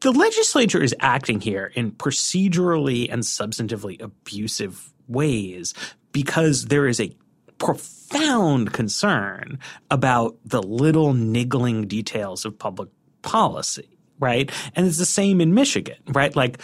the 0.00 0.12
legislature 0.12 0.82
is 0.82 0.94
acting 1.00 1.40
here 1.40 1.72
in 1.74 1.92
procedurally 1.92 3.12
and 3.12 3.22
substantively 3.22 4.00
abusive 4.00 4.92
ways 5.08 5.74
because 6.12 6.66
there 6.66 6.86
is 6.86 7.00
a 7.00 7.14
profound 7.58 8.72
concern 8.72 9.58
about 9.90 10.36
the 10.44 10.62
little 10.62 11.14
niggling 11.14 11.86
details 11.86 12.44
of 12.44 12.58
public 12.58 12.88
policy, 13.22 13.98
right? 14.20 14.50
And 14.74 14.86
it's 14.86 14.98
the 14.98 15.06
same 15.06 15.40
in 15.40 15.54
Michigan, 15.54 15.98
right? 16.08 16.34
Like 16.36 16.60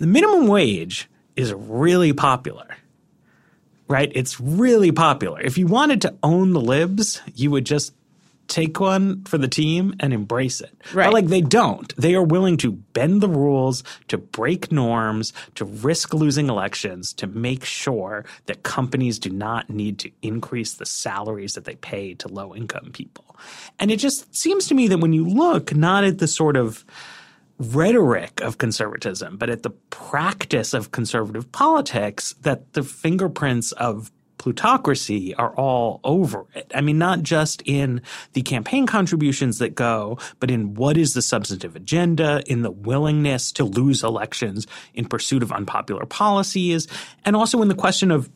the 0.00 0.06
minimum 0.06 0.48
wage 0.48 1.08
is 1.36 1.52
really 1.52 2.12
popular. 2.12 2.66
Right? 3.86 4.10
It's 4.14 4.40
really 4.40 4.92
popular. 4.92 5.40
If 5.40 5.58
you 5.58 5.66
wanted 5.66 6.00
to 6.02 6.14
own 6.22 6.52
the 6.52 6.60
libs, 6.60 7.20
you 7.34 7.50
would 7.50 7.66
just 7.66 7.92
take 8.46 8.80
one 8.80 9.22
for 9.24 9.38
the 9.38 9.48
team 9.48 9.94
and 10.00 10.12
embrace 10.12 10.60
it. 10.60 10.76
Right. 10.92 11.06
But 11.06 11.12
like 11.12 11.26
they 11.26 11.40
don't. 11.40 11.94
They 11.96 12.14
are 12.14 12.22
willing 12.22 12.56
to 12.58 12.72
bend 12.72 13.20
the 13.20 13.28
rules, 13.28 13.84
to 14.08 14.18
break 14.18 14.72
norms, 14.72 15.32
to 15.54 15.64
risk 15.64 16.12
losing 16.12 16.48
elections, 16.48 17.12
to 17.14 17.26
make 17.26 17.64
sure 17.64 18.24
that 18.46 18.62
companies 18.62 19.18
do 19.18 19.30
not 19.30 19.70
need 19.70 19.98
to 20.00 20.10
increase 20.22 20.74
the 20.74 20.86
salaries 20.86 21.54
that 21.54 21.64
they 21.64 21.76
pay 21.76 22.14
to 22.14 22.28
low 22.28 22.54
income 22.54 22.90
people. 22.92 23.36
And 23.78 23.90
it 23.90 23.96
just 23.96 24.34
seems 24.34 24.66
to 24.68 24.74
me 24.74 24.88
that 24.88 24.98
when 24.98 25.12
you 25.12 25.26
look 25.26 25.74
not 25.74 26.04
at 26.04 26.18
the 26.18 26.28
sort 26.28 26.56
of 26.56 26.84
rhetoric 27.60 28.40
of 28.40 28.58
conservatism, 28.58 29.36
but 29.36 29.50
at 29.50 29.62
the 29.62 29.70
practice 29.70 30.72
of 30.72 30.90
conservative 30.90 31.52
politics 31.52 32.34
that 32.40 32.72
the 32.72 32.82
fingerprints 32.82 33.72
of 33.72 34.10
plutocracy 34.38 35.34
are 35.34 35.54
all 35.54 36.00
over 36.02 36.46
it. 36.54 36.72
I 36.74 36.80
mean, 36.80 36.96
not 36.96 37.22
just 37.22 37.62
in 37.66 38.00
the 38.32 38.40
campaign 38.40 38.86
contributions 38.86 39.58
that 39.58 39.74
go, 39.74 40.18
but 40.38 40.50
in 40.50 40.72
what 40.72 40.96
is 40.96 41.12
the 41.12 41.20
substantive 41.20 41.76
agenda, 41.76 42.42
in 42.46 42.62
the 42.62 42.70
willingness 42.70 43.52
to 43.52 43.64
lose 43.64 44.02
elections 44.02 44.66
in 44.94 45.04
pursuit 45.04 45.42
of 45.42 45.52
unpopular 45.52 46.06
policies, 46.06 46.88
and 47.26 47.36
also 47.36 47.60
in 47.60 47.68
the 47.68 47.74
question 47.74 48.10
of 48.10 48.30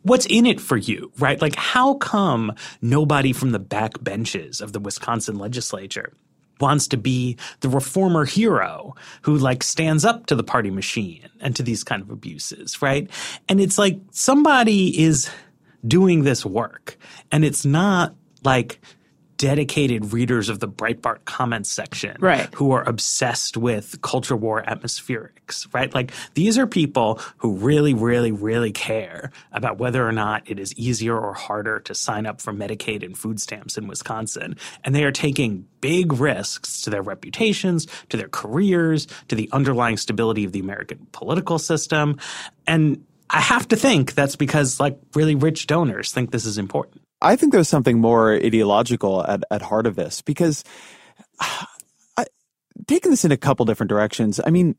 what's 0.00 0.24
in 0.24 0.46
it 0.46 0.58
for 0.58 0.78
you, 0.78 1.12
right? 1.18 1.42
Like, 1.42 1.56
how 1.56 1.94
come 1.94 2.54
nobody 2.80 3.34
from 3.34 3.50
the 3.50 3.58
back 3.58 4.02
benches 4.02 4.62
of 4.62 4.72
the 4.72 4.80
Wisconsin 4.80 5.38
legislature 5.38 6.14
wants 6.60 6.86
to 6.88 6.96
be 6.96 7.36
the 7.60 7.68
reformer 7.68 8.24
hero 8.24 8.94
who 9.22 9.36
like 9.36 9.62
stands 9.62 10.04
up 10.04 10.26
to 10.26 10.34
the 10.34 10.44
party 10.44 10.70
machine 10.70 11.28
and 11.40 11.56
to 11.56 11.62
these 11.62 11.84
kind 11.84 12.02
of 12.02 12.10
abuses, 12.10 12.80
right? 12.82 13.10
And 13.48 13.60
it's 13.60 13.78
like 13.78 13.98
somebody 14.10 15.02
is 15.02 15.30
doing 15.86 16.24
this 16.24 16.44
work 16.44 16.96
and 17.32 17.44
it's 17.44 17.64
not 17.64 18.14
like 18.44 18.80
dedicated 19.40 20.12
readers 20.12 20.50
of 20.50 20.60
the 20.60 20.68
Breitbart 20.68 21.24
comments 21.24 21.72
section 21.72 22.14
right. 22.20 22.54
who 22.56 22.72
are 22.72 22.86
obsessed 22.86 23.56
with 23.56 24.02
culture 24.02 24.36
war 24.36 24.62
atmospherics, 24.68 25.66
right? 25.72 25.94
Like 25.94 26.12
these 26.34 26.58
are 26.58 26.66
people 26.66 27.18
who 27.38 27.54
really, 27.54 27.94
really, 27.94 28.32
really 28.32 28.70
care 28.70 29.30
about 29.50 29.78
whether 29.78 30.06
or 30.06 30.12
not 30.12 30.42
it 30.44 30.58
is 30.58 30.74
easier 30.74 31.18
or 31.18 31.32
harder 31.32 31.80
to 31.80 31.94
sign 31.94 32.26
up 32.26 32.42
for 32.42 32.52
Medicaid 32.52 33.02
and 33.02 33.16
food 33.16 33.40
stamps 33.40 33.78
in 33.78 33.88
Wisconsin. 33.88 34.56
And 34.84 34.94
they 34.94 35.04
are 35.04 35.10
taking 35.10 35.64
big 35.80 36.12
risks 36.12 36.82
to 36.82 36.90
their 36.90 37.00
reputations, 37.00 37.86
to 38.10 38.18
their 38.18 38.28
careers, 38.28 39.06
to 39.28 39.36
the 39.36 39.48
underlying 39.52 39.96
stability 39.96 40.44
of 40.44 40.52
the 40.52 40.60
American 40.60 41.06
political 41.12 41.58
system. 41.58 42.18
And 42.66 43.06
I 43.30 43.40
have 43.40 43.66
to 43.68 43.76
think 43.76 44.12
that's 44.12 44.36
because 44.36 44.78
like 44.78 44.98
really 45.14 45.34
rich 45.34 45.66
donors 45.66 46.12
think 46.12 46.30
this 46.30 46.44
is 46.44 46.58
important. 46.58 47.00
I 47.22 47.36
think 47.36 47.52
there's 47.52 47.68
something 47.68 47.98
more 47.98 48.32
ideological 48.32 49.24
at, 49.24 49.44
at 49.50 49.62
heart 49.62 49.86
of 49.86 49.96
this 49.96 50.22
because 50.22 50.64
I, 51.40 52.26
taking 52.86 53.10
this 53.10 53.24
in 53.24 53.32
a 53.32 53.36
couple 53.36 53.66
different 53.66 53.90
directions, 53.90 54.40
I 54.44 54.50
mean, 54.50 54.76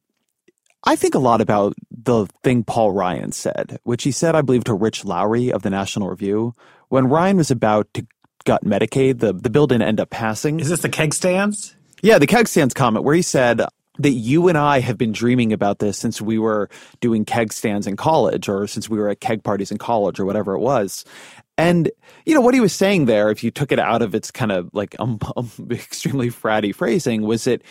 I 0.84 0.96
think 0.96 1.14
a 1.14 1.20
lot 1.20 1.42
about 1.42 1.76
the 1.92 2.26
thing 2.44 2.64
Paul 2.64 2.92
Ryan 2.92 3.32
said, 3.32 3.80
which 3.84 4.04
he 4.04 4.12
said, 4.12 4.36
I 4.36 4.42
believe, 4.42 4.64
to 4.64 4.74
Rich 4.74 5.06
Lowry 5.06 5.52
of 5.52 5.62
the 5.62 5.70
National 5.70 6.10
Review. 6.10 6.54
When 6.90 7.08
Ryan 7.08 7.38
was 7.38 7.52
about 7.52 7.94
to 7.94 8.06
gut 8.46 8.64
Medicaid, 8.66 9.20
the, 9.20 9.34
the 9.34 9.52
bill 9.52 9.68
didn't 9.68 9.88
end 9.88 10.00
up 10.00 10.10
passing. 10.10 10.60
Is 10.60 10.70
this 10.70 10.82
the 10.82 10.90
keg 10.90 11.14
stands? 11.14 11.76
Yeah, 12.02 12.18
the 12.18 12.26
keg 12.26 12.48
stands 12.48 12.74
comment 12.74 13.06
where 13.06 13.14
he 13.14 13.22
said, 13.22 13.62
that 14.00 14.12
you 14.12 14.48
and 14.48 14.58
I 14.58 14.80
have 14.80 14.98
been 14.98 15.12
dreaming 15.12 15.54
about 15.54 15.80
this 15.80 15.98
since 15.98 16.22
we 16.22 16.40
were 16.40 16.70
doing 17.02 17.26
keg 17.26 17.54
stands 17.54 17.88
in 17.88 17.98
college 17.98 18.48
or 18.50 18.66
since 18.66 18.90
we 18.90 18.98
were 18.98 19.10
at 19.10 19.20
keg 19.20 19.44
parties 19.44 19.72
in 19.72 19.78
college 19.78 20.20
or 20.20 20.26
whatever 20.26 20.54
it 20.54 20.60
was. 20.60 21.06
And, 21.62 21.92
you 22.26 22.34
know, 22.34 22.42
what 22.42 22.54
he 22.54 22.60
was 22.60 22.74
saying 22.74 23.06
there, 23.06 23.30
if 23.30 23.44
you 23.44 23.52
took 23.52 23.72
it 23.72 23.80
out 23.80 24.02
of 24.02 24.16
its 24.16 24.32
kind 24.32 24.52
of 24.52 24.70
like 24.74 24.96
um, 25.00 25.20
um, 25.38 25.50
extremely 25.70 26.30
fratty 26.30 26.74
phrasing, 26.74 27.22
was 27.22 27.44
that 27.44 27.62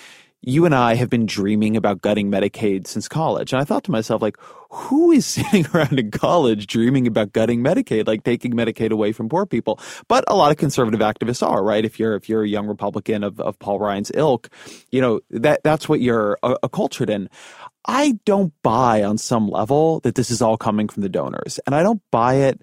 you 0.42 0.64
and 0.64 0.74
I 0.74 0.94
have 0.94 1.10
been 1.10 1.26
dreaming 1.26 1.76
about 1.76 2.00
gutting 2.00 2.30
Medicaid 2.30 2.86
since 2.86 3.08
college. 3.08 3.52
And 3.52 3.60
I 3.60 3.64
thought 3.64 3.84
to 3.84 3.90
myself, 3.90 4.22
like, 4.22 4.38
who 4.70 5.10
is 5.10 5.26
sitting 5.26 5.66
around 5.74 5.98
in 5.98 6.10
college 6.10 6.66
dreaming 6.66 7.06
about 7.06 7.32
gutting 7.32 7.62
Medicaid, 7.62 8.06
like 8.06 8.24
taking 8.24 8.52
Medicaid 8.52 8.90
away 8.90 9.12
from 9.12 9.28
poor 9.28 9.44
people? 9.44 9.78
But 10.08 10.24
a 10.28 10.36
lot 10.36 10.50
of 10.50 10.56
conservative 10.56 11.00
activists 11.00 11.46
are, 11.46 11.62
right? 11.62 11.84
If 11.84 11.98
you're 11.98 12.14
if 12.14 12.28
you're 12.28 12.44
a 12.44 12.48
young 12.48 12.68
Republican 12.68 13.24
of, 13.24 13.40
of 13.40 13.58
Paul 13.58 13.80
Ryan's 13.80 14.12
ilk, 14.14 14.48
you 14.90 15.00
know, 15.00 15.20
that 15.30 15.62
that's 15.64 15.88
what 15.88 16.00
you're 16.00 16.38
acculturated 16.42 17.10
in. 17.10 17.28
I 17.86 18.18
don't 18.24 18.52
buy 18.62 19.02
on 19.02 19.18
some 19.18 19.48
level 19.48 20.00
that 20.00 20.14
this 20.14 20.30
is 20.30 20.42
all 20.42 20.56
coming 20.56 20.88
from 20.88 21.02
the 21.02 21.08
donors. 21.08 21.58
And 21.66 21.74
I 21.74 21.82
don't 21.82 22.02
buy 22.10 22.34
it 22.34 22.60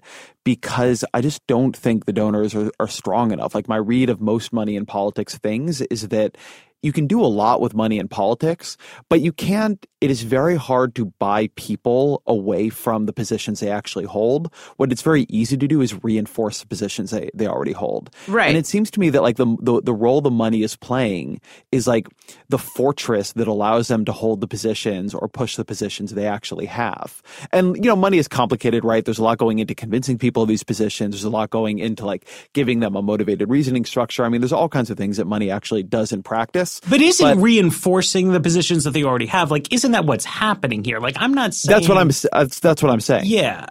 because 0.48 1.04
I 1.12 1.20
just 1.20 1.46
don't 1.46 1.76
think 1.76 2.06
the 2.06 2.12
donors 2.14 2.54
are, 2.54 2.70
are 2.80 2.88
strong 2.88 3.32
enough. 3.32 3.54
Like 3.54 3.68
my 3.68 3.76
read 3.76 4.08
of 4.08 4.18
most 4.18 4.50
money 4.50 4.76
in 4.76 4.86
politics 4.86 5.36
things 5.36 5.82
is 5.82 6.08
that 6.08 6.38
you 6.82 6.92
can 6.92 7.06
do 7.08 7.20
a 7.20 7.26
lot 7.26 7.60
with 7.60 7.74
money 7.74 7.98
in 7.98 8.06
politics, 8.06 8.76
but 9.08 9.20
you 9.20 9.32
can't, 9.32 9.84
it 10.00 10.12
is 10.12 10.22
very 10.22 10.54
hard 10.54 10.94
to 10.94 11.06
buy 11.18 11.48
people 11.56 12.22
away 12.26 12.68
from 12.68 13.06
the 13.06 13.12
positions 13.12 13.58
they 13.58 13.68
actually 13.68 14.04
hold. 14.04 14.54
What 14.76 14.92
it's 14.92 15.02
very 15.02 15.26
easy 15.28 15.56
to 15.56 15.66
do 15.66 15.80
is 15.80 16.04
reinforce 16.04 16.60
the 16.60 16.68
positions 16.68 17.10
they, 17.10 17.30
they 17.34 17.48
already 17.48 17.72
hold. 17.72 18.10
Right. 18.28 18.46
And 18.46 18.56
it 18.56 18.64
seems 18.64 18.92
to 18.92 19.00
me 19.00 19.10
that 19.10 19.22
like 19.22 19.36
the, 19.36 19.56
the, 19.60 19.82
the 19.82 19.92
role 19.92 20.20
the 20.20 20.30
money 20.30 20.62
is 20.62 20.76
playing 20.76 21.40
is 21.72 21.88
like 21.88 22.06
the 22.48 22.58
fortress 22.58 23.32
that 23.32 23.48
allows 23.48 23.88
them 23.88 24.04
to 24.04 24.12
hold 24.12 24.40
the 24.40 24.46
positions 24.46 25.14
or 25.14 25.26
push 25.26 25.56
the 25.56 25.64
positions 25.64 26.12
they 26.12 26.26
actually 26.26 26.66
have. 26.66 27.22
And, 27.50 27.74
you 27.74 27.90
know, 27.90 27.96
money 27.96 28.18
is 28.18 28.28
complicated, 28.28 28.84
right? 28.84 29.04
There's 29.04 29.18
a 29.18 29.24
lot 29.24 29.38
going 29.38 29.58
into 29.58 29.74
convincing 29.74 30.16
people 30.16 30.37
of 30.42 30.48
these 30.48 30.62
positions. 30.62 31.14
There's 31.14 31.24
a 31.24 31.30
lot 31.30 31.50
going 31.50 31.78
into 31.78 32.04
like 32.04 32.26
giving 32.52 32.80
them 32.80 32.96
a 32.96 33.02
motivated 33.02 33.48
reasoning 33.48 33.84
structure. 33.84 34.24
I 34.24 34.28
mean, 34.28 34.40
there's 34.40 34.52
all 34.52 34.68
kinds 34.68 34.90
of 34.90 34.96
things 34.96 35.16
that 35.16 35.26
money 35.26 35.50
actually 35.50 35.82
does 35.82 36.12
in 36.12 36.22
practice. 36.22 36.80
But 36.88 37.00
isn't 37.00 37.36
but, 37.36 37.42
reinforcing 37.42 38.32
the 38.32 38.40
positions 38.40 38.84
that 38.84 38.92
they 38.92 39.04
already 39.04 39.26
have? 39.26 39.50
Like, 39.50 39.72
isn't 39.72 39.92
that 39.92 40.04
what's 40.04 40.24
happening 40.24 40.84
here? 40.84 41.00
Like, 41.00 41.16
I'm 41.18 41.32
not 41.32 41.54
saying 41.54 41.78
that's 41.78 41.88
what 41.88 41.98
I'm. 41.98 42.08
That's, 42.08 42.26
uh, 42.32 42.46
that's 42.60 42.82
what 42.82 42.90
I'm 42.90 43.00
saying. 43.00 43.24
Yeah. 43.26 43.66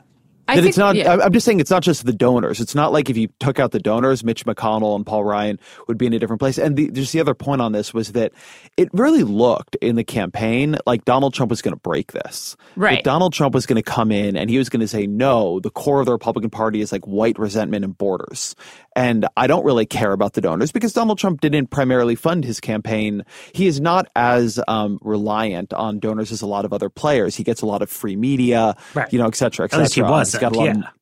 I 0.47 0.55
that 0.55 0.61
think, 0.61 0.69
it's 0.69 0.77
not. 0.77 0.95
Yeah. 0.95 1.17
I'm 1.21 1.33
just 1.33 1.45
saying 1.45 1.59
it's 1.59 1.71
not 1.71 1.83
just 1.83 2.05
the 2.05 2.13
donors. 2.13 2.61
It's 2.61 2.75
not 2.75 2.93
like 2.93 3.09
if 3.09 3.17
you 3.17 3.27
took 3.39 3.59
out 3.59 3.71
the 3.71 3.79
donors, 3.79 4.23
Mitch 4.23 4.45
McConnell 4.45 4.95
and 4.95 5.05
Paul 5.05 5.23
Ryan 5.25 5.59
would 5.87 5.97
be 5.97 6.05
in 6.05 6.13
a 6.13 6.19
different 6.19 6.39
place. 6.39 6.57
And 6.57 6.77
the, 6.77 6.89
just 6.91 7.13
the 7.13 7.19
other 7.19 7.33
point 7.33 7.61
on 7.61 7.73
this 7.73 7.93
was 7.93 8.13
that 8.13 8.31
it 8.77 8.89
really 8.93 9.23
looked 9.23 9.75
in 9.81 9.95
the 9.95 10.03
campaign 10.03 10.77
like 10.85 11.05
Donald 11.05 11.33
Trump 11.33 11.49
was 11.49 11.61
going 11.61 11.73
to 11.73 11.79
break 11.79 12.13
this. 12.13 12.55
Right. 12.75 13.03
Donald 13.03 13.33
Trump 13.33 13.53
was 13.53 13.65
going 13.65 13.75
to 13.75 13.83
come 13.83 14.11
in 14.11 14.37
and 14.37 14.49
he 14.49 14.57
was 14.57 14.69
going 14.69 14.81
to 14.81 14.87
say, 14.87 15.05
no, 15.05 15.59
the 15.59 15.69
core 15.69 15.99
of 15.99 16.05
the 16.05 16.13
Republican 16.13 16.49
Party 16.49 16.81
is 16.81 16.91
like 16.91 17.05
white 17.05 17.37
resentment 17.37 17.83
and 17.83 17.97
borders. 17.97 18.55
And 18.97 19.27
I 19.37 19.45
don't 19.45 19.63
really 19.63 19.85
care 19.85 20.11
about 20.11 20.33
the 20.33 20.41
donors 20.41 20.71
because 20.71 20.91
Donald 20.91 21.19
Trump 21.19 21.39
didn't 21.39 21.67
primarily 21.67 22.15
fund 22.15 22.43
his 22.43 22.59
campaign. 22.59 23.23
He 23.53 23.67
is 23.67 23.79
not 23.79 24.09
as 24.15 24.59
um, 24.67 24.97
reliant 25.03 25.71
on 25.71 25.99
donors 25.99 26.31
as 26.31 26.41
a 26.41 26.47
lot 26.47 26.65
of 26.65 26.73
other 26.73 26.89
players. 26.89 27.35
He 27.35 27.43
gets 27.43 27.61
a 27.61 27.67
lot 27.67 27.83
of 27.83 27.91
free 27.91 28.15
media, 28.15 28.75
right. 28.95 29.13
you 29.13 29.19
know, 29.19 29.27
et 29.27 29.35
cetera, 29.35 29.65
et 29.65 29.69
cetera. 29.69 29.81
At 29.81 29.83
least 29.83 29.93
he 29.93 30.01
was. 30.01 30.31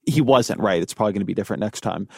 he 0.05 0.19
wasn't 0.19 0.59
right. 0.59 0.81
It's 0.81 0.93
probably 0.93 1.13
going 1.13 1.21
to 1.21 1.25
be 1.25 1.33
different 1.33 1.61
next 1.61 1.81
time. 1.81 2.09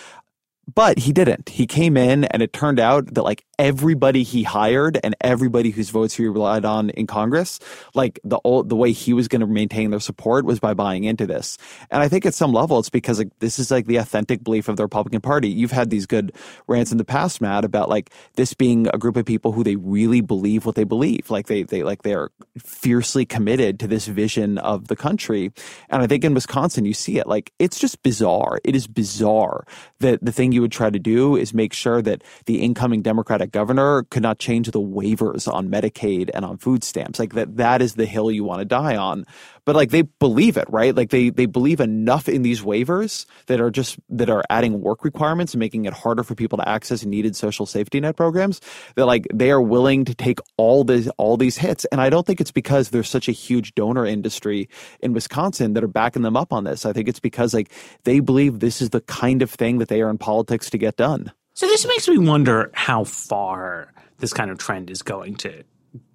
But 0.73 0.99
he 0.99 1.13
didn't. 1.13 1.49
He 1.49 1.65
came 1.65 1.95
in 1.95 2.25
and 2.25 2.43
it 2.43 2.51
turned 2.51 2.79
out 2.79 3.13
that 3.13 3.23
like 3.23 3.45
everybody 3.57 4.23
he 4.23 4.43
hired 4.43 4.99
and 5.03 5.15
everybody 5.21 5.69
whose 5.71 5.89
votes 5.89 6.13
he 6.13 6.27
relied 6.27 6.65
on 6.65 6.89
in 6.91 7.07
Congress, 7.07 7.59
like 7.95 8.19
the 8.23 8.39
old, 8.43 8.69
the 8.69 8.75
way 8.75 8.91
he 8.91 9.13
was 9.13 9.27
going 9.27 9.39
to 9.39 9.47
maintain 9.47 9.91
their 9.91 9.99
support 9.99 10.45
was 10.45 10.59
by 10.59 10.73
buying 10.73 11.05
into 11.05 11.25
this. 11.25 11.57
And 11.89 12.03
I 12.03 12.09
think 12.09 12.25
at 12.25 12.33
some 12.33 12.51
level 12.51 12.79
it's 12.79 12.89
because 12.89 13.17
like 13.17 13.29
this 13.39 13.59
is 13.59 13.71
like 13.71 13.87
the 13.87 13.95
authentic 13.95 14.43
belief 14.43 14.67
of 14.67 14.75
the 14.75 14.83
Republican 14.83 15.21
Party. 15.21 15.47
You've 15.47 15.71
had 15.71 15.89
these 15.89 16.05
good 16.05 16.33
rants 16.67 16.91
in 16.91 16.97
the 16.97 17.05
past, 17.05 17.39
Matt, 17.39 17.63
about 17.63 17.87
like 17.87 18.11
this 18.35 18.53
being 18.53 18.87
a 18.93 18.97
group 18.97 19.15
of 19.15 19.25
people 19.25 19.53
who 19.53 19.63
they 19.63 19.77
really 19.77 20.19
believe 20.19 20.65
what 20.65 20.75
they 20.75 20.83
believe. 20.83 21.29
Like 21.31 21.47
they 21.47 21.63
they 21.63 21.83
like 21.83 22.01
they 22.01 22.13
are 22.13 22.29
fiercely 22.57 23.25
committed 23.25 23.79
to 23.79 23.87
this 23.87 24.07
vision 24.07 24.57
of 24.57 24.89
the 24.89 24.97
country. 24.97 25.53
And 25.89 26.01
I 26.01 26.07
think 26.07 26.25
in 26.25 26.33
Wisconsin 26.33 26.83
you 26.83 26.93
see 26.93 27.19
it. 27.19 27.25
Like 27.25 27.53
it's 27.57 27.79
just 27.79 28.03
bizarre. 28.03 28.59
It 28.65 28.75
is 28.75 28.85
bizarre 28.85 29.65
that 29.99 30.23
the 30.23 30.31
thing 30.33 30.56
you 30.57 30.61
would 30.61 30.71
try 30.71 30.89
to 30.89 30.99
do 30.99 31.35
is 31.35 31.53
make 31.53 31.71
sure 31.71 32.01
that 32.01 32.23
the 32.45 32.61
incoming 32.61 33.03
Democratic 33.03 33.51
governor 33.51 34.03
could 34.09 34.23
not 34.23 34.39
change 34.39 34.69
the 34.71 34.81
waivers 34.81 35.47
on 35.51 35.69
Medicaid 35.69 36.31
and 36.33 36.43
on 36.43 36.57
food 36.57 36.83
stamps. 36.83 37.19
Like 37.19 37.33
that, 37.33 37.57
that 37.57 37.81
is 37.81 37.93
the 37.93 38.07
hill 38.07 38.31
you 38.31 38.43
want 38.43 38.59
to 38.59 38.65
die 38.65 38.95
on. 38.97 39.25
But 39.67 39.75
like 39.75 39.91
they 39.91 40.01
believe 40.01 40.57
it, 40.57 40.65
right? 40.69 40.95
Like 40.95 41.11
they, 41.11 41.29
they 41.29 41.45
believe 41.45 41.79
enough 41.79 42.27
in 42.27 42.41
these 42.41 42.61
waivers 42.61 43.27
that 43.45 43.61
are 43.61 43.69
just, 43.69 43.99
that 44.09 44.31
are 44.31 44.43
adding 44.49 44.81
work 44.81 45.03
requirements 45.03 45.53
and 45.53 45.59
making 45.59 45.85
it 45.85 45.93
harder 45.93 46.23
for 46.23 46.33
people 46.33 46.57
to 46.57 46.67
access 46.67 47.05
needed 47.05 47.35
social 47.35 47.67
safety 47.67 47.99
net 47.99 48.15
programs 48.15 48.61
that 48.95 49.05
like 49.05 49.27
they 49.31 49.51
are 49.51 49.61
willing 49.61 50.05
to 50.05 50.15
take 50.15 50.39
all 50.57 50.83
these, 50.83 51.07
all 51.17 51.37
these 51.37 51.57
hits. 51.57 51.85
And 51.91 52.01
I 52.01 52.09
don't 52.09 52.25
think 52.25 52.41
it's 52.41 52.51
because 52.51 52.89
there's 52.89 53.09
such 53.09 53.29
a 53.29 53.31
huge 53.31 53.75
donor 53.75 54.07
industry 54.07 54.69
in 55.01 55.13
Wisconsin 55.13 55.73
that 55.73 55.83
are 55.83 55.87
backing 55.87 56.23
them 56.23 56.35
up 56.35 56.51
on 56.51 56.63
this. 56.63 56.83
I 56.83 56.93
think 56.93 57.07
it's 57.07 57.19
because 57.19 57.53
like 57.53 57.71
they 58.05 58.21
believe 58.21 58.59
this 58.59 58.81
is 58.81 58.89
the 58.89 59.01
kind 59.01 59.43
of 59.43 59.51
thing 59.51 59.77
that 59.77 59.89
they 59.89 60.01
are 60.01 60.09
in 60.09 60.17
politics 60.17 60.47
politics 60.47 60.69
to 60.69 60.77
get 60.77 60.95
done. 60.95 61.31
So 61.53 61.67
this 61.67 61.85
makes 61.85 62.07
me 62.07 62.17
wonder 62.17 62.71
how 62.73 63.03
far 63.03 63.93
this 64.19 64.33
kind 64.33 64.51
of 64.51 64.57
trend 64.57 64.89
is 64.89 65.01
going 65.01 65.35
to 65.37 65.63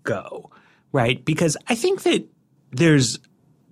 go, 0.05 0.51
right? 0.93 1.23
Because 1.25 1.57
I 1.69 1.75
think 1.75 2.03
that 2.03 2.25
there's 2.71 3.19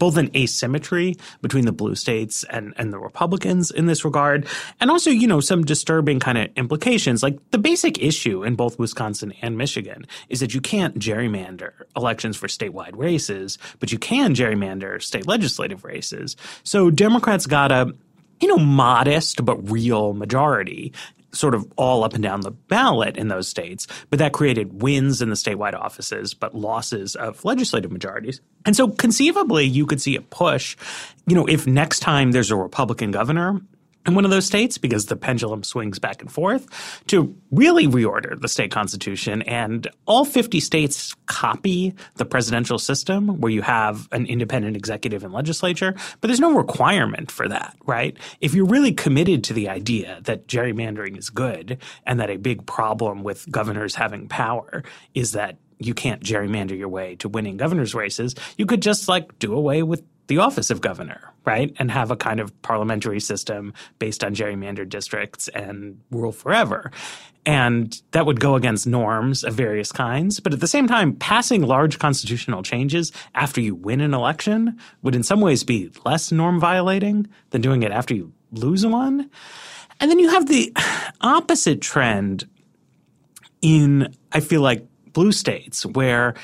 both 0.01 0.17
an 0.17 0.35
asymmetry 0.35 1.15
between 1.43 1.67
the 1.67 1.73
blue 1.73 1.95
states 1.95 2.43
and, 2.51 2.75
and 2.77 2.93
the 2.93 2.99
Republicans 2.99 3.71
in 3.71 3.87
this 3.87 4.05
regard, 4.05 4.49
and 4.81 4.91
also, 4.91 5.11
you 5.11 5.29
know, 5.29 5.39
some 5.39 5.63
disturbing 5.63 6.19
kind 6.19 6.39
of 6.39 6.49
implications. 6.57 7.23
Like 7.23 7.39
the 7.53 7.59
basic 7.59 8.03
issue 8.03 8.43
in 8.43 8.57
both 8.57 8.81
Wisconsin 8.81 9.33
and 9.43 9.57
Michigan 9.57 10.07
is 10.29 10.41
that 10.41 10.55
you 10.55 10.61
can't 10.61 10.99
gerrymander 10.99 11.73
elections 11.95 12.37
for 12.37 12.49
statewide 12.49 12.97
races, 12.97 13.59
but 13.79 13.93
you 13.93 13.99
can 13.99 14.35
gerrymander 14.35 15.01
state 15.01 15.29
legislative 15.29 15.85
races. 15.85 16.35
So 16.65 16.91
Democrats 16.91 17.47
gotta 17.47 17.95
you 18.41 18.49
know, 18.49 18.57
modest 18.57 19.45
but 19.45 19.71
real 19.71 20.15
majority 20.15 20.95
sort 21.33 21.55
of 21.55 21.71
all 21.77 22.05
up 22.05 22.15
and 22.15 22.23
down 22.23 22.41
the 22.41 22.51
ballot 22.51 23.17
in 23.17 23.29
those 23.29 23.49
states, 23.49 23.87
but 24.11 24.19
that 24.19 24.33
created 24.33 24.83
wins 24.83 25.23
in 25.23 25.29
the 25.29 25.35
statewide 25.35 25.75
offices, 25.75 26.35
but 26.35 26.55
losses 26.55 27.17
of 27.17 27.45
legislative 27.45 27.93
majorities. 27.93 28.41
And 28.67 28.77
so 28.77 28.89
conceivably, 28.89 29.65
you 29.65 29.87
could 29.87 30.01
see 30.01 30.17
a 30.17 30.23
push, 30.23 30.77
you 31.27 31.35
know, 31.35 31.47
if 31.47 31.67
next 31.67 32.01
time 32.01 32.33
there's 32.33 32.51
a 32.51 32.57
Republican 32.57 33.11
governor, 33.11 33.61
in 34.07 34.15
one 34.15 34.25
of 34.25 34.31
those 34.31 34.47
states 34.47 34.79
because 34.79 35.07
the 35.07 35.17
pendulum 35.17 35.63
swings 35.63 35.99
back 35.99 36.23
and 36.23 36.33
forth 36.33 36.67
to 37.07 37.37
really 37.51 37.87
reorder 37.87 38.41
the 38.41 38.49
state 38.49 38.71
constitution. 38.71 39.43
And 39.43 39.89
all 40.07 40.25
50 40.25 40.61
states 40.61 41.15
copy 41.27 41.95
the 42.17 42.25
presidential 42.25 42.79
system 42.79 43.41
where 43.41 43.53
you 43.53 43.63
have 43.63 44.09
an 44.13 44.27
independent 44.27 44.77
executive 44.77 45.23
and 45.25 45.33
legislature 45.33 45.95
but 46.21 46.29
there's 46.29 46.41
no 46.41 46.55
requirement 46.55 47.31
for 47.31 47.49
that 47.49 47.77
right? 47.87 48.17
If 48.41 48.55
you're 48.55 48.67
really 48.67 48.93
committed 48.93 49.45
to 49.45 49.53
the 49.53 49.69
idea 49.69 50.21
that 50.25 50.47
gerrymandering 50.47 51.17
is 51.17 51.31
good 51.31 51.79
and 52.07 52.21
that 52.21 52.31
a 52.31 52.37
big 52.37 52.67
problem 52.67 53.23
with 53.23 53.51
governors 53.51 53.95
having 53.95 54.29
power 54.29 54.83
is 55.15 55.33
that 55.33 55.59
you 55.79 55.95
can't 55.95 56.23
gerrymander 56.23 56.77
your 56.77 56.89
way 56.89 57.17
to 57.17 57.29
winning 57.29 57.57
governor's 57.57 57.95
races 57.95 58.35
you 58.57 58.67
could 58.67 58.83
just 58.83 59.09
like 59.09 59.39
do 59.39 59.55
away 59.55 59.83
with 59.83 60.03
the 60.31 60.39
office 60.39 60.71
of 60.71 60.81
governor, 60.81 61.33
right? 61.45 61.75
And 61.81 61.91
have 61.91 62.13
a 62.13 62.17
kind 62.17 62.39
of 62.39 62.63
parliamentary 62.63 63.19
system 63.19 63.75
based 63.99 64.23
on 64.23 64.33
gerrymandered 64.33 64.89
districts 64.89 65.49
and 65.49 66.01
rule 66.13 66.31
forever. 66.31 66.93
And 67.45 68.01
that 68.13 68.27
would 68.27 68.39
go 68.39 68.55
against 68.55 68.87
norms 68.87 69.43
of 69.43 69.55
various 69.55 69.91
kinds. 69.91 70.39
But 70.39 70.53
at 70.53 70.61
the 70.61 70.69
same 70.69 70.87
time, 70.87 71.17
passing 71.17 71.63
large 71.63 71.99
constitutional 71.99 72.63
changes 72.63 73.11
after 73.35 73.61
you 73.61 73.75
win 73.75 74.01
an 74.01 74.15
election 74.15 74.79
would 75.03 75.17
in 75.17 75.25
some 75.25 75.41
ways 75.41 75.65
be 75.65 75.91
less 76.05 76.31
norm 76.31 76.61
violating 76.61 77.27
than 77.51 77.61
doing 77.61 77.83
it 77.83 77.91
after 77.91 78.15
you 78.15 78.33
lose 78.53 78.87
one. 78.87 79.29
And 79.99 80.13
then 80.13 80.21
you 80.21 80.31
have 80.31 80.47
the 80.47 80.73
opposite 81.23 81.81
trend 81.81 82.49
in, 83.63 84.15
I 84.31 84.39
feel 84.39 84.61
like, 84.61 84.87
blue 85.13 85.33
states 85.33 85.85
where 85.85 86.35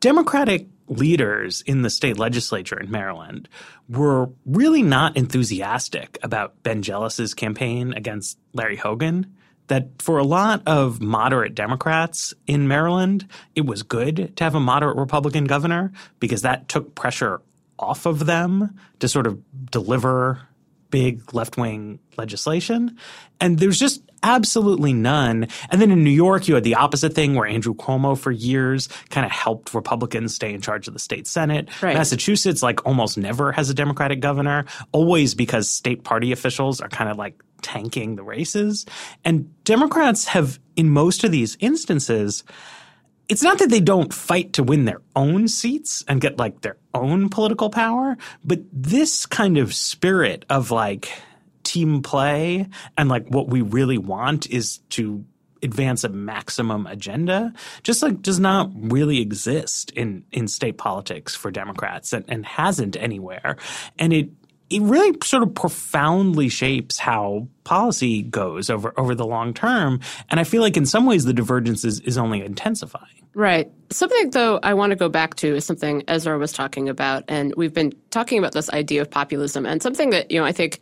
Democratic 0.00 0.66
leaders 0.90 1.62
in 1.62 1.82
the 1.82 1.90
state 1.90 2.18
legislature 2.18 2.78
in 2.78 2.90
Maryland 2.90 3.48
were 3.88 4.30
really 4.46 4.82
not 4.82 5.16
enthusiastic 5.16 6.18
about 6.22 6.62
Ben 6.62 6.82
Jealous's 6.82 7.34
campaign 7.34 7.92
against 7.94 8.38
Larry 8.52 8.76
Hogan. 8.76 9.34
That 9.68 10.00
for 10.00 10.16
a 10.16 10.24
lot 10.24 10.62
of 10.66 11.02
moderate 11.02 11.54
Democrats 11.54 12.32
in 12.46 12.68
Maryland, 12.68 13.28
it 13.54 13.66
was 13.66 13.82
good 13.82 14.34
to 14.36 14.44
have 14.44 14.54
a 14.54 14.60
moderate 14.60 14.96
Republican 14.96 15.44
governor 15.44 15.92
because 16.20 16.40
that 16.40 16.68
took 16.68 16.94
pressure 16.94 17.42
off 17.78 18.06
of 18.06 18.24
them 18.24 18.74
to 19.00 19.08
sort 19.08 19.26
of 19.26 19.38
deliver 19.70 20.40
big 20.90 21.34
left 21.34 21.56
wing 21.56 21.98
legislation. 22.16 22.98
And 23.40 23.58
there's 23.58 23.78
just 23.78 24.02
absolutely 24.22 24.92
none. 24.92 25.48
And 25.70 25.80
then 25.80 25.90
in 25.90 26.02
New 26.02 26.10
York, 26.10 26.48
you 26.48 26.54
had 26.54 26.64
the 26.64 26.74
opposite 26.74 27.14
thing 27.14 27.34
where 27.34 27.46
Andrew 27.46 27.74
Cuomo 27.74 28.18
for 28.18 28.32
years 28.32 28.88
kind 29.10 29.24
of 29.24 29.30
helped 29.30 29.74
Republicans 29.74 30.34
stay 30.34 30.52
in 30.52 30.60
charge 30.60 30.88
of 30.88 30.94
the 30.94 31.00
state 31.00 31.26
Senate. 31.26 31.68
Right. 31.82 31.94
Massachusetts, 31.94 32.62
like 32.62 32.84
almost 32.86 33.16
never 33.16 33.52
has 33.52 33.70
a 33.70 33.74
Democratic 33.74 34.20
governor, 34.20 34.64
always 34.92 35.34
because 35.34 35.68
state 35.70 36.04
party 36.04 36.32
officials 36.32 36.80
are 36.80 36.88
kind 36.88 37.10
of 37.10 37.16
like 37.16 37.40
tanking 37.62 38.16
the 38.16 38.24
races. 38.24 38.86
And 39.24 39.52
Democrats 39.64 40.26
have, 40.28 40.58
in 40.76 40.90
most 40.90 41.24
of 41.24 41.30
these 41.30 41.56
instances, 41.60 42.44
it's 43.28 43.42
not 43.42 43.58
that 43.58 43.70
they 43.70 43.80
don't 43.80 44.12
fight 44.12 44.54
to 44.54 44.62
win 44.62 44.86
their 44.86 45.02
own 45.14 45.48
seats 45.48 46.02
and 46.08 46.20
get 46.20 46.38
like 46.38 46.62
their 46.62 46.78
own 46.94 47.28
political 47.28 47.70
power, 47.70 48.16
but 48.44 48.60
this 48.72 49.26
kind 49.26 49.58
of 49.58 49.74
spirit 49.74 50.44
of 50.48 50.70
like 50.70 51.10
team 51.62 52.02
play 52.02 52.66
and 52.96 53.08
like 53.08 53.26
what 53.28 53.48
we 53.48 53.60
really 53.60 53.98
want 53.98 54.48
is 54.50 54.78
to 54.90 55.24
advance 55.62 56.04
a 56.04 56.08
maximum 56.08 56.86
agenda 56.86 57.52
just 57.82 58.00
like 58.00 58.22
does 58.22 58.38
not 58.38 58.70
really 58.74 59.20
exist 59.20 59.90
in 59.90 60.24
in 60.30 60.46
state 60.46 60.78
politics 60.78 61.34
for 61.34 61.50
Democrats 61.50 62.12
and, 62.12 62.24
and 62.28 62.46
hasn't 62.46 62.96
anywhere. 62.96 63.56
And 63.98 64.12
it 64.12 64.30
it 64.70 64.82
really 64.82 65.16
sort 65.24 65.42
of 65.42 65.54
profoundly 65.54 66.48
shapes 66.48 66.98
how 66.98 67.48
policy 67.64 68.22
goes 68.22 68.70
over 68.70 68.92
over 68.98 69.14
the 69.14 69.26
long 69.26 69.54
term. 69.54 70.00
And 70.30 70.38
I 70.40 70.44
feel 70.44 70.62
like 70.62 70.76
in 70.76 70.86
some 70.86 71.06
ways 71.06 71.24
the 71.24 71.32
divergence 71.32 71.84
is, 71.84 72.00
is 72.00 72.18
only 72.18 72.42
intensifying. 72.42 73.06
Right. 73.34 73.70
Something, 73.90 74.30
though, 74.30 74.58
I 74.62 74.74
want 74.74 74.90
to 74.90 74.96
go 74.96 75.08
back 75.08 75.36
to 75.36 75.56
is 75.56 75.64
something 75.64 76.02
Ezra 76.08 76.36
was 76.38 76.52
talking 76.52 76.88
about. 76.88 77.24
And 77.28 77.54
we've 77.56 77.72
been 77.72 77.94
talking 78.10 78.38
about 78.38 78.52
this 78.52 78.68
idea 78.70 79.02
of 79.02 79.10
populism 79.10 79.64
and 79.64 79.82
something 79.82 80.10
that, 80.10 80.30
you 80.30 80.40
know, 80.40 80.44
I 80.44 80.52
think 80.52 80.80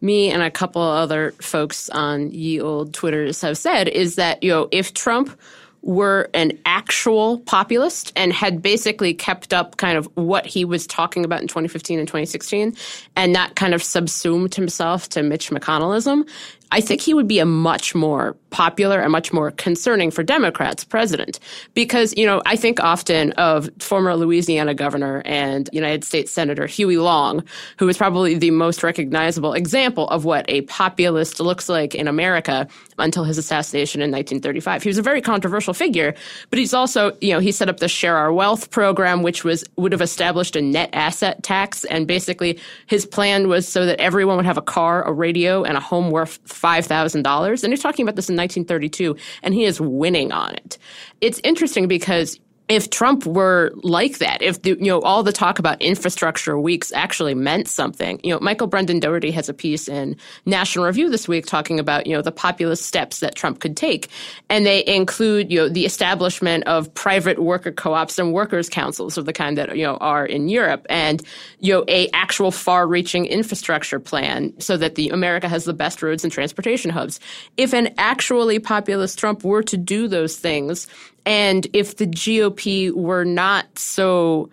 me 0.00 0.30
and 0.30 0.42
a 0.42 0.50
couple 0.50 0.80
other 0.80 1.32
folks 1.32 1.90
on 1.90 2.30
ye 2.30 2.60
old 2.60 2.94
Twitters 2.94 3.40
have 3.42 3.58
said 3.58 3.88
is 3.88 4.14
that, 4.14 4.42
you 4.42 4.50
know, 4.50 4.68
if 4.70 4.94
Trump 4.94 5.38
were 5.82 6.28
an 6.34 6.52
actual 6.66 7.38
populist 7.40 8.12
and 8.16 8.32
had 8.32 8.60
basically 8.60 9.14
kept 9.14 9.52
up 9.52 9.76
kind 9.76 9.96
of 9.96 10.06
what 10.14 10.44
he 10.44 10.64
was 10.64 10.86
talking 10.86 11.24
about 11.24 11.40
in 11.40 11.48
2015 11.48 11.98
and 11.98 12.08
2016 12.08 12.76
and 13.16 13.32
not 13.32 13.54
kind 13.54 13.74
of 13.74 13.82
subsumed 13.82 14.54
himself 14.54 15.08
to 15.08 15.22
Mitch 15.22 15.50
McConnellism, 15.50 16.28
I 16.70 16.80
think 16.80 17.00
he 17.00 17.14
would 17.14 17.28
be 17.28 17.38
a 17.38 17.46
much 17.46 17.94
more 17.94 18.36
popular 18.50 19.00
and 19.00 19.12
much 19.12 19.32
more 19.32 19.50
concerning 19.52 20.10
for 20.10 20.22
Democrats 20.22 20.84
president. 20.84 21.38
Because, 21.74 22.14
you 22.16 22.26
know, 22.26 22.42
I 22.46 22.56
think 22.56 22.80
often 22.80 23.32
of 23.32 23.70
former 23.78 24.14
Louisiana 24.16 24.74
governor 24.74 25.22
and 25.24 25.68
United 25.72 26.04
States 26.04 26.32
Senator 26.32 26.66
Huey 26.66 26.96
Long, 26.96 27.44
who 27.78 27.88
is 27.88 27.96
probably 27.96 28.34
the 28.36 28.50
most 28.50 28.82
recognizable 28.82 29.52
example 29.54 30.08
of 30.08 30.24
what 30.24 30.44
a 30.48 30.62
populist 30.62 31.40
looks 31.40 31.68
like 31.68 31.94
in 31.94 32.08
America 32.08 32.66
until 32.98 33.24
his 33.24 33.38
assassination 33.38 34.00
in 34.00 34.10
1935. 34.10 34.82
He 34.82 34.88
was 34.88 34.98
a 34.98 35.02
very 35.02 35.20
controversial 35.20 35.74
figure, 35.74 36.14
but 36.50 36.58
he's 36.58 36.74
also, 36.74 37.16
you 37.20 37.32
know, 37.32 37.38
he 37.38 37.52
set 37.52 37.68
up 37.68 37.78
the 37.78 37.88
Share 37.88 38.16
Our 38.16 38.32
Wealth 38.32 38.70
program, 38.70 39.22
which 39.22 39.44
was 39.44 39.64
would 39.76 39.92
have 39.92 40.00
established 40.00 40.56
a 40.56 40.62
net 40.62 40.90
asset 40.92 41.42
tax. 41.42 41.84
And 41.84 42.06
basically 42.06 42.58
his 42.86 43.06
plan 43.06 43.48
was 43.48 43.68
so 43.68 43.86
that 43.86 44.00
everyone 44.00 44.36
would 44.36 44.46
have 44.46 44.58
a 44.58 44.62
car, 44.62 45.06
a 45.06 45.12
radio, 45.12 45.62
and 45.64 45.76
a 45.76 45.80
home 45.80 46.10
worth 46.10 46.38
$5,000. 46.60 47.64
And 47.64 47.72
he's 47.72 47.82
talking 47.82 48.04
about 48.04 48.16
this 48.16 48.28
in 48.28 48.36
1932, 48.36 49.16
and 49.42 49.54
he 49.54 49.64
is 49.64 49.80
winning 49.80 50.32
on 50.32 50.54
it. 50.54 50.78
It's 51.20 51.40
interesting 51.44 51.88
because 51.88 52.38
if 52.68 52.90
Trump 52.90 53.24
were 53.24 53.72
like 53.76 54.18
that, 54.18 54.42
if 54.42 54.60
the, 54.62 54.70
you 54.70 54.86
know 54.86 55.00
all 55.00 55.22
the 55.22 55.32
talk 55.32 55.58
about 55.58 55.80
infrastructure 55.80 56.58
weeks 56.58 56.92
actually 56.92 57.34
meant 57.34 57.66
something, 57.66 58.20
you 58.22 58.32
know, 58.32 58.38
Michael 58.40 58.66
Brendan 58.66 59.00
Dougherty 59.00 59.30
has 59.30 59.48
a 59.48 59.54
piece 59.54 59.88
in 59.88 60.16
National 60.44 60.84
Review 60.84 61.08
this 61.08 61.26
week 61.26 61.46
talking 61.46 61.80
about 61.80 62.06
you 62.06 62.14
know 62.14 62.20
the 62.20 62.32
populist 62.32 62.84
steps 62.84 63.20
that 63.20 63.34
Trump 63.34 63.60
could 63.60 63.76
take, 63.76 64.08
and 64.50 64.66
they 64.66 64.84
include 64.86 65.50
you 65.50 65.60
know 65.60 65.68
the 65.68 65.86
establishment 65.86 66.64
of 66.64 66.92
private 66.92 67.38
worker 67.38 67.72
co-ops 67.72 68.18
and 68.18 68.34
workers' 68.34 68.68
councils 68.68 69.16
of 69.16 69.24
the 69.24 69.32
kind 69.32 69.56
that 69.56 69.74
you 69.76 69.84
know 69.84 69.96
are 69.96 70.26
in 70.26 70.48
Europe, 70.48 70.86
and 70.90 71.22
you 71.60 71.72
know 71.72 71.84
a 71.88 72.10
actual 72.12 72.50
far-reaching 72.50 73.24
infrastructure 73.24 73.98
plan 73.98 74.52
so 74.60 74.76
that 74.76 74.94
the 74.94 75.08
America 75.08 75.48
has 75.48 75.64
the 75.64 75.72
best 75.72 76.02
roads 76.02 76.22
and 76.22 76.32
transportation 76.32 76.90
hubs. 76.90 77.18
If 77.56 77.72
an 77.72 77.94
actually 77.96 78.58
populist 78.58 79.18
Trump 79.18 79.42
were 79.42 79.62
to 79.62 79.76
do 79.78 80.06
those 80.06 80.36
things 80.36 80.86
and 81.28 81.66
if 81.74 81.98
the 81.98 82.06
GOP 82.06 82.90
were 82.90 83.24
not 83.24 83.78
so 83.78 84.48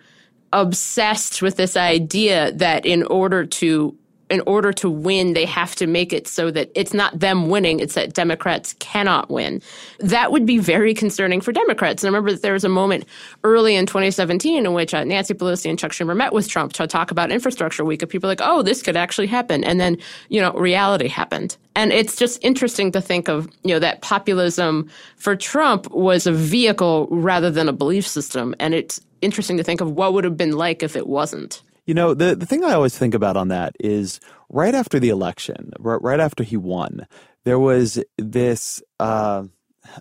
obsessed 0.52 1.40
with 1.40 1.56
this 1.56 1.74
idea 1.74 2.52
that 2.52 2.84
in 2.84 3.02
order 3.04 3.46
to 3.46 3.96
in 4.28 4.40
order 4.46 4.72
to 4.72 4.90
win, 4.90 5.34
they 5.34 5.44
have 5.44 5.74
to 5.76 5.86
make 5.86 6.12
it 6.12 6.26
so 6.26 6.50
that 6.50 6.70
it's 6.74 6.92
not 6.92 7.18
them 7.18 7.48
winning, 7.48 7.78
it's 7.80 7.94
that 7.94 8.12
Democrats 8.12 8.74
cannot 8.80 9.30
win. 9.30 9.62
That 10.00 10.32
would 10.32 10.44
be 10.44 10.58
very 10.58 10.94
concerning 10.94 11.40
for 11.40 11.52
Democrats. 11.52 12.02
And 12.02 12.08
I 12.08 12.10
remember 12.10 12.32
that 12.32 12.42
there 12.42 12.52
was 12.52 12.64
a 12.64 12.68
moment 12.68 13.04
early 13.44 13.76
in 13.76 13.86
2017 13.86 14.66
in 14.66 14.72
which 14.72 14.94
uh, 14.94 15.04
Nancy 15.04 15.34
Pelosi 15.34 15.70
and 15.70 15.78
Chuck 15.78 15.92
Schumer 15.92 16.16
met 16.16 16.32
with 16.32 16.48
Trump 16.48 16.72
to 16.74 16.86
talk 16.86 17.10
about 17.10 17.30
infrastructure 17.30 17.84
week. 17.84 18.02
And 18.02 18.10
people 18.10 18.26
were 18.26 18.32
like, 18.32 18.40
oh, 18.42 18.62
this 18.62 18.82
could 18.82 18.96
actually 18.96 19.28
happen. 19.28 19.62
And 19.62 19.78
then, 19.80 19.96
you 20.28 20.40
know, 20.40 20.52
reality 20.52 21.08
happened. 21.08 21.56
And 21.76 21.92
it's 21.92 22.16
just 22.16 22.42
interesting 22.42 22.90
to 22.92 23.00
think 23.00 23.28
of, 23.28 23.48
you 23.62 23.74
know, 23.74 23.78
that 23.78 24.00
populism 24.02 24.88
for 25.16 25.36
Trump 25.36 25.90
was 25.90 26.26
a 26.26 26.32
vehicle 26.32 27.06
rather 27.10 27.50
than 27.50 27.68
a 27.68 27.72
belief 27.72 28.06
system. 28.06 28.54
And 28.58 28.74
it's 28.74 29.00
interesting 29.20 29.56
to 29.58 29.62
think 29.62 29.80
of 29.80 29.92
what 29.92 30.14
would 30.14 30.24
have 30.24 30.36
been 30.36 30.52
like 30.52 30.82
if 30.82 30.96
it 30.96 31.06
wasn't. 31.06 31.62
You 31.86 31.94
know, 31.94 32.14
the, 32.14 32.34
the 32.34 32.46
thing 32.46 32.64
I 32.64 32.72
always 32.72 32.98
think 32.98 33.14
about 33.14 33.36
on 33.36 33.48
that 33.48 33.76
is 33.78 34.20
right 34.48 34.74
after 34.74 34.98
the 34.98 35.08
election, 35.08 35.72
right, 35.78 36.02
right 36.02 36.20
after 36.20 36.42
he 36.42 36.56
won, 36.56 37.06
there 37.44 37.58
was 37.58 38.02
this 38.18 38.82
uh, 38.98 39.44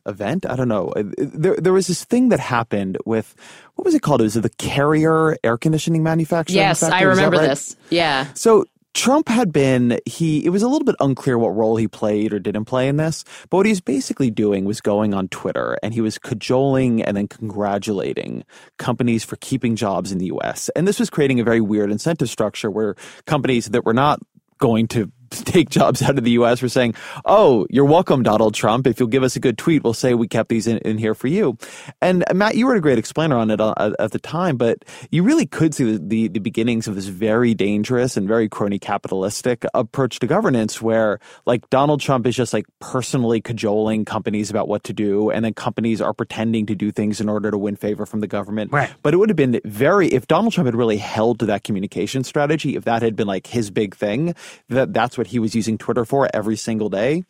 event. 0.06 0.45
I 0.45 0.56
don't 0.56 0.67
know. 0.67 0.93
There, 0.95 1.56
there 1.58 1.74
was 1.74 1.88
this 1.88 2.04
thing 2.04 2.30
that 2.30 2.39
happened 2.39 2.98
with 3.06 3.36
what 3.76 3.86
was 3.86 3.93
it 3.93 4.02
called? 4.02 4.21
It 4.21 4.26
was 4.26 4.34
the 4.34 4.50
Carrier 4.50 5.38
air 5.43 5.58
conditioning 5.58 6.02
manufacturer. 6.02 6.56
Yes, 6.56 6.82
I 6.82 7.02
remember 7.02 7.38
right? 7.38 7.50
this. 7.50 7.76
Yeah. 7.89 8.28
So 8.34 8.65
Trump 8.96 9.28
had 9.28 9.52
been 9.52 10.00
he 10.06 10.46
it 10.46 10.50
was 10.50 10.64
a 10.64 10.70
little 10.70 10.86
bit 10.86 10.96
unclear 11.02 11.38
what 11.38 11.50
role 11.50 11.76
he 11.76 11.88
played 11.88 12.34
or 12.34 12.40
didn't 12.40 12.64
play 12.64 12.88
in 12.88 12.96
this, 12.96 13.26
but 13.50 13.58
what 13.58 13.66
he 13.66 13.72
was 13.72 13.82
basically 13.82 14.32
doing 14.32 14.64
was 14.64 14.80
going 14.80 15.14
on 15.14 15.28
Twitter 15.28 15.78
and 15.84 15.94
he 15.94 16.00
was 16.00 16.18
cajoling 16.18 17.04
and 17.04 17.18
then 17.18 17.28
congratulating 17.28 18.46
companies 18.80 19.26
for 19.26 19.36
keeping 19.36 19.76
jobs 19.76 20.14
in 20.14 20.18
the 20.18 20.28
US. 20.28 20.70
And 20.78 20.88
this 20.88 20.98
was 20.98 21.10
creating 21.10 21.42
a 21.42 21.44
very 21.44 21.60
weird 21.60 21.92
incentive 21.92 22.30
structure 22.30 22.72
where 22.72 22.96
companies 23.26 23.68
that 23.68 23.86
were 23.86 23.94
not 23.94 24.22
going 24.60 24.88
to 24.88 25.12
take 25.30 25.70
jobs 25.70 26.02
out 26.02 26.18
of 26.18 26.24
the 26.24 26.32
U.S. 26.32 26.62
were 26.62 26.70
saying, 26.70 26.96
"Oh, 27.26 27.66
you're 27.70 27.86
welcome, 27.86 28.24
Donald 28.24 28.54
Trump. 28.54 28.88
If 28.88 29.00
you'll 29.00 29.10
give 29.10 29.24
us 29.24 29.36
a 29.36 29.40
good 29.40 29.58
tweet, 29.58 29.84
we'll 29.84 29.94
say 29.94 30.14
we 30.14 30.28
kept 30.28 30.50
these 30.50 30.68
in, 30.68 30.78
in 30.80 30.98
here 30.98 31.16
for 31.16 31.28
you." 31.28 31.58
And 32.02 32.24
uh, 32.30 32.34
Matt, 32.34 32.56
you 32.56 32.66
were 32.66 32.76
a 32.76 32.82
great 32.82 32.98
explainer 32.98 33.38
on 33.38 33.52
it 33.52 33.62
uh, 33.62 33.92
at 34.00 34.12
the 34.12 34.20
time, 34.20 34.58
but 34.58 34.86
you 35.12 35.24
really 35.24 35.46
could 35.46 35.74
see 35.74 35.94
the, 35.94 36.00
the, 36.00 36.28
the 36.30 36.40
beginnings 36.40 36.88
of 36.88 36.96
this 36.96 37.08
very 37.08 37.54
dangerous 37.54 38.18
and 38.18 38.28
very 38.28 38.50
crony 38.50 38.80
capitalistic 38.80 39.66
approach 39.74 40.20
to 40.20 40.28
governance, 40.28 40.82
where 40.82 41.20
like 41.46 41.70
Donald 41.70 42.02
Trump 42.02 42.26
is 42.28 42.36
just 42.36 42.54
like 42.54 42.66
personally 42.80 43.42
cajoling 43.42 44.06
companies 44.06 44.50
about 44.50 44.68
what 44.68 44.84
to 44.84 44.94
do, 44.94 45.30
and 45.30 45.44
then 45.44 45.54
companies 45.54 46.02
are 46.02 46.14
pretending 46.14 46.66
to 46.66 46.76
do 46.76 46.92
things 46.92 47.22
in 47.22 47.30
order 47.30 47.52
to 47.52 47.58
win 47.58 47.76
favor 47.76 48.06
from 48.06 48.20
the 48.20 48.28
government. 48.28 48.72
Right. 48.72 48.92
But 49.02 49.14
it 49.14 49.18
would 49.18 49.30
have 49.30 49.36
been 49.36 49.60
very 49.66 50.08
if 50.08 50.28
Donald 50.28 50.54
Trump 50.54 50.66
had 50.66 50.76
really 50.76 50.98
held 50.98 51.40
to 51.40 51.46
that 51.48 51.64
communication 51.64 52.24
strategy, 52.24 52.76
if 52.76 52.86
that 52.86 53.02
had 53.02 53.16
been 53.16 53.28
like 53.28 53.48
his 53.48 53.72
big 53.72 53.96
thing, 53.96 54.36
that 54.70 54.94
that's 54.94 55.18
what 55.18 55.25
he 55.28 55.40
was 55.40 55.56
using 55.56 55.78
Twitter 55.78 56.06
for 56.06 56.30
every 56.34 56.56
single 56.56 56.90
day 56.90 57.24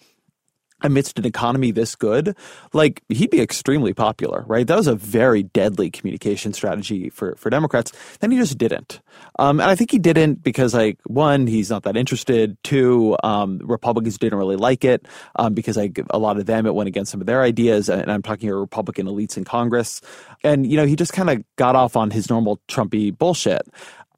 amidst 0.82 1.18
an 1.18 1.26
economy 1.26 1.72
this 1.72 1.96
good, 1.96 2.36
like 2.74 3.02
he'd 3.10 3.30
be 3.30 3.42
extremely 3.42 3.94
popular, 3.94 4.44
right? 4.46 4.68
That 4.68 4.78
was 4.78 4.88
a 4.88 4.96
very 4.96 5.44
deadly 5.44 5.90
communication 5.90 6.54
strategy 6.54 7.10
for, 7.10 7.36
for 7.36 7.50
Democrats. 7.50 7.94
Then 8.20 8.32
he 8.32 8.38
just 8.38 8.58
didn't. 8.58 9.00
Um, 9.40 9.60
and 9.62 9.70
I 9.70 9.76
think 9.76 9.92
he 9.92 10.00
didn't 10.00 10.44
because 10.44 10.74
like, 10.74 11.00
one, 11.06 11.48
he's 11.48 11.70
not 11.70 11.84
that 11.84 11.96
interested. 11.96 12.58
Two, 12.64 13.16
um, 13.24 13.60
Republicans 13.64 14.18
didn't 14.18 14.38
really 14.38 14.58
like 14.58 14.84
it, 14.84 15.08
um, 15.38 15.54
because 15.54 15.78
like 15.78 16.00
a 16.10 16.20
lot 16.20 16.38
of 16.38 16.46
them, 16.46 16.66
it 16.66 16.76
went 16.76 16.90
against 16.90 17.12
some 17.12 17.22
of 17.22 17.28
their 17.28 17.42
ideas. 17.42 17.90
And 17.90 18.12
I'm 18.12 18.22
talking 18.22 18.50
to 18.50 18.56
Republican 18.56 19.08
elites 19.08 19.38
in 19.38 19.46
Congress. 19.46 20.02
And, 20.44 20.70
you 20.70 20.76
know, 20.76 20.86
he 20.86 20.98
just 20.98 21.14
kind 21.14 21.30
of 21.30 21.44
got 21.56 21.76
off 21.76 21.96
on 21.96 22.12
his 22.12 22.30
normal 22.30 22.60
Trumpy 22.68 23.18
bullshit. 23.18 23.66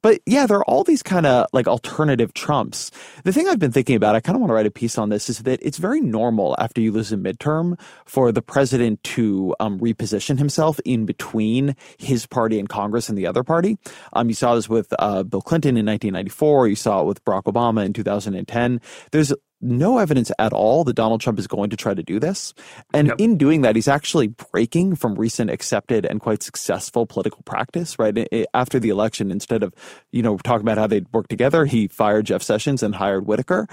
But 0.02 0.20
yeah, 0.26 0.46
there 0.46 0.58
are 0.58 0.64
all 0.64 0.84
these 0.84 1.02
kind 1.02 1.26
of 1.26 1.46
like 1.52 1.68
alternative 1.68 2.34
Trumps. 2.34 2.90
The 3.24 3.32
thing 3.32 3.48
I've 3.48 3.58
been 3.58 3.72
thinking 3.72 3.96
about, 3.96 4.14
I 4.14 4.20
kind 4.20 4.36
of 4.36 4.40
want 4.40 4.50
to 4.50 4.54
write 4.54 4.66
a 4.66 4.70
piece 4.70 4.98
on 4.98 5.08
this, 5.08 5.28
is 5.28 5.40
that 5.40 5.60
it's 5.62 5.78
very 5.78 6.00
normal 6.00 6.56
after 6.58 6.80
you 6.80 6.92
lose 6.92 7.12
a 7.12 7.16
midterm 7.16 7.78
for 8.04 8.32
the 8.32 8.42
president 8.42 9.02
to 9.04 9.54
um, 9.60 9.78
reposition 9.78 10.38
himself 10.38 10.80
in 10.84 11.06
between 11.06 11.76
his 11.98 12.26
party 12.26 12.58
and 12.58 12.68
Congress 12.68 13.08
and 13.08 13.16
the 13.16 13.26
other 13.26 13.42
party. 13.42 13.78
Um, 14.12 14.28
you 14.28 14.34
saw 14.34 14.54
this 14.54 14.68
with 14.68 14.92
uh, 14.98 15.22
Bill 15.22 15.42
Clinton 15.42 15.76
in 15.76 15.86
1994. 15.86 16.68
You 16.68 16.76
saw 16.76 17.02
it 17.02 17.06
with 17.06 17.24
Barack 17.24 17.44
Obama 17.44 17.84
in 17.84 17.92
2010. 17.92 18.80
There's 19.12 19.32
no 19.60 19.98
evidence 19.98 20.30
at 20.38 20.52
all 20.52 20.84
that 20.84 20.94
Donald 20.94 21.20
Trump 21.20 21.38
is 21.38 21.46
going 21.46 21.70
to 21.70 21.76
try 21.76 21.94
to 21.94 22.02
do 22.02 22.20
this. 22.20 22.54
And 22.94 23.08
yep. 23.08 23.16
in 23.18 23.36
doing 23.36 23.62
that, 23.62 23.74
he's 23.74 23.88
actually 23.88 24.28
breaking 24.28 24.94
from 24.96 25.14
recent 25.16 25.50
accepted 25.50 26.06
and 26.06 26.20
quite 26.20 26.42
successful 26.42 27.06
political 27.06 27.42
practice, 27.42 27.98
right? 27.98 28.28
After 28.54 28.78
the 28.78 28.90
election, 28.90 29.30
instead 29.30 29.62
of, 29.62 29.74
you 30.12 30.22
know, 30.22 30.36
talking 30.38 30.62
about 30.62 30.78
how 30.78 30.86
they'd 30.86 31.12
work 31.12 31.28
together, 31.28 31.64
he 31.64 31.88
fired 31.88 32.26
Jeff 32.26 32.42
Sessions 32.42 32.82
and 32.82 32.94
hired 32.94 33.26
Whitaker. 33.26 33.66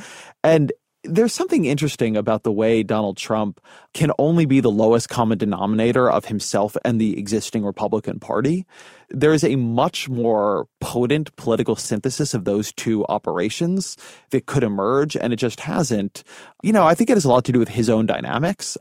And 0.44 0.72
there's 1.08 1.34
something 1.34 1.66
interesting 1.66 2.18
about 2.18 2.44
the 2.44 2.52
way 2.52 2.84
Donald 2.84 3.18
Trump 3.18 3.62
can 3.94 4.12
only 4.20 4.46
be 4.46 4.60
the 4.60 4.72
lowest 4.72 5.10
common 5.10 5.38
denominator 5.38 6.10
of 6.10 6.26
himself 6.26 6.76
and 6.84 7.00
the 7.00 7.18
existing 7.18 7.64
Republican 7.64 8.20
Party. 8.20 8.66
There 9.10 9.34
is 9.34 9.44
a 9.44 9.56
much 9.56 10.10
more 10.10 10.68
potent 10.82 11.36
political 11.36 11.76
synthesis 11.76 12.34
of 12.34 12.46
those 12.46 12.72
two 12.74 13.06
operations 13.08 13.98
that 14.32 14.46
could 14.46 14.64
emerge, 14.64 15.16
and 15.16 15.32
it 15.32 15.38
just 15.38 15.60
hasn't. 15.60 16.24
You 16.64 16.74
know, 16.74 16.86
I 16.86 16.96
think 16.96 17.10
it 17.10 17.14
has 17.16 17.26
a 17.26 17.30
lot 17.30 17.46
to 17.46 17.52
do 17.52 17.60
with 17.60 17.70
his 17.70 17.90
own 17.90 18.06
dynamics. 18.06 18.78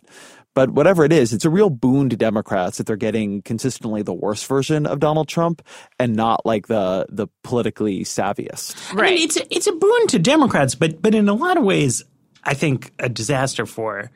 But 0.55 0.71
whatever 0.71 1.05
it 1.05 1.13
is, 1.13 1.33
it's 1.33 1.45
a 1.45 1.51
real 1.51 1.69
boon 1.69 2.09
to 2.11 2.17
Democrats 2.17 2.79
that 2.79 2.87
they're 2.87 2.97
getting 2.97 3.43
consistently 3.43 4.03
the 4.03 4.15
worst 4.15 4.47
version 4.47 4.87
of 4.87 5.01
Donald 5.01 5.29
Trump 5.29 5.63
and 5.99 6.15
not 6.15 6.47
like 6.47 6.69
the 6.69 7.07
the 7.09 7.27
politically 7.43 8.05
savviest. 8.05 8.95
Right. 8.95 9.13
I 9.13 9.15
mean, 9.15 9.25
it's 9.25 9.37
a, 9.37 9.55
it's 9.55 9.67
a 9.67 9.73
boon 9.73 10.07
to 10.09 10.19
Democrats, 10.21 10.77
but 10.77 11.03
but 11.03 11.15
in 11.15 11.29
a 11.29 11.35
lot 11.35 11.57
of 11.57 11.65
ways, 11.65 12.05
I 12.45 12.55
think, 12.55 12.93
a 12.99 13.09
disaster 13.09 13.67
for 13.67 14.11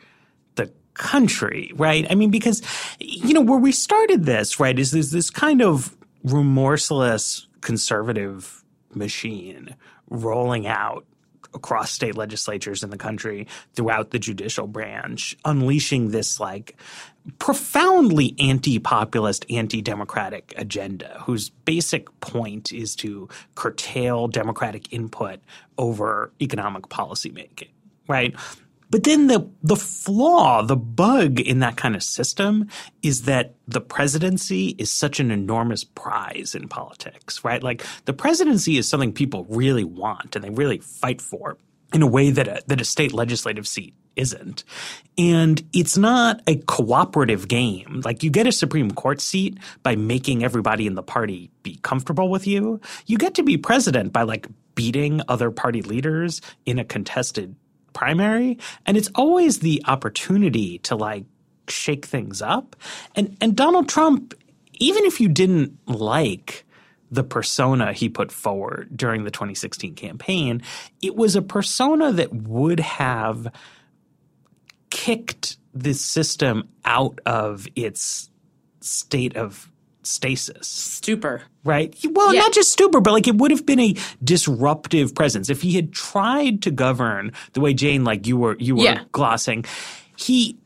the 0.56 0.70
country, 0.94 1.72
right? 1.74 2.06
I 2.10 2.14
mean, 2.14 2.30
because, 2.30 2.62
you 2.98 3.34
know, 3.34 3.40
where 3.40 3.58
we 3.58 3.72
started 3.72 4.24
this, 4.24 4.60
right, 4.60 4.78
is 4.78 4.90
this, 4.90 5.10
this 5.10 5.30
kind 5.30 5.62
of 5.62 5.96
remorseless 6.24 7.46
conservative 7.60 8.64
machine 8.94 9.74
rolling 10.10 10.66
out 10.66 11.04
across 11.54 11.90
state 11.90 12.14
legislatures 12.14 12.82
in 12.82 12.90
the 12.90 12.96
country 12.98 13.46
throughout 13.74 14.10
the 14.10 14.18
judicial 14.18 14.66
branch, 14.66 15.36
unleashing 15.44 16.10
this 16.10 16.38
like 16.38 16.76
profoundly 17.38 18.34
anti-populist, 18.38 19.46
anti-democratic 19.50 20.52
agenda 20.56 21.22
whose 21.24 21.50
basic 21.50 22.20
point 22.20 22.72
is 22.72 22.94
to 22.96 23.28
curtail 23.54 24.28
democratic 24.28 24.92
input 24.92 25.40
over 25.78 26.32
economic 26.40 26.88
policy 26.88 27.30
making 27.30 27.68
right? 28.08 28.34
But 28.90 29.04
then 29.04 29.26
the 29.26 29.48
the 29.62 29.76
flaw, 29.76 30.62
the 30.62 30.76
bug 30.76 31.40
in 31.40 31.58
that 31.58 31.76
kind 31.76 31.94
of 31.94 32.02
system 32.02 32.68
is 33.02 33.22
that 33.22 33.54
the 33.66 33.80
presidency 33.80 34.68
is 34.78 34.90
such 34.90 35.20
an 35.20 35.30
enormous 35.30 35.84
prize 35.84 36.54
in 36.54 36.68
politics, 36.68 37.44
right? 37.44 37.62
Like 37.62 37.84
the 38.06 38.14
presidency 38.14 38.78
is 38.78 38.88
something 38.88 39.12
people 39.12 39.46
really 39.48 39.84
want 39.84 40.36
and 40.36 40.44
they 40.44 40.50
really 40.50 40.78
fight 40.78 41.20
for 41.20 41.58
in 41.92 42.02
a 42.02 42.06
way 42.06 42.30
that 42.30 42.48
a, 42.48 42.62
that 42.66 42.80
a 42.80 42.84
state 42.84 43.12
legislative 43.12 43.66
seat 43.66 43.94
isn't. 44.16 44.64
And 45.16 45.62
it's 45.72 45.96
not 45.96 46.42
a 46.46 46.56
cooperative 46.56 47.46
game. 47.46 48.02
Like 48.04 48.22
you 48.22 48.30
get 48.30 48.46
a 48.46 48.52
Supreme 48.52 48.90
Court 48.90 49.20
seat 49.20 49.58
by 49.82 49.96
making 49.96 50.42
everybody 50.42 50.86
in 50.86 50.94
the 50.94 51.02
party 51.02 51.50
be 51.62 51.78
comfortable 51.82 52.28
with 52.28 52.46
you. 52.46 52.80
You 53.06 53.16
get 53.16 53.34
to 53.34 53.42
be 53.42 53.56
president 53.56 54.12
by 54.12 54.22
like 54.22 54.48
beating 54.74 55.22
other 55.28 55.50
party 55.50 55.82
leaders 55.82 56.40
in 56.66 56.78
a 56.78 56.84
contested 56.84 57.54
primary. 57.98 58.56
And 58.86 58.96
it's 58.96 59.10
always 59.16 59.58
the 59.58 59.82
opportunity 59.86 60.78
to 60.80 60.94
like 60.94 61.24
shake 61.66 62.06
things 62.06 62.40
up. 62.40 62.76
And 63.16 63.36
and 63.40 63.56
Donald 63.56 63.88
Trump, 63.88 64.34
even 64.74 65.04
if 65.04 65.20
you 65.20 65.28
didn't 65.28 65.76
like 65.88 66.64
the 67.10 67.24
persona 67.24 67.92
he 67.92 68.08
put 68.08 68.30
forward 68.30 68.96
during 68.96 69.24
the 69.24 69.32
2016 69.32 69.96
campaign, 69.96 70.62
it 71.02 71.16
was 71.16 71.34
a 71.34 71.42
persona 71.42 72.12
that 72.12 72.32
would 72.32 72.78
have 72.78 73.48
kicked 74.90 75.56
this 75.74 76.00
system 76.00 76.68
out 76.84 77.18
of 77.26 77.66
its 77.74 78.30
state 78.80 79.36
of 79.36 79.72
stasis. 80.04 80.68
Stupor. 80.68 81.42
Right? 81.68 81.94
Well, 82.12 82.32
yeah. 82.32 82.40
not 82.40 82.54
just 82.54 82.72
stupor, 82.72 83.02
but 83.02 83.12
like 83.12 83.28
it 83.28 83.34
would 83.34 83.50
have 83.50 83.66
been 83.66 83.78
a 83.78 83.94
disruptive 84.24 85.14
presence. 85.14 85.50
If 85.50 85.60
he 85.60 85.74
had 85.74 85.92
tried 85.92 86.62
to 86.62 86.70
govern 86.70 87.32
the 87.52 87.60
way 87.60 87.74
Jane, 87.74 88.04
like 88.04 88.26
you 88.26 88.38
were 88.38 88.56
you 88.58 88.76
were 88.76 88.84
yeah. 88.84 89.04
glossing, 89.12 89.66
he 90.16 90.56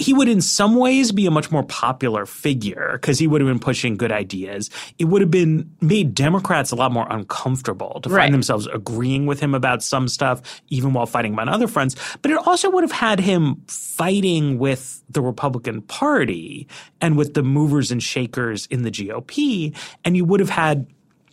he 0.00 0.14
would 0.14 0.28
in 0.28 0.40
some 0.40 0.76
ways 0.76 1.12
be 1.12 1.26
a 1.26 1.30
much 1.30 1.50
more 1.50 1.62
popular 1.62 2.24
figure 2.24 2.92
because 2.94 3.18
he 3.18 3.26
would 3.26 3.42
have 3.42 3.48
been 3.48 3.58
pushing 3.58 3.98
good 3.98 4.10
ideas. 4.10 4.70
It 4.98 5.04
would 5.04 5.20
have 5.20 5.30
been 5.30 5.70
made 5.82 6.14
Democrats 6.14 6.70
a 6.70 6.76
lot 6.76 6.90
more 6.90 7.06
uncomfortable 7.10 8.00
to 8.00 8.08
find 8.08 8.16
right. 8.16 8.32
themselves 8.32 8.66
agreeing 8.68 9.26
with 9.26 9.40
him 9.40 9.54
about 9.54 9.82
some 9.82 10.08
stuff, 10.08 10.62
even 10.68 10.94
while 10.94 11.04
fighting 11.04 11.38
on 11.38 11.50
other 11.50 11.68
fronts. 11.68 11.96
But 12.22 12.30
it 12.30 12.38
also 12.46 12.70
would 12.70 12.82
have 12.82 12.92
had 12.92 13.20
him 13.20 13.62
fighting 13.66 14.58
with 14.58 15.02
the 15.10 15.20
Republican 15.20 15.82
Party 15.82 16.66
and 17.02 17.18
with 17.18 17.34
the 17.34 17.42
movers 17.42 17.90
and 17.90 18.02
shakers 18.02 18.66
in 18.66 18.82
the 18.82 18.90
GOP. 18.90 19.76
And 20.02 20.16
you 20.16 20.24
would 20.24 20.40
have 20.40 20.50
had 20.50 20.86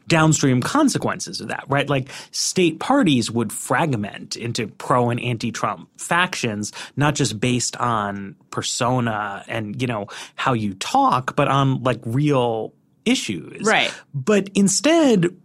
downstream 0.07 0.61
consequences 0.61 1.41
of 1.41 1.49
that, 1.49 1.65
right? 1.67 1.89
Like 1.89 2.09
state 2.31 2.79
parties 2.79 3.29
would 3.29 3.51
fragment 3.51 4.35
into 4.35 4.67
pro 4.67 5.09
and 5.09 5.19
anti-Trump 5.19 5.89
factions, 5.99 6.71
not 6.95 7.15
just 7.15 7.39
based 7.39 7.75
on 7.77 8.35
persona 8.49 9.43
and, 9.47 9.81
you 9.81 9.87
know, 9.87 10.07
how 10.35 10.53
you 10.53 10.73
talk, 10.75 11.35
but 11.35 11.47
on 11.47 11.83
like 11.83 11.99
real 12.05 12.73
issues. 13.05 13.65
Right. 13.65 13.93
But 14.13 14.49
instead, 14.55 15.35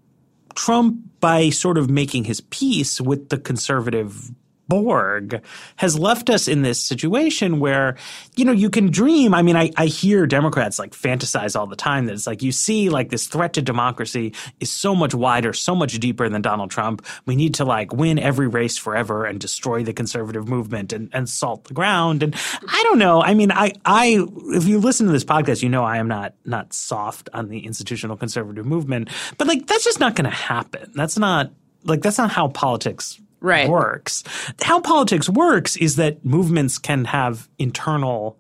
Trump, 0.54 1.00
by 1.20 1.50
sort 1.50 1.78
of 1.78 1.88
making 1.88 2.24
his 2.24 2.40
peace 2.40 3.00
with 3.00 3.28
the 3.28 3.38
conservative 3.38 4.30
Borg 4.68 5.42
has 5.76 5.98
left 5.98 6.30
us 6.30 6.48
in 6.48 6.62
this 6.62 6.82
situation 6.82 7.60
where, 7.60 7.96
you 8.36 8.44
know, 8.44 8.52
you 8.52 8.70
can 8.70 8.90
dream. 8.90 9.34
I 9.34 9.42
mean, 9.42 9.56
I, 9.56 9.70
I 9.76 9.86
hear 9.86 10.26
Democrats 10.26 10.78
like 10.78 10.92
fantasize 10.92 11.58
all 11.58 11.66
the 11.66 11.76
time 11.76 12.06
that 12.06 12.14
it's 12.14 12.26
like 12.26 12.42
you 12.42 12.52
see 12.52 12.88
like 12.88 13.10
this 13.10 13.26
threat 13.26 13.54
to 13.54 13.62
democracy 13.62 14.34
is 14.60 14.70
so 14.70 14.94
much 14.94 15.14
wider, 15.14 15.52
so 15.52 15.74
much 15.74 15.98
deeper 15.98 16.28
than 16.28 16.42
Donald 16.42 16.70
Trump. 16.70 17.04
We 17.26 17.36
need 17.36 17.54
to 17.54 17.64
like 17.64 17.92
win 17.92 18.18
every 18.18 18.48
race 18.48 18.76
forever 18.76 19.26
and 19.26 19.40
destroy 19.40 19.82
the 19.84 19.92
conservative 19.92 20.48
movement 20.48 20.92
and, 20.92 21.10
and 21.12 21.28
salt 21.28 21.64
the 21.64 21.74
ground. 21.74 22.22
And 22.22 22.34
I 22.66 22.82
don't 22.84 22.98
know. 22.98 23.22
I 23.22 23.34
mean, 23.34 23.52
I, 23.52 23.72
I, 23.84 24.26
if 24.48 24.66
you 24.66 24.78
listen 24.78 25.06
to 25.06 25.12
this 25.12 25.24
podcast, 25.24 25.62
you 25.62 25.68
know, 25.68 25.84
I 25.84 25.98
am 25.98 26.08
not, 26.08 26.34
not 26.44 26.72
soft 26.72 27.28
on 27.34 27.48
the 27.48 27.66
institutional 27.66 28.16
conservative 28.16 28.66
movement, 28.66 29.10
but 29.38 29.46
like 29.46 29.66
that's 29.66 29.84
just 29.84 30.00
not 30.00 30.16
to 30.16 30.30
happen. 30.30 30.92
That's 30.94 31.18
not, 31.18 31.50
like 31.84 32.00
that's 32.00 32.18
not 32.18 32.30
how 32.30 32.48
politics 32.48 33.20
right. 33.42 33.68
works. 33.68 34.24
How 34.62 34.80
politics 34.80 35.28
works 35.28 35.76
is 35.76 35.96
that 35.96 36.24
movements 36.24 36.78
can 36.78 37.04
have 37.06 37.48
internal 37.58 38.38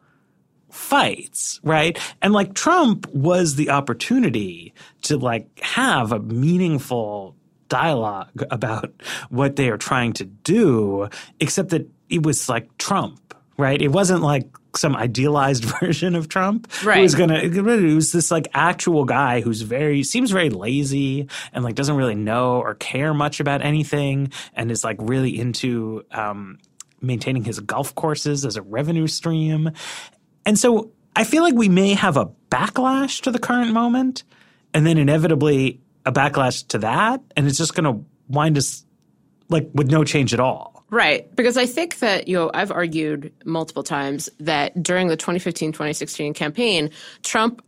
fights, 0.70 1.60
right? 1.62 1.98
And 2.22 2.32
like 2.32 2.54
Trump 2.54 3.06
was 3.12 3.56
the 3.56 3.70
opportunity 3.70 4.72
to 5.02 5.18
like 5.18 5.60
have 5.60 6.12
a 6.12 6.18
meaningful 6.18 7.36
dialogue 7.68 8.44
about 8.50 8.90
what 9.30 9.56
they 9.56 9.68
are 9.68 9.78
trying 9.78 10.12
to 10.14 10.24
do, 10.24 11.08
except 11.40 11.70
that 11.70 11.86
it 12.08 12.22
was 12.22 12.48
like 12.48 12.76
Trump, 12.78 13.34
right? 13.56 13.80
It 13.80 13.88
wasn't 13.88 14.22
like 14.22 14.46
some 14.76 14.96
idealized 14.96 15.64
version 15.80 16.14
of 16.14 16.28
Trump. 16.28 16.70
Right. 16.84 16.96
Who 16.96 17.02
was 17.02 17.14
gonna 17.14 17.48
was 17.94 18.12
this 18.12 18.30
like 18.30 18.48
actual 18.54 19.04
guy 19.04 19.40
who's 19.40 19.62
very 19.62 20.02
seems 20.02 20.30
very 20.30 20.50
lazy 20.50 21.28
and 21.52 21.64
like 21.64 21.74
doesn't 21.74 21.96
really 21.96 22.14
know 22.14 22.56
or 22.56 22.74
care 22.74 23.14
much 23.14 23.40
about 23.40 23.62
anything 23.62 24.32
and 24.54 24.70
is 24.70 24.84
like 24.84 24.96
really 25.00 25.38
into 25.38 26.04
um, 26.10 26.58
maintaining 27.00 27.44
his 27.44 27.60
golf 27.60 27.94
courses 27.94 28.44
as 28.44 28.56
a 28.56 28.62
revenue 28.62 29.06
stream. 29.06 29.70
And 30.46 30.58
so 30.58 30.92
I 31.14 31.24
feel 31.24 31.42
like 31.42 31.54
we 31.54 31.68
may 31.68 31.94
have 31.94 32.16
a 32.16 32.30
backlash 32.50 33.22
to 33.22 33.30
the 33.30 33.38
current 33.38 33.72
moment 33.72 34.24
and 34.74 34.86
then 34.86 34.98
inevitably 34.98 35.80
a 36.04 36.12
backlash 36.12 36.66
to 36.68 36.78
that 36.78 37.20
and 37.36 37.46
it's 37.46 37.58
just 37.58 37.74
gonna 37.74 38.00
wind 38.28 38.56
us 38.58 38.84
like 39.48 39.68
with 39.74 39.90
no 39.90 40.04
change 40.04 40.32
at 40.32 40.40
all. 40.40 40.71
Right. 40.92 41.34
Because 41.34 41.56
I 41.56 41.64
think 41.64 42.00
that, 42.00 42.28
you 42.28 42.36
know, 42.36 42.50
I've 42.52 42.70
argued 42.70 43.32
multiple 43.46 43.82
times 43.82 44.28
that 44.40 44.80
during 44.82 45.08
the 45.08 45.16
2015 45.16 45.72
2016 45.72 46.34
campaign, 46.34 46.90
Trump 47.22 47.64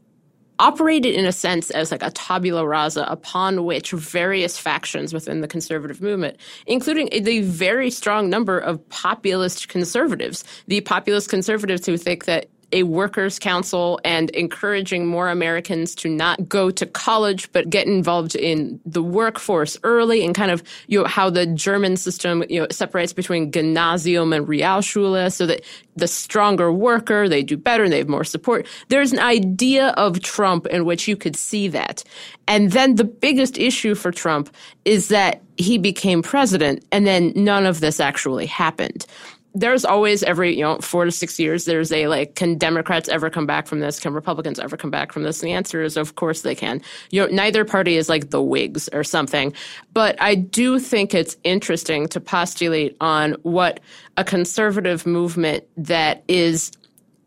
operated 0.59 1.15
in 1.15 1.25
a 1.25 1.33
sense 1.33 1.71
as 1.71 1.91
like 1.91 2.03
a 2.03 2.11
tabula 2.11 2.67
rasa 2.67 3.03
upon 3.09 3.65
which 3.65 3.93
various 3.93 4.59
factions 4.59 5.15
within 5.15 5.41
the 5.41 5.49
conservative 5.49 6.03
movement, 6.03 6.37
including 6.67 7.09
the 7.25 7.41
very 7.41 7.91
strong 7.91 8.29
number 8.29 8.59
of 8.59 8.87
populist 8.91 9.69
conservatives, 9.69 10.45
the 10.69 10.83
populist 10.83 11.31
conservatives 11.31 11.87
who 11.87 11.97
think 11.97 12.27
that 12.27 12.51
a 12.75 12.83
workers' 12.83 13.39
council 13.39 14.01
and 14.05 14.31
encouraging 14.31 15.07
more 15.07 15.29
Americans 15.29 15.95
to 15.95 16.09
not 16.09 16.49
go 16.49 16.71
to 16.71 16.85
college 16.85 17.51
but 17.53 17.71
get 17.71 17.87
involved 17.87 18.35
in 18.35 18.81
the 18.85 19.03
workforce 19.03 19.79
early 19.85 20.25
and 20.25 20.35
kind 20.35 20.51
of 20.51 20.63
you 20.89 21.01
know 21.01 21.07
how 21.07 21.31
the 21.31 21.47
German 21.47 21.97
system 21.97 22.45
you 22.51 22.61
know 22.61 22.67
separates 22.71 23.13
between 23.13 23.53
Gymnasium 23.53 24.33
and 24.33 24.47
Realschule 24.47 25.33
so 25.33 25.47
that 25.47 25.63
the 25.97 26.09
stronger 26.09 26.73
worker 26.73 27.29
they 27.29 27.43
do 27.43 27.57
better 27.57 27.85
and 27.85 27.93
they 27.93 27.99
have 27.99 28.09
more 28.09 28.25
support. 28.25 28.67
There's 28.89 29.13
an 29.13 29.21
idea 29.21 29.89
of 29.91 30.21
Trump 30.21 30.67
in 30.67 30.85
which 30.85 31.07
you 31.07 31.17
could 31.17 31.37
see 31.37 31.69
that. 31.69 32.03
And 32.49 32.73
then 32.73 32.97
the 32.97 33.05
biggest 33.05 33.57
issue 33.57 33.95
for 33.95 34.11
Trump 34.11 34.55
is 34.85 35.09
that 35.09 35.43
he 35.57 35.79
became 35.79 36.21
president 36.21 36.85
and 36.91 37.07
then 37.07 37.33
none 37.37 37.65
of 37.65 37.79
this 37.79 38.01
actually 38.01 38.47
happened 38.47 39.07
there's 39.55 39.85
always 39.85 40.23
every 40.25 40.57
you 40.57 40.63
know 40.63 40.79
four 40.79 41.05
to 41.05 41.13
six 41.13 41.39
years 41.39 41.65
there's 41.65 41.93
a 41.93 42.09
like 42.09 42.35
can 42.35 42.59
democrats 42.59 43.09
ever 43.09 43.31
come 43.31 43.47
back 43.47 43.67
from 43.67 43.81
this? 43.81 44.01
Can 44.01 44.13
republicans 44.13 44.59
ever 44.59 44.77
come 44.77 44.91
back 44.91 45.13
from 45.13 45.23
this? 45.23 45.41
And 45.41 45.49
the 45.49 45.55
answer 45.55 45.83
is 45.83 45.97
of 45.97 46.17
course 46.17 46.43
they 46.43 46.55
can. 46.55 46.83
You 47.11 47.23
know 47.23 47.29
neither 47.29 47.65
party 47.65 47.97
is 47.97 48.09
like 48.09 48.31
the 48.31 48.43
whigs 48.43 48.89
or 48.93 49.05
something. 49.05 49.53
But 49.93 50.21
i 50.21 50.35
do 50.35 50.79
think 50.79 51.15
it's 51.15 51.37
interesting 51.45 52.09
to 52.09 52.21
postulate 52.21 52.97
on 53.01 53.33
what 53.43 53.81
a 54.17 54.25
conservative 54.25 55.07
movement 55.07 55.65
that 55.77 56.25
is 56.29 56.73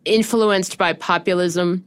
influenced 0.06 0.78
by 0.78 0.94
populism 0.94 1.84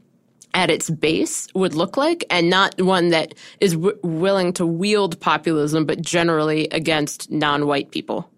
at 0.52 0.70
its 0.70 0.90
base 0.90 1.46
would 1.54 1.74
look 1.74 1.96
like 1.96 2.24
and 2.28 2.50
not 2.50 2.80
one 2.82 3.10
that 3.10 3.34
is 3.60 3.72
w- 3.72 3.98
willing 4.02 4.52
to 4.52 4.66
wield 4.66 5.18
populism 5.20 5.84
but 5.84 6.00
generally 6.00 6.66
against 6.72 7.30
non-white 7.30 7.90
people 7.90 8.28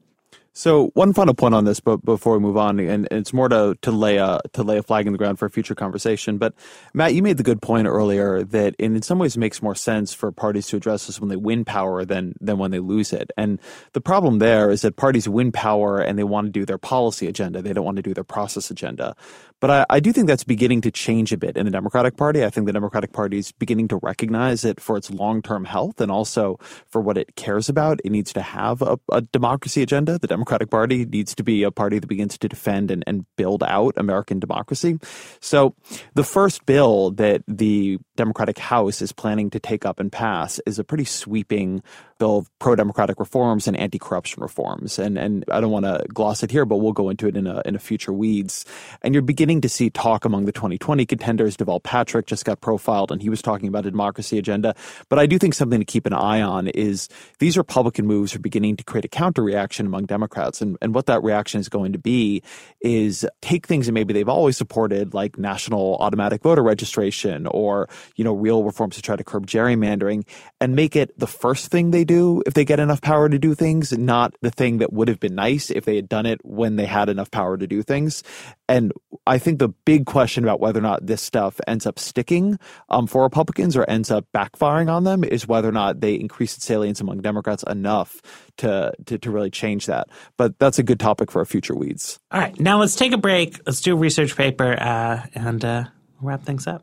so 0.54 0.88
one 0.94 1.14
final 1.14 1.34
point 1.34 1.54
on 1.54 1.64
this, 1.64 1.80
but 1.80 2.04
before 2.04 2.34
we 2.34 2.40
move 2.40 2.58
on, 2.58 2.78
and 2.80 3.08
it's 3.10 3.32
more 3.32 3.48
to 3.48 3.76
to 3.82 3.90
lay 3.90 4.18
a 4.18 4.40
to 4.52 4.62
lay 4.62 4.78
a 4.78 4.82
flag 4.82 5.06
in 5.06 5.12
the 5.12 5.18
ground 5.18 5.38
for 5.38 5.46
a 5.46 5.50
future 5.50 5.74
conversation. 5.74 6.38
But 6.38 6.54
Matt, 6.92 7.14
you 7.14 7.22
made 7.22 7.38
the 7.38 7.42
good 7.42 7.62
point 7.62 7.86
earlier 7.86 8.44
that 8.44 8.74
in, 8.76 8.96
in 8.96 9.02
some 9.02 9.18
ways 9.18 9.36
it 9.36 9.40
makes 9.40 9.62
more 9.62 9.74
sense 9.74 10.12
for 10.12 10.30
parties 10.30 10.66
to 10.68 10.76
address 10.76 11.06
this 11.06 11.20
when 11.20 11.30
they 11.30 11.36
win 11.36 11.64
power 11.64 12.04
than 12.04 12.34
than 12.40 12.58
when 12.58 12.70
they 12.70 12.80
lose 12.80 13.12
it. 13.14 13.30
And 13.38 13.60
the 13.94 14.00
problem 14.02 14.40
there 14.40 14.70
is 14.70 14.82
that 14.82 14.96
parties 14.96 15.28
win 15.28 15.52
power 15.52 16.00
and 16.00 16.18
they 16.18 16.24
want 16.24 16.48
to 16.48 16.52
do 16.52 16.66
their 16.66 16.78
policy 16.78 17.28
agenda; 17.28 17.62
they 17.62 17.72
don't 17.72 17.84
want 17.84 17.96
to 17.96 18.02
do 18.02 18.12
their 18.12 18.24
process 18.24 18.70
agenda. 18.70 19.16
But 19.62 19.70
I, 19.70 19.86
I 19.90 20.00
do 20.00 20.12
think 20.12 20.26
that's 20.26 20.42
beginning 20.42 20.80
to 20.80 20.90
change 20.90 21.32
a 21.32 21.36
bit 21.36 21.56
in 21.56 21.66
the 21.66 21.70
Democratic 21.70 22.16
Party. 22.16 22.44
I 22.44 22.50
think 22.50 22.66
the 22.66 22.72
Democratic 22.72 23.12
Party 23.12 23.38
is 23.38 23.52
beginning 23.52 23.86
to 23.88 24.00
recognize 24.02 24.64
it 24.64 24.80
for 24.80 24.96
its 24.96 25.08
long 25.08 25.40
term 25.40 25.66
health 25.66 26.00
and 26.00 26.10
also 26.10 26.58
for 26.88 27.00
what 27.00 27.16
it 27.16 27.36
cares 27.36 27.68
about. 27.68 28.00
It 28.04 28.10
needs 28.10 28.32
to 28.32 28.42
have 28.42 28.82
a, 28.82 28.98
a 29.12 29.20
democracy 29.20 29.80
agenda. 29.80 30.18
The 30.18 30.26
Democratic 30.26 30.68
Party 30.68 31.04
needs 31.04 31.32
to 31.36 31.44
be 31.44 31.62
a 31.62 31.70
party 31.70 32.00
that 32.00 32.08
begins 32.08 32.36
to 32.38 32.48
defend 32.48 32.90
and, 32.90 33.04
and 33.06 33.24
build 33.36 33.62
out 33.62 33.94
American 33.96 34.40
democracy. 34.40 34.98
So 35.38 35.76
the 36.14 36.24
first 36.24 36.66
bill 36.66 37.12
that 37.12 37.44
the 37.46 38.00
Democratic 38.16 38.58
House 38.58 39.00
is 39.00 39.12
planning 39.12 39.50
to 39.50 39.58
take 39.58 39.86
up 39.86 39.98
and 39.98 40.12
pass 40.12 40.60
is 40.66 40.78
a 40.78 40.84
pretty 40.84 41.04
sweeping 41.04 41.82
bill 42.18 42.38
of 42.38 42.58
pro-democratic 42.58 43.18
reforms 43.18 43.66
and 43.66 43.76
anti-corruption 43.76 44.42
reforms. 44.42 44.98
And 44.98 45.18
and 45.18 45.44
I 45.50 45.60
don't 45.60 45.70
want 45.70 45.86
to 45.86 46.04
gloss 46.12 46.42
it 46.42 46.50
here, 46.50 46.64
but 46.64 46.76
we'll 46.76 46.92
go 46.92 47.08
into 47.08 47.26
it 47.26 47.36
in 47.36 47.46
a 47.46 47.62
in 47.64 47.74
a 47.74 47.78
future 47.78 48.12
weeds. 48.12 48.64
And 49.00 49.14
you're 49.14 49.22
beginning 49.22 49.62
to 49.62 49.68
see 49.68 49.90
talk 49.90 50.24
among 50.24 50.44
the 50.44 50.52
2020 50.52 51.06
contenders. 51.06 51.56
Deval 51.56 51.82
Patrick 51.82 52.26
just 52.26 52.44
got 52.44 52.60
profiled, 52.60 53.10
and 53.10 53.22
he 53.22 53.30
was 53.30 53.40
talking 53.40 53.68
about 53.68 53.86
a 53.86 53.90
democracy 53.90 54.38
agenda. 54.38 54.74
But 55.08 55.18
I 55.18 55.26
do 55.26 55.38
think 55.38 55.54
something 55.54 55.80
to 55.80 55.84
keep 55.84 56.06
an 56.06 56.12
eye 56.12 56.42
on 56.42 56.68
is 56.68 57.08
these 57.38 57.56
Republican 57.56 58.06
moves 58.06 58.34
are 58.34 58.40
beginning 58.40 58.76
to 58.76 58.84
create 58.84 59.04
a 59.04 59.08
counter 59.08 59.42
reaction 59.42 59.86
among 59.86 60.04
Democrats, 60.04 60.60
and 60.60 60.76
and 60.82 60.94
what 60.94 61.06
that 61.06 61.22
reaction 61.22 61.60
is 61.60 61.68
going 61.68 61.92
to 61.92 61.98
be 61.98 62.42
is 62.82 63.26
take 63.40 63.66
things 63.66 63.86
that 63.86 63.92
maybe 63.92 64.12
they've 64.12 64.28
always 64.28 64.56
supported, 64.56 65.14
like 65.14 65.38
national 65.38 65.96
automatic 65.98 66.42
voter 66.42 66.62
registration 66.62 67.46
or 67.46 67.88
you 68.16 68.24
know 68.24 68.34
real 68.34 68.64
reforms 68.64 68.96
to 68.96 69.02
try 69.02 69.16
to 69.16 69.24
curb 69.24 69.46
gerrymandering, 69.46 70.26
and 70.60 70.76
make 70.76 70.96
it 70.96 71.18
the 71.18 71.26
first 71.26 71.68
thing 71.68 71.90
they 71.90 72.04
do 72.04 72.42
if 72.46 72.54
they 72.54 72.64
get 72.64 72.80
enough 72.80 73.00
power 73.00 73.28
to 73.28 73.38
do 73.38 73.54
things, 73.54 73.96
not 73.96 74.34
the 74.42 74.50
thing 74.50 74.78
that 74.78 74.92
would 74.92 75.08
have 75.08 75.20
been 75.20 75.34
nice 75.34 75.70
if 75.70 75.84
they 75.84 75.96
had 75.96 76.08
done 76.08 76.26
it 76.26 76.40
when 76.44 76.76
they 76.76 76.86
had 76.86 77.08
enough 77.08 77.30
power 77.30 77.56
to 77.56 77.66
do 77.66 77.82
things. 77.82 78.22
And 78.68 78.92
I 79.26 79.38
think 79.38 79.58
the 79.58 79.68
big 79.68 80.06
question 80.06 80.44
about 80.44 80.60
whether 80.60 80.78
or 80.78 80.82
not 80.82 81.06
this 81.06 81.20
stuff 81.22 81.60
ends 81.66 81.86
up 81.86 81.98
sticking 81.98 82.58
um, 82.88 83.06
for 83.06 83.22
Republicans 83.22 83.76
or 83.76 83.84
ends 83.88 84.10
up 84.10 84.26
backfiring 84.34 84.90
on 84.90 85.04
them 85.04 85.24
is 85.24 85.46
whether 85.46 85.68
or 85.68 85.72
not 85.72 86.00
they 86.00 86.14
increase 86.14 86.56
its 86.56 86.64
salience 86.64 87.00
among 87.00 87.20
Democrats 87.20 87.64
enough 87.68 88.22
to, 88.58 88.92
to, 89.06 89.18
to 89.18 89.30
really 89.30 89.50
change 89.50 89.86
that. 89.86 90.08
But 90.36 90.58
that's 90.58 90.78
a 90.78 90.82
good 90.82 91.00
topic 91.00 91.30
for 91.30 91.40
a 91.40 91.46
future 91.46 91.74
weeds. 91.74 92.18
All 92.30 92.40
right, 92.40 92.58
now 92.58 92.80
let's 92.80 92.96
take 92.96 93.12
a 93.12 93.18
break. 93.18 93.60
Let's 93.66 93.80
do 93.80 93.92
a 93.94 93.96
research 93.96 94.36
paper 94.36 94.72
uh, 94.80 95.26
and 95.34 95.64
uh, 95.64 95.84
wrap 96.20 96.42
things 96.42 96.66
up. 96.66 96.82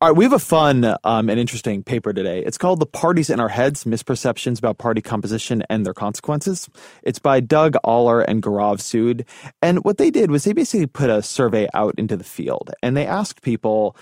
All 0.00 0.10
right, 0.10 0.16
we 0.16 0.24
have 0.24 0.32
a 0.32 0.38
fun 0.38 0.94
um, 1.02 1.28
and 1.28 1.40
interesting 1.40 1.82
paper 1.82 2.12
today. 2.12 2.44
It's 2.44 2.56
called 2.56 2.78
The 2.78 2.86
Parties 2.86 3.30
in 3.30 3.40
Our 3.40 3.48
Heads 3.48 3.82
Misperceptions 3.82 4.60
About 4.60 4.78
Party 4.78 5.00
Composition 5.00 5.64
and 5.68 5.84
Their 5.84 5.92
Consequences. 5.92 6.68
It's 7.02 7.18
by 7.18 7.40
Doug 7.40 7.74
Ahler 7.82 8.20
and 8.20 8.40
Gaurav 8.40 8.76
Sood. 8.78 9.26
And 9.60 9.82
what 9.82 9.98
they 9.98 10.12
did 10.12 10.30
was 10.30 10.44
they 10.44 10.52
basically 10.52 10.86
put 10.86 11.10
a 11.10 11.20
survey 11.20 11.66
out 11.74 11.96
into 11.98 12.16
the 12.16 12.22
field 12.22 12.70
and 12.80 12.96
they 12.96 13.06
asked 13.06 13.42
people 13.42 13.96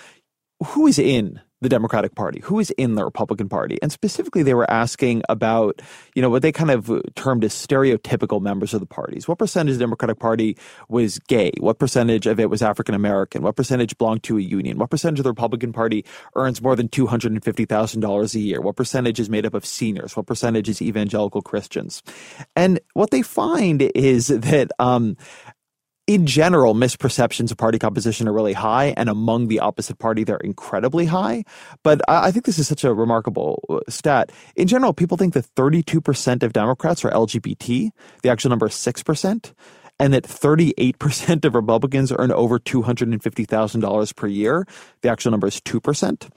who 0.63 0.87
is 0.87 0.99
in 0.99 1.41
the 1.63 1.69
Democratic 1.69 2.15
Party, 2.15 2.41
who 2.45 2.61
is 2.61 2.71
in 2.73 2.97
the 2.97 3.05
Republican 3.05 3.49
Party. 3.49 3.79
And 3.81 3.91
specifically, 3.91 4.43
they 4.43 4.53
were 4.53 4.71
asking 4.71 5.23
about, 5.29 5.81
you 6.15 6.21
know, 6.21 6.29
what 6.29 6.43
they 6.43 6.53
kind 6.53 6.71
of 6.71 6.91
termed 7.15 7.45
as 7.45 7.55
stereotypical 7.55 8.43
members 8.43 8.75
of 8.75 8.81
the 8.81 8.87
parties. 8.87 9.27
What 9.27 9.39
percentage 9.39 9.73
of 9.73 9.79
the 9.79 9.85
Democratic 9.85 10.19
Party 10.19 10.57
was 10.89 11.19
gay? 11.21 11.53
What 11.59 11.79
percentage 11.79 12.27
of 12.27 12.39
it 12.39 12.51
was 12.51 12.61
African 12.61 12.95
American? 12.95 13.43
What 13.43 13.57
percentage 13.57 13.97
belonged 13.97 14.23
to 14.25 14.37
a 14.37 14.43
union? 14.43 14.79
What 14.79 14.91
percentage 14.91 15.21
of 15.21 15.25
the 15.25 15.31
Republican 15.31 15.73
Party 15.73 16.05
earns 16.35 16.61
more 16.61 16.77
than 16.77 16.89
$250,000 16.89 18.35
a 18.35 18.39
year? 18.39 18.61
What 18.61 18.77
percentage 18.77 19.19
is 19.19 19.31
made 19.31 19.47
up 19.47 19.55
of 19.55 19.65
seniors? 19.65 20.15
What 20.15 20.27
percentage 20.27 20.69
is 20.69 20.83
evangelical 20.83 21.41
Christians? 21.41 22.03
And 22.55 22.81
what 22.93 23.11
they 23.11 23.23
find 23.23 23.81
is 23.95 24.27
that 24.27 24.71
um, 24.79 25.17
in 26.07 26.25
general, 26.27 26.75
misperceptions 26.75 27.51
of 27.51 27.57
party 27.57 27.79
composition 27.79 28.29
are 28.29 28.33
really 28.33 28.53
high, 28.53 28.95
and 28.97 29.09
among 29.09 29.49
the 29.49 29.59
opposite 29.59 29.99
party, 29.99 30.23
they're 30.23 30.37
incredibly 30.37 31.07
high. 31.07 31.45
But 31.83 32.01
I 32.09 32.31
think 32.31 32.45
this 32.45 32.59
is 32.59 32.69
such 32.69 32.85
a 32.85 32.95
remarkable 32.95 33.65
uh, 33.69 33.81
stat. 33.89 34.31
In 34.55 34.69
general, 34.69 34.93
people 34.93 35.17
think 35.17 35.35
that 35.35 35.53
32% 35.57 36.43
of 36.45 36.53
Democrats 36.53 37.05
are 37.05 37.11
LGBT. 37.11 37.91
The 38.23 38.29
actual 38.29 38.51
number 38.51 38.67
is 38.67 38.75
6% 38.75 39.53
and 39.99 40.13
that 40.13 40.25
38% 40.25 41.45
of 41.45 41.55
Republicans 41.55 42.13
earn 42.19 42.33
over 42.33 42.59
$250,000 42.59 44.17
per 44.17 44.27
year. 44.27 44.67
The 45.03 45.09
actual 45.09 45.31
number 45.31 45.47
is 45.47 45.61
2%. 45.61 46.29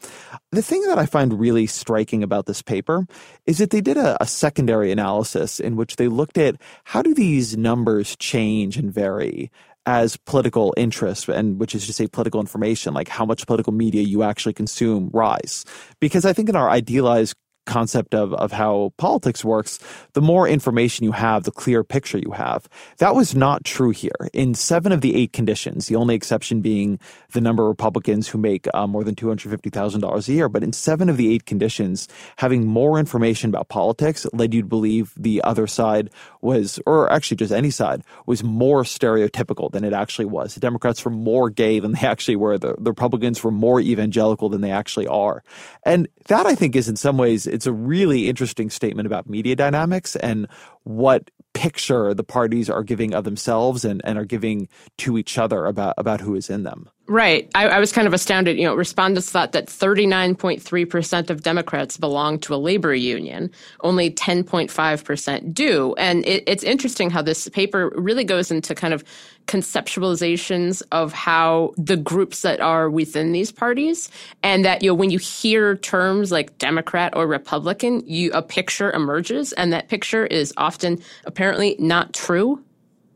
The 0.52 0.62
thing 0.62 0.82
that 0.84 0.98
I 0.98 1.06
find 1.06 1.40
really 1.40 1.68
striking 1.68 2.24
about 2.24 2.46
this 2.46 2.62
paper 2.62 3.06
is 3.46 3.58
that 3.58 3.72
they 3.72 3.82
did 3.82 3.98
a, 3.98 4.22
a 4.22 4.28
secondary 4.28 4.92
analysis 4.92 5.60
in 5.60 5.76
which 5.76 5.98
they 5.98 6.08
looked 6.08 6.38
at 6.38 6.56
how 6.86 7.02
do 7.02 7.14
these 7.14 7.58
numbers 7.58 8.16
change 8.16 8.78
and 8.78 8.94
vary 8.94 9.52
as 9.86 10.18
political 10.18 10.74
interest 10.78 11.30
and 11.30 11.60
which 11.60 11.74
is 11.74 11.88
to 11.88 11.94
say 11.94 12.06
political 12.06 12.40
information 12.40 12.94
like 12.94 13.08
how 13.08 13.26
much 13.26 13.48
political 13.48 13.74
media 13.74 14.02
you 14.02 14.24
actually 14.24 14.54
consume 14.54 15.10
rise 15.14 15.64
because 16.02 16.26
i 16.26 16.34
think 16.34 16.50
in 16.50 16.56
our 16.56 16.70
idealized 16.70 17.34
concept 17.70 18.16
of, 18.16 18.34
of 18.34 18.52
how 18.52 18.92
politics 18.98 19.46
works, 19.46 19.80
the 20.14 20.22
more 20.22 20.48
information 20.48 21.06
you 21.06 21.12
have, 21.14 21.44
the 21.44 21.52
clearer 21.52 21.84
picture 21.84 22.18
you 22.18 22.32
have. 22.32 22.68
That 22.98 23.16
was 23.16 23.36
not 23.36 23.64
true 23.64 23.92
here. 23.92 24.28
In 24.34 24.56
seven 24.56 24.92
of 24.92 25.02
the 25.02 25.16
eight 25.16 25.32
conditions, 25.32 25.86
the 25.86 25.96
only 25.96 26.16
exception 26.16 26.62
being 26.62 27.00
the 27.32 27.42
number 27.42 27.64
of 27.64 27.70
Republicans 27.70 28.28
who 28.28 28.40
make 28.40 28.68
uh, 28.74 28.88
more 28.88 29.04
than 29.04 29.16
$250,000 29.16 30.28
a 30.28 30.34
year, 30.34 30.50
but 30.50 30.64
in 30.64 30.74
seven 30.74 31.10
of 31.10 31.18
the 31.18 31.32
eight 31.34 31.46
conditions, 31.46 32.08
having 32.38 32.66
more 32.66 32.98
information 33.00 33.50
about 33.50 33.70
politics 33.70 34.26
led 34.34 34.54
you 34.54 34.62
to 34.64 34.68
believe 34.68 35.14
the 35.16 35.42
other 35.44 35.68
side 35.68 36.10
was, 36.42 36.80
or 36.88 37.12
actually 37.12 37.38
just 37.38 37.54
any 37.54 37.70
side, 37.70 38.02
was 38.26 38.44
more 38.44 38.84
stereotypical 38.84 39.72
than 39.72 39.84
it 39.84 39.94
actually 39.94 40.26
was. 40.26 40.56
The 40.56 40.60
Democrats 40.60 41.06
were 41.06 41.12
more 41.12 41.52
gay 41.52 41.80
than 41.80 41.92
they 41.92 42.08
actually 42.08 42.36
were. 42.36 42.58
The, 42.58 42.74
the 42.80 42.90
Republicans 42.90 43.44
were 43.44 43.52
more 43.52 43.80
evangelical 43.80 44.50
than 44.50 44.62
they 44.62 44.72
actually 44.72 45.06
are. 45.06 45.44
And 45.84 46.08
that 46.28 46.48
I 46.48 46.56
think 46.56 46.76
is 46.76 46.90
in 46.90 46.96
some 46.96 47.18
ways, 47.18 47.46
it's 47.60 47.68
a 47.68 47.74
really 47.74 48.30
interesting 48.30 48.70
statement 48.70 49.06
about 49.06 49.30
media 49.30 49.54
dynamics 49.54 50.16
and 50.16 50.48
what 50.84 51.30
picture 51.54 52.14
the 52.14 52.24
parties 52.24 52.70
are 52.70 52.84
giving 52.84 53.14
of 53.14 53.26
themselves 53.26 53.84
and, 53.84 54.02
and 54.06 54.18
are 54.18 54.24
giving 54.24 54.70
to 54.98 55.18
each 55.18 55.38
other 55.38 55.66
about, 55.66 55.94
about 55.98 56.22
who 56.22 56.36
is 56.36 56.50
in 56.50 56.64
them. 56.64 56.90
Right. 57.10 57.50
I, 57.56 57.68
I, 57.70 57.80
was 57.80 57.92
kind 57.92 58.06
of 58.06 58.14
astounded. 58.14 58.60
You 58.60 58.66
know, 58.66 58.76
respondents 58.76 59.32
thought 59.32 59.52
that 59.54 59.66
39.3% 59.66 61.32
of 61.32 61.42
Democrats 61.42 61.98
belong 61.98 62.38
to 62.42 62.54
a 62.54 62.58
labor 62.58 62.94
union. 62.94 63.50
Only 63.82 64.12
10.5% 64.12 65.52
do. 65.52 65.96
And 65.96 66.24
it, 66.28 66.44
it's 66.46 66.64
interesting 66.64 67.10
how 67.10 67.24
this 67.24 67.50
paper 67.50 67.92
really 67.96 68.24
goes 68.24 68.52
into 68.52 68.76
kind 68.76 68.94
of 68.94 69.04
conceptualizations 69.48 70.84
of 70.92 71.12
how 71.12 71.74
the 71.78 71.98
groups 71.98 72.44
that 72.44 72.62
are 72.62 72.92
within 72.92 73.32
these 73.32 73.52
parties 73.52 74.12
and 74.44 74.64
that, 74.64 74.84
you 74.84 74.92
know, 74.92 74.94
when 74.94 75.10
you 75.10 75.18
hear 75.18 75.78
terms 75.78 76.32
like 76.32 76.60
Democrat 76.60 77.12
or 77.16 77.26
Republican, 77.26 78.04
you, 78.06 78.30
a 78.34 78.44
picture 78.44 78.92
emerges 78.92 79.52
and 79.54 79.74
that 79.74 79.88
picture 79.88 80.28
is 80.28 80.54
often 80.58 81.02
apparently 81.26 81.76
not 81.80 82.14
true 82.14 82.64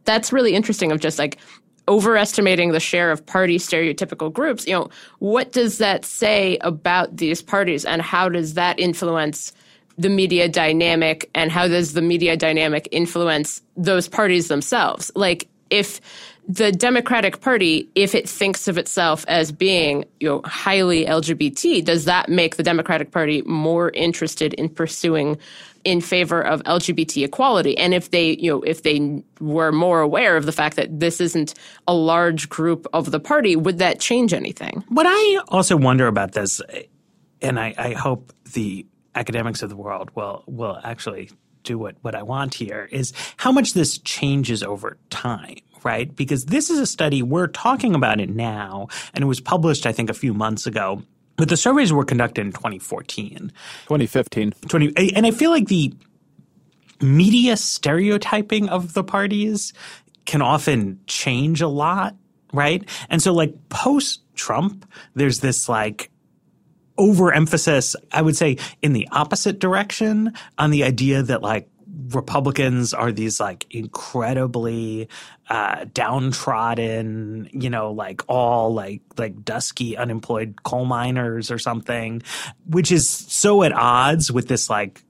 that's 0.06 0.34
really 0.34 0.54
interesting 0.54 0.92
of 0.92 1.00
just 1.00 1.18
like 1.18 1.38
overestimating 1.88 2.72
the 2.72 2.80
share 2.80 3.12
of 3.12 3.26
party 3.26 3.58
stereotypical 3.58 4.32
groups, 4.32 4.66
you 4.68 4.74
know, 4.74 4.90
what 5.20 5.52
does 5.52 5.78
that 5.80 6.06
say 6.06 6.58
about 6.62 7.18
these 7.18 7.42
parties 7.42 7.86
and 7.86 8.02
how 8.02 8.30
does 8.30 8.54
that 8.54 8.80
influence 8.80 9.54
the 9.98 10.10
media 10.10 10.48
dynamic 10.48 11.30
and 11.36 11.52
how 11.52 11.68
does 11.68 11.94
the 11.94 12.02
media 12.02 12.36
dynamic 12.36 12.88
influence 12.92 13.62
those 13.78 14.08
parties 14.08 14.48
themselves? 14.48 15.12
Like 15.16 15.48
if 15.70 16.00
the 16.48 16.72
Democratic 16.72 17.42
Party, 17.42 17.90
if 17.96 18.14
it 18.14 18.28
thinks 18.28 18.68
of 18.68 18.78
itself 18.78 19.24
as 19.28 19.52
being, 19.52 20.06
you 20.20 20.28
know, 20.28 20.42
highly 20.44 21.06
LGBT, 21.06 21.84
does 21.84 22.06
that 22.06 22.30
make 22.30 22.58
the 22.58 22.64
Democratic 22.64 23.12
Party 23.12 23.42
more 23.44 23.92
interested 23.92 24.54
in 24.56 24.68
pursuing 24.68 25.38
in 25.84 26.02
favor 26.02 26.42
of 26.42 26.62
LGBT 26.64 27.24
equality? 27.24 27.78
And 27.78 27.94
if 27.94 28.12
they, 28.12 28.38
you 28.38 28.52
know, 28.52 28.62
if 28.64 28.84
they 28.84 29.24
were 29.40 29.72
more 29.72 30.02
aware 30.02 30.36
of 30.36 30.46
the 30.46 30.52
fact 30.52 30.76
that 30.76 31.00
this 31.00 31.22
isn't 31.22 31.54
a 31.88 31.94
large 31.94 32.50
group 32.50 32.88
of 32.94 33.12
the 33.12 33.20
party, 33.20 33.56
would 33.56 33.80
that 33.80 34.00
change 34.00 34.34
anything? 34.34 34.84
What 34.90 35.06
I 35.08 35.42
also 35.48 35.78
wonder 35.78 36.08
about 36.08 36.34
this, 36.34 36.62
and 37.42 37.60
I, 37.60 37.74
I 37.78 37.94
hope 37.94 38.34
the 38.54 38.86
academics 39.16 39.62
of 39.62 39.70
the 39.70 39.78
world 39.78 40.10
will 40.16 40.44
will 40.48 40.80
actually 40.84 41.30
do 41.64 41.78
what, 41.78 41.96
what 42.02 42.16
I 42.16 42.24
want 42.24 42.56
here, 42.56 42.90
is 42.92 43.14
how 43.38 43.52
much 43.52 43.74
this 43.74 43.98
changes 44.00 44.64
over 44.64 44.98
time 45.10 45.60
right? 45.84 46.14
Because 46.16 46.46
this 46.46 46.70
is 46.70 46.80
a 46.80 46.86
study, 46.86 47.22
we're 47.22 47.48
talking 47.48 47.96
about 47.96 48.20
it 48.20 48.30
now, 48.30 48.88
and 49.14 49.24
it 49.24 49.28
was 49.28 49.40
published, 49.40 49.86
I 49.86 49.92
think, 49.92 50.10
a 50.10 50.14
few 50.14 50.34
months 50.34 50.66
ago. 50.66 51.04
But 51.36 51.50
the 51.50 51.58
surveys 51.58 51.92
were 51.92 52.06
conducted 52.06 52.42
in 52.42 52.52
2014. 52.52 53.52
2015. 53.88 54.54
20, 54.68 55.16
and 55.16 55.26
I 55.26 55.32
feel 55.32 55.50
like 55.50 55.68
the 55.68 55.94
media 57.02 57.58
stereotyping 57.58 58.70
of 58.70 58.94
the 58.94 59.04
parties 59.04 59.74
can 60.26 60.42
often 60.42 61.00
change 61.08 61.62
a 61.62 61.68
lot, 61.68 62.16
right? 62.54 62.88
And 63.10 63.22
so, 63.22 63.34
like, 63.34 63.54
post 63.70 64.22
Trump, 64.36 64.86
there's 65.16 65.40
this 65.40 65.68
like 65.68 66.10
overemphasis, 66.98 67.96
I 68.12 68.22
would 68.22 68.38
say, 68.38 68.58
in 68.82 68.94
the 68.94 69.08
opposite 69.12 69.60
direction 69.60 70.34
on 70.58 70.72
the 70.72 70.84
idea 70.84 71.24
that 71.24 71.42
like 71.42 71.68
Republicans 72.10 72.94
are 72.94 73.12
these 73.12 73.40
like 73.40 73.66
incredibly 73.70 75.10
uh, 75.50 75.86
downtrodden, 75.94 77.50
you 77.52 77.70
know, 77.70 77.92
like 77.92 78.22
all 78.28 78.74
like 78.74 79.02
like 79.18 79.44
dusky 79.44 79.96
unemployed 79.96 80.64
coal 80.64 80.86
miners 80.86 81.52
or 81.52 81.60
something, 81.60 82.22
which 82.66 82.92
is 82.92 83.08
so 83.08 83.64
at 83.64 83.72
odds 83.72 84.32
with 84.32 84.48
this 84.48 84.70
like 84.70 85.04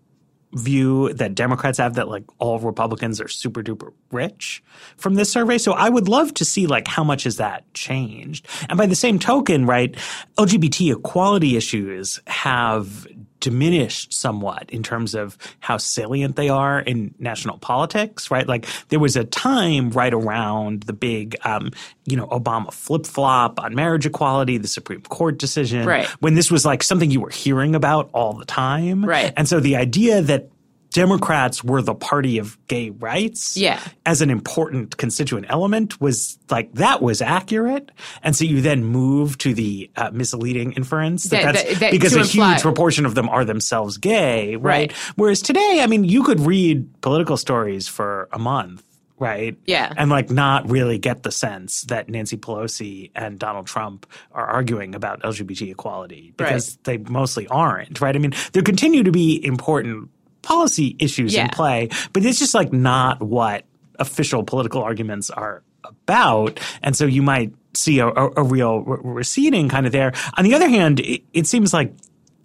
view 0.53 1.11
that 1.13 1.36
Democrats 1.36 1.77
have 1.77 1.95
that 1.95 2.07
like 2.07 2.23
all 2.38 2.59
Republicans 2.59 3.19
are 3.19 3.27
super 3.27 3.63
duper 3.63 3.91
rich 4.11 4.63
from 4.97 5.15
this 5.15 5.31
survey. 5.31 5.57
So 5.57 5.73
I 5.73 5.89
would 5.89 6.07
love 6.07 6.34
to 6.36 6.45
see 6.45 6.67
like 6.67 6.88
how 6.88 7.03
much 7.03 7.23
has 7.23 7.38
that 7.38 7.71
changed. 7.73 8.47
And 8.69 8.77
by 8.77 8.86
the 8.86 8.95
same 8.95 9.19
token, 9.19 9.65
right, 9.65 9.95
LGBT 10.38 10.97
equality 10.97 11.57
issues 11.57 12.19
have 12.27 13.07
diminished 13.43 14.13
somewhat 14.13 14.69
in 14.69 14.81
terms 14.83 15.13
of 15.13 15.37
how 15.59 15.75
salient 15.75 16.37
they 16.37 16.47
are 16.47 16.79
in 16.79 17.13
national 17.19 17.57
politics, 17.57 18.31
right? 18.31 18.47
Like 18.47 18.65
there 18.87 18.99
was 18.99 19.17
a 19.17 19.25
time 19.25 19.89
right 19.89 20.13
around 20.13 20.83
the 20.83 20.93
big, 20.93 21.35
um, 21.43 21.71
you 22.05 22.15
know, 22.15 22.25
Obama 22.27 22.71
flip 22.71 23.05
flop 23.05 23.59
on 23.59 23.75
marriage 23.75 24.05
equality, 24.05 24.57
the 24.57 24.69
Supreme 24.69 25.01
Court 25.01 25.37
decision, 25.37 25.85
right. 25.85 26.07
when 26.21 26.35
this 26.35 26.49
was 26.49 26.63
like 26.63 26.83
something 26.83 27.11
you 27.11 27.19
were 27.19 27.29
hearing 27.29 27.75
about 27.75 28.09
all 28.13 28.31
the 28.31 28.45
time. 28.45 29.03
Right. 29.03 29.33
And 29.35 29.45
so 29.45 29.59
the 29.59 29.75
idea 29.75 30.21
that 30.21 30.47
Democrats 30.93 31.63
were 31.63 31.81
the 31.81 31.95
party 31.95 32.37
of 32.37 32.57
gay 32.67 32.91
rights 32.91 33.57
yeah. 33.57 33.81
as 34.05 34.21
an 34.21 34.29
important 34.29 34.95
constituent 34.97 35.47
element 35.49 35.99
was 35.99 36.37
like 36.49 36.71
that 36.73 37.01
was 37.01 37.21
accurate. 37.21 37.91
And 38.21 38.35
so 38.35 38.45
you 38.45 38.61
then 38.61 38.85
move 38.85 39.37
to 39.39 39.53
the 39.53 39.89
uh, 39.95 40.11
misleading 40.11 40.73
inference 40.73 41.25
that, 41.25 41.43
that 41.43 41.53
that's 41.53 41.63
that, 41.63 41.79
that, 41.79 41.91
because 41.91 42.15
a 42.15 42.21
imply. 42.21 42.53
huge 42.53 42.61
proportion 42.61 43.05
of 43.05 43.15
them 43.15 43.27
are 43.27 43.43
themselves 43.43 43.97
gay, 43.97 44.55
right? 44.55 44.63
right? 44.63 44.91
Whereas 45.15 45.41
today, 45.41 45.79
I 45.81 45.87
mean, 45.87 46.03
you 46.03 46.23
could 46.23 46.39
read 46.39 47.01
political 47.01 47.37
stories 47.37 47.87
for 47.87 48.29
a 48.31 48.39
month 48.39 48.83
right? 49.19 49.57
Yeah. 49.65 49.93
And 49.95 50.09
like 50.09 50.29
not 50.29 50.69
really 50.69 50.97
get 50.97 51.23
the 51.23 51.31
sense 51.31 51.83
that 51.83 52.09
Nancy 52.09 52.35
Pelosi 52.35 53.11
and 53.15 53.39
Donald 53.39 53.67
Trump 53.67 54.05
are 54.33 54.45
arguing 54.45 54.95
about 54.95 55.21
LGBT 55.21 55.71
equality 55.71 56.33
because 56.35 56.75
right. 56.75 56.83
they 56.83 56.97
mostly 56.97 57.47
aren't, 57.47 58.01
right? 58.01 58.15
I 58.15 58.19
mean, 58.19 58.33
there 58.51 58.63
continue 58.63 59.03
to 59.03 59.11
be 59.11 59.43
important 59.45 60.09
policy 60.43 60.95
issues 60.99 61.33
yeah. 61.33 61.45
in 61.45 61.49
play, 61.49 61.89
but 62.13 62.23
it's 62.23 62.37
just 62.37 62.53
like 62.53 62.71
not 62.71 63.21
what 63.21 63.65
official 63.99 64.43
political 64.43 64.83
arguments 64.83 65.29
are 65.29 65.63
about. 65.83 66.59
And 66.83 66.95
so 66.95 67.05
you 67.05 67.21
might 67.21 67.53
see 67.73 67.99
a, 67.99 68.07
a, 68.07 68.29
a 68.37 68.43
real 68.43 68.81
re- 68.81 68.99
receding 69.03 69.69
kind 69.69 69.85
of 69.85 69.91
there. 69.91 70.13
On 70.37 70.43
the 70.43 70.53
other 70.53 70.69
hand, 70.69 70.99
it, 70.99 71.23
it 71.33 71.47
seems 71.47 71.73
like 71.73 71.93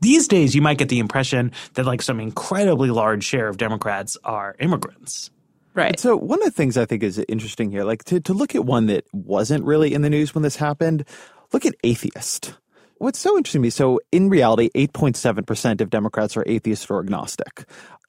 these 0.00 0.28
days 0.28 0.54
you 0.54 0.62
might 0.62 0.78
get 0.78 0.88
the 0.88 0.98
impression 0.98 1.52
that 1.74 1.84
like 1.84 2.02
some 2.02 2.20
incredibly 2.20 2.90
large 2.90 3.24
share 3.24 3.48
of 3.48 3.56
Democrats 3.56 4.16
are 4.24 4.56
immigrants. 4.58 5.30
Right. 5.74 5.98
So 6.00 6.16
one 6.16 6.40
of 6.40 6.46
the 6.46 6.50
things 6.50 6.76
I 6.76 6.86
think 6.86 7.02
is 7.02 7.18
interesting 7.28 7.70
here, 7.70 7.84
like 7.84 8.04
to, 8.04 8.20
to 8.20 8.32
look 8.32 8.54
at 8.54 8.64
one 8.64 8.86
that 8.86 9.04
wasn't 9.12 9.64
really 9.64 9.94
in 9.94 10.02
the 10.02 10.10
news 10.10 10.34
when 10.34 10.42
this 10.42 10.56
happened, 10.56 11.04
look 11.52 11.66
at 11.66 11.74
atheist. 11.84 12.54
What's 12.98 13.18
so 13.18 13.36
interesting 13.36 13.60
to 13.60 13.66
me, 13.66 13.70
so 13.70 14.00
in 14.10 14.28
reality, 14.28 14.70
8.7% 14.74 15.80
of 15.80 15.90
Democrats 15.90 16.36
are 16.36 16.44
atheist 16.46 16.90
or 16.90 16.98
agnostic. 17.00 17.64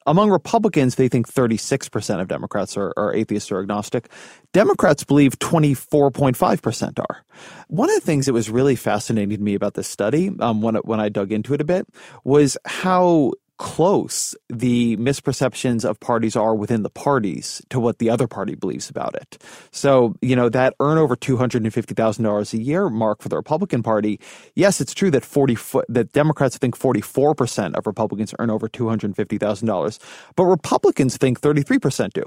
Among 0.08 0.32
Republicans, 0.32 0.96
they 0.96 1.08
think 1.08 1.32
36% 1.32 2.20
of 2.20 2.28
Democrats 2.28 2.76
are, 2.76 2.94
are 2.98 3.14
atheist 3.14 3.52
or 3.52 3.60
agnostic. 3.60 4.10
Democrats 4.54 5.04
believe 5.04 5.38
24.5% 5.38 7.00
are. 7.00 7.24
One 7.68 7.90
of 7.90 7.96
the 7.96 8.02
things 8.02 8.26
that 8.26 8.34
was 8.34 8.50
really 8.50 8.76
fascinating 8.76 9.38
to 9.38 9.44
me 9.44 9.54
about 9.54 9.76
this 9.76 9.88
study, 9.88 10.32
um, 10.40 10.62
when, 10.62 10.76
when 10.78 11.00
I 11.00 11.10
dug 11.10 11.32
into 11.32 11.54
it 11.54 11.62
a 11.62 11.66
bit, 11.66 11.88
was 12.24 12.58
how 12.66 13.34
close 13.60 14.34
the 14.50 14.96
misperceptions 14.98 15.88
of 15.88 16.00
parties 16.00 16.36
are 16.36 16.56
within 16.56 16.82
the 16.82 16.90
parties 16.90 17.62
to 17.70 17.80
what 17.80 18.00
the 18.00 18.10
other 18.10 18.26
party 18.26 18.56
believes 18.56 18.90
about 18.90 19.14
it. 19.16 19.38
So, 19.72 20.16
you 20.22 20.36
know, 20.36 20.50
that 20.50 20.74
earn 20.80 20.98
over 20.98 21.16
$250,000 21.16 22.54
a 22.54 22.58
year 22.58 22.90
mark 22.90 23.22
for 23.22 23.30
the 23.30 23.36
Republican 23.36 23.84
Party. 23.84 24.20
Yes, 24.56 24.80
it's 24.80 24.94
true 24.94 25.12
that 25.12 25.26
40 25.26 25.58
that 25.90 26.14
Democrats 26.14 26.58
think 26.58 26.80
44% 26.80 27.76
of 27.76 27.86
Republicans 27.86 28.34
earn 28.40 28.50
over 28.50 28.70
$250,000, 28.70 30.00
but 30.36 30.44
Republicans 30.46 31.18
think 31.18 31.42
33% 31.42 32.14
do. 32.14 32.24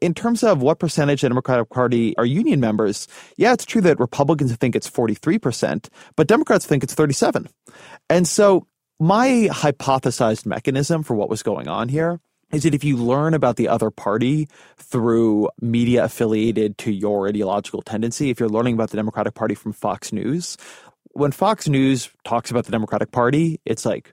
In 0.00 0.14
terms 0.14 0.42
of 0.42 0.62
what 0.62 0.78
percentage 0.78 1.22
of 1.22 1.28
the 1.28 1.34
Democratic 1.34 1.68
Party 1.68 2.16
are 2.16 2.24
union 2.24 2.58
members, 2.60 3.06
yeah, 3.36 3.52
it's 3.52 3.66
true 3.66 3.82
that 3.82 4.00
Republicans 4.00 4.54
think 4.56 4.74
it's 4.74 4.88
43%, 4.88 5.88
but 6.16 6.26
Democrats 6.26 6.64
think 6.64 6.82
it's 6.82 6.94
37. 6.94 7.48
And 8.08 8.26
so 8.26 8.66
my 9.00 9.48
hypothesized 9.50 10.44
mechanism 10.44 11.02
for 11.02 11.14
what 11.14 11.30
was 11.30 11.42
going 11.42 11.66
on 11.66 11.88
here 11.88 12.20
is 12.52 12.64
that 12.64 12.74
if 12.74 12.84
you 12.84 12.96
learn 12.96 13.32
about 13.32 13.56
the 13.56 13.66
other 13.66 13.90
party 13.90 14.46
through 14.76 15.48
media 15.60 16.04
affiliated 16.04 16.76
to 16.78 16.92
your 16.92 17.26
ideological 17.26 17.80
tendency, 17.80 18.28
if 18.28 18.38
you're 18.38 18.48
learning 18.48 18.74
about 18.74 18.90
the 18.90 18.96
Democratic 18.96 19.34
Party 19.34 19.54
from 19.54 19.72
Fox 19.72 20.12
News, 20.12 20.58
when 21.12 21.32
Fox 21.32 21.66
News 21.66 22.10
talks 22.24 22.50
about 22.50 22.66
the 22.66 22.72
Democratic 22.72 23.10
Party, 23.10 23.60
it's 23.64 23.86
like 23.86 24.12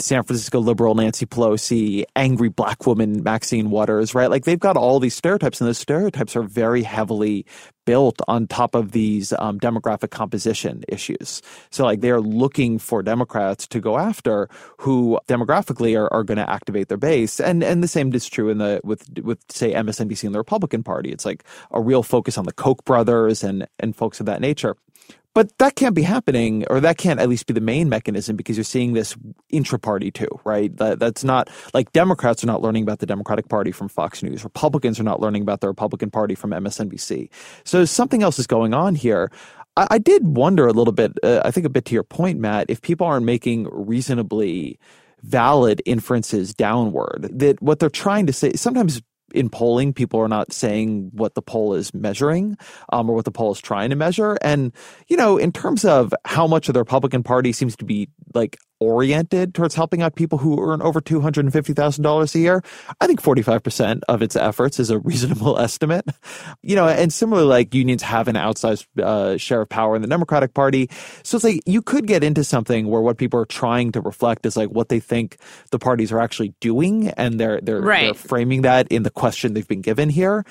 San 0.00 0.22
Francisco 0.22 0.60
liberal 0.60 0.94
Nancy 0.94 1.26
Pelosi, 1.26 2.04
angry 2.14 2.48
black 2.48 2.86
woman 2.86 3.22
Maxine 3.22 3.70
Waters, 3.70 4.14
right? 4.14 4.30
Like 4.30 4.44
they've 4.44 4.58
got 4.58 4.76
all 4.76 5.00
these 5.00 5.14
stereotypes, 5.14 5.60
and 5.60 5.68
those 5.68 5.78
stereotypes 5.78 6.36
are 6.36 6.42
very 6.42 6.82
heavily 6.82 7.46
built 7.86 8.20
on 8.28 8.46
top 8.46 8.74
of 8.74 8.90
these 8.92 9.32
um, 9.38 9.58
demographic 9.58 10.10
composition 10.10 10.82
issues. 10.88 11.40
So, 11.70 11.84
like, 11.84 12.00
they're 12.00 12.20
looking 12.20 12.78
for 12.78 13.02
Democrats 13.02 13.66
to 13.68 13.80
go 13.80 13.96
after 13.96 14.48
who 14.78 15.18
demographically 15.28 15.98
are, 15.98 16.12
are 16.12 16.24
going 16.24 16.38
to 16.38 16.50
activate 16.50 16.88
their 16.88 16.98
base, 16.98 17.40
and 17.40 17.62
and 17.62 17.82
the 17.82 17.88
same 17.88 18.12
is 18.12 18.28
true 18.28 18.50
in 18.50 18.58
the 18.58 18.80
with 18.84 19.08
with 19.22 19.38
say 19.50 19.72
MSNBC 19.72 20.24
and 20.24 20.34
the 20.34 20.38
Republican 20.40 20.82
Party. 20.82 21.10
It's 21.10 21.24
like 21.24 21.44
a 21.70 21.80
real 21.80 22.02
focus 22.02 22.36
on 22.36 22.44
the 22.44 22.52
Koch 22.52 22.84
brothers 22.84 23.42
and 23.42 23.66
and 23.78 23.96
folks 23.96 24.20
of 24.20 24.26
that 24.26 24.40
nature. 24.40 24.76
But 25.36 25.58
that 25.58 25.76
can't 25.76 25.94
be 25.94 26.00
happening, 26.00 26.64
or 26.70 26.80
that 26.80 26.96
can't 26.96 27.20
at 27.20 27.28
least 27.28 27.46
be 27.46 27.52
the 27.52 27.60
main 27.60 27.90
mechanism 27.90 28.36
because 28.36 28.56
you're 28.56 28.64
seeing 28.64 28.94
this 28.94 29.14
intra-party 29.50 30.10
too, 30.10 30.30
right? 30.46 30.74
That, 30.78 30.98
that's 30.98 31.24
not 31.24 31.50
like 31.74 31.92
Democrats 31.92 32.42
are 32.42 32.46
not 32.46 32.62
learning 32.62 32.84
about 32.84 33.00
the 33.00 33.06
Democratic 33.06 33.50
Party 33.50 33.70
from 33.70 33.88
Fox 33.88 34.22
News. 34.22 34.44
Republicans 34.44 34.98
are 34.98 35.02
not 35.02 35.20
learning 35.20 35.42
about 35.42 35.60
the 35.60 35.66
Republican 35.66 36.10
Party 36.10 36.34
from 36.34 36.52
MSNBC. 36.52 37.28
So 37.64 37.84
something 37.84 38.22
else 38.22 38.38
is 38.38 38.46
going 38.46 38.72
on 38.72 38.94
here. 38.94 39.30
I, 39.76 39.86
I 39.90 39.98
did 39.98 40.26
wonder 40.26 40.66
a 40.66 40.72
little 40.72 40.94
bit, 40.94 41.12
uh, 41.22 41.42
I 41.44 41.50
think 41.50 41.66
a 41.66 41.68
bit 41.68 41.84
to 41.84 41.94
your 41.94 42.02
point, 42.02 42.38
Matt, 42.38 42.70
if 42.70 42.80
people 42.80 43.06
aren't 43.06 43.26
making 43.26 43.68
reasonably 43.70 44.78
valid 45.20 45.82
inferences 45.84 46.54
downward, 46.54 47.28
that 47.30 47.60
what 47.60 47.78
they're 47.78 47.90
trying 47.90 48.24
to 48.26 48.32
say, 48.32 48.54
sometimes 48.54 49.02
in 49.36 49.50
polling, 49.50 49.92
people 49.92 50.20
are 50.20 50.28
not 50.28 50.52
saying 50.52 51.10
what 51.12 51.34
the 51.34 51.42
poll 51.42 51.74
is 51.74 51.92
measuring 51.92 52.56
um, 52.92 53.10
or 53.10 53.14
what 53.14 53.24
the 53.24 53.30
poll 53.30 53.52
is 53.52 53.60
trying 53.60 53.90
to 53.90 53.96
measure. 53.96 54.38
And, 54.42 54.72
you 55.08 55.16
know, 55.16 55.36
in 55.36 55.52
terms 55.52 55.84
of 55.84 56.14
how 56.24 56.46
much 56.46 56.68
of 56.68 56.74
the 56.74 56.80
Republican 56.80 57.22
Party 57.22 57.52
seems 57.52 57.76
to 57.76 57.84
be 57.84 58.08
like 58.34 58.58
oriented 58.80 59.54
towards 59.54 59.74
helping 59.74 60.02
out 60.02 60.14
people 60.14 60.38
who 60.38 60.60
earn 60.62 60.82
over 60.82 61.00
$250,000 61.00 62.34
a 62.34 62.38
year, 62.38 62.62
I 63.00 63.06
think 63.06 63.22
45% 63.22 64.02
of 64.08 64.22
its 64.22 64.36
efforts 64.36 64.78
is 64.78 64.90
a 64.90 64.98
reasonable 65.06 65.58
estimate. 65.58 66.06
You 66.62 66.76
know, 66.76 66.88
and 66.88 67.12
similarly, 67.12 67.48
like 67.48 67.74
unions 67.74 68.02
have 68.02 68.28
an 68.28 68.36
outsized 68.36 68.86
uh, 69.00 69.36
share 69.38 69.62
of 69.62 69.68
power 69.68 69.96
in 69.96 70.02
the 70.02 70.08
Democratic 70.08 70.54
Party. 70.54 70.88
So 71.22 71.36
it's 71.36 71.44
like 71.44 71.62
you 71.66 71.82
could 71.82 72.06
get 72.06 72.24
into 72.24 72.44
something 72.44 72.88
where 72.88 73.02
what 73.02 73.18
people 73.18 73.40
are 73.40 73.46
trying 73.46 73.92
to 73.92 74.00
reflect 74.00 74.46
is 74.46 74.56
like 74.56 74.70
what 74.70 74.88
they 74.88 75.00
think 75.00 75.38
the 75.70 75.78
parties 75.78 76.12
are 76.12 76.20
actually 76.20 76.54
doing, 76.60 77.08
and 77.10 77.40
they're 77.40 77.60
they're, 77.60 77.80
right. 77.80 78.04
they're 78.04 78.14
framing 78.14 78.62
that 78.62 78.88
in 78.88 79.02
the 79.02 79.10
question 79.10 79.54
they've 79.54 79.68
been 79.68 79.82
given 79.82 80.08
here. 80.08 80.44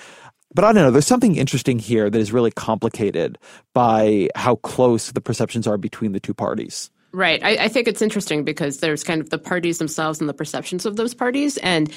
But 0.53 0.63
I 0.63 0.71
don't 0.71 0.84
know. 0.84 0.91
There's 0.91 1.05
something 1.05 1.36
interesting 1.36 1.80
here 1.80 2.09
that 2.09 2.17
is 2.17 2.32
really 2.32 2.51
complicated 2.51 3.38
by 3.73 4.30
how 4.36 4.55
close 4.55 5.11
the 5.11 5.19
perceptions 5.19 5.67
are 5.67 5.78
between 5.78 6.13
the 6.13 6.19
two 6.19 6.34
parties. 6.34 6.91
Right. 7.16 7.41
I, 7.41 7.51
I, 7.63 7.68
think 7.70 7.88
it's 7.88 8.01
interesting 8.01 8.43
because 8.43 8.80
there's 8.80 9.01
kind 9.01 9.22
of 9.22 9.30
the 9.30 9.38
parties 9.38 9.78
themselves 9.78 10.20
and 10.20 10.28
the 10.28 10.34
perceptions 10.34 10.86
of 10.86 10.97
those 10.97 11.13
parties. 11.13 11.55
And 11.59 11.89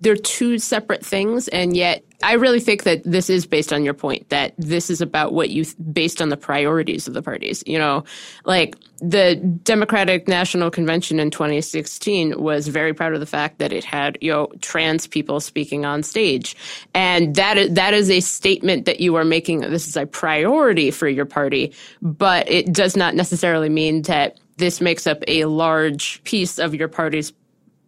they're 0.00 0.16
two 0.16 0.58
separate 0.58 1.04
things. 1.04 1.48
And 1.48 1.76
yet, 1.76 2.04
I 2.22 2.34
really 2.34 2.60
think 2.60 2.82
that 2.82 3.02
this 3.04 3.30
is 3.30 3.46
based 3.46 3.72
on 3.72 3.82
your 3.82 3.94
point 3.94 4.28
that 4.28 4.52
this 4.58 4.90
is 4.90 5.00
about 5.00 5.32
what 5.32 5.50
you, 5.50 5.64
based 5.92 6.20
on 6.20 6.28
the 6.28 6.36
priorities 6.36 7.08
of 7.08 7.14
the 7.14 7.22
parties. 7.22 7.62
You 7.66 7.78
know, 7.78 8.04
like 8.44 8.76
the 9.00 9.36
Democratic 9.36 10.28
National 10.28 10.70
Convention 10.70 11.18
in 11.18 11.30
2016 11.30 12.40
was 12.40 12.68
very 12.68 12.92
proud 12.92 13.14
of 13.14 13.20
the 13.20 13.26
fact 13.26 13.58
that 13.58 13.72
it 13.72 13.84
had, 13.84 14.18
you 14.20 14.30
know, 14.30 14.48
trans 14.60 15.06
people 15.06 15.40
speaking 15.40 15.86
on 15.86 16.02
stage. 16.02 16.56
And 16.94 17.34
that 17.36 17.56
is, 17.56 17.74
that 17.74 17.94
is 17.94 18.10
a 18.10 18.20
statement 18.20 18.84
that 18.84 19.00
you 19.00 19.14
are 19.16 19.24
making. 19.24 19.60
This 19.60 19.88
is 19.88 19.96
a 19.96 20.06
priority 20.06 20.90
for 20.90 21.08
your 21.08 21.26
party, 21.26 21.72
but 22.02 22.50
it 22.50 22.72
does 22.72 22.96
not 22.96 23.14
necessarily 23.14 23.70
mean 23.70 24.02
that 24.02 24.38
this 24.58 24.82
makes 24.82 25.06
up 25.06 25.22
a 25.26 25.46
large 25.46 26.22
piece 26.24 26.58
of 26.58 26.74
your 26.74 26.88
party's 26.88 27.32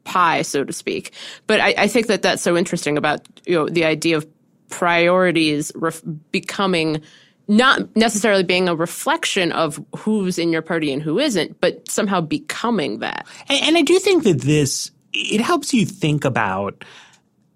pie, 0.05 0.42
so 0.42 0.64
to 0.64 0.72
speak. 0.72 1.12
But 1.46 1.61
I, 1.61 1.74
I 1.78 1.88
think 1.88 2.07
that 2.09 2.22
that's 2.22 2.42
so 2.42 2.57
interesting 2.57 2.96
about 2.96 3.26
you 3.46 3.55
know 3.55 3.68
the 3.68 3.84
idea 3.84 4.16
of 4.16 4.26
priorities 4.68 5.70
ref- 5.74 6.03
becoming 6.30 7.03
not 7.48 7.94
necessarily 7.96 8.42
being 8.42 8.68
a 8.68 8.74
reflection 8.74 9.53
of 9.53 9.84
who's 9.96 10.38
in 10.38 10.53
your 10.53 10.62
party 10.62 10.92
and 10.92 11.03
who 11.03 11.18
isn't, 11.18 11.61
but 11.61 11.88
somehow 11.90 12.20
becoming 12.20 13.00
that. 13.00 13.26
And, 13.48 13.62
and 13.62 13.76
I 13.76 13.82
do 13.82 13.98
think 13.98 14.24
that 14.24 14.40
this 14.40 14.90
it 15.12 15.40
helps 15.40 15.74
you 15.74 15.84
think 15.84 16.24
about 16.24 16.84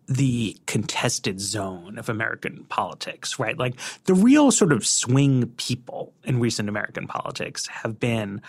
the 0.09 0.57
contested 0.67 1.41
zone 1.41 1.99
of 1.99 2.09
American 2.09 2.65
politics, 2.69 3.39
right? 3.39 3.59
Like 3.59 3.75
the 4.05 4.15
real 4.15 4.53
sort 4.53 4.73
of 4.73 4.87
swing 4.87 5.47
people 5.57 6.13
in 6.25 6.39
recent 6.39 6.69
American 6.69 7.07
politics 7.07 7.67
have 7.67 7.99
been 7.99 8.41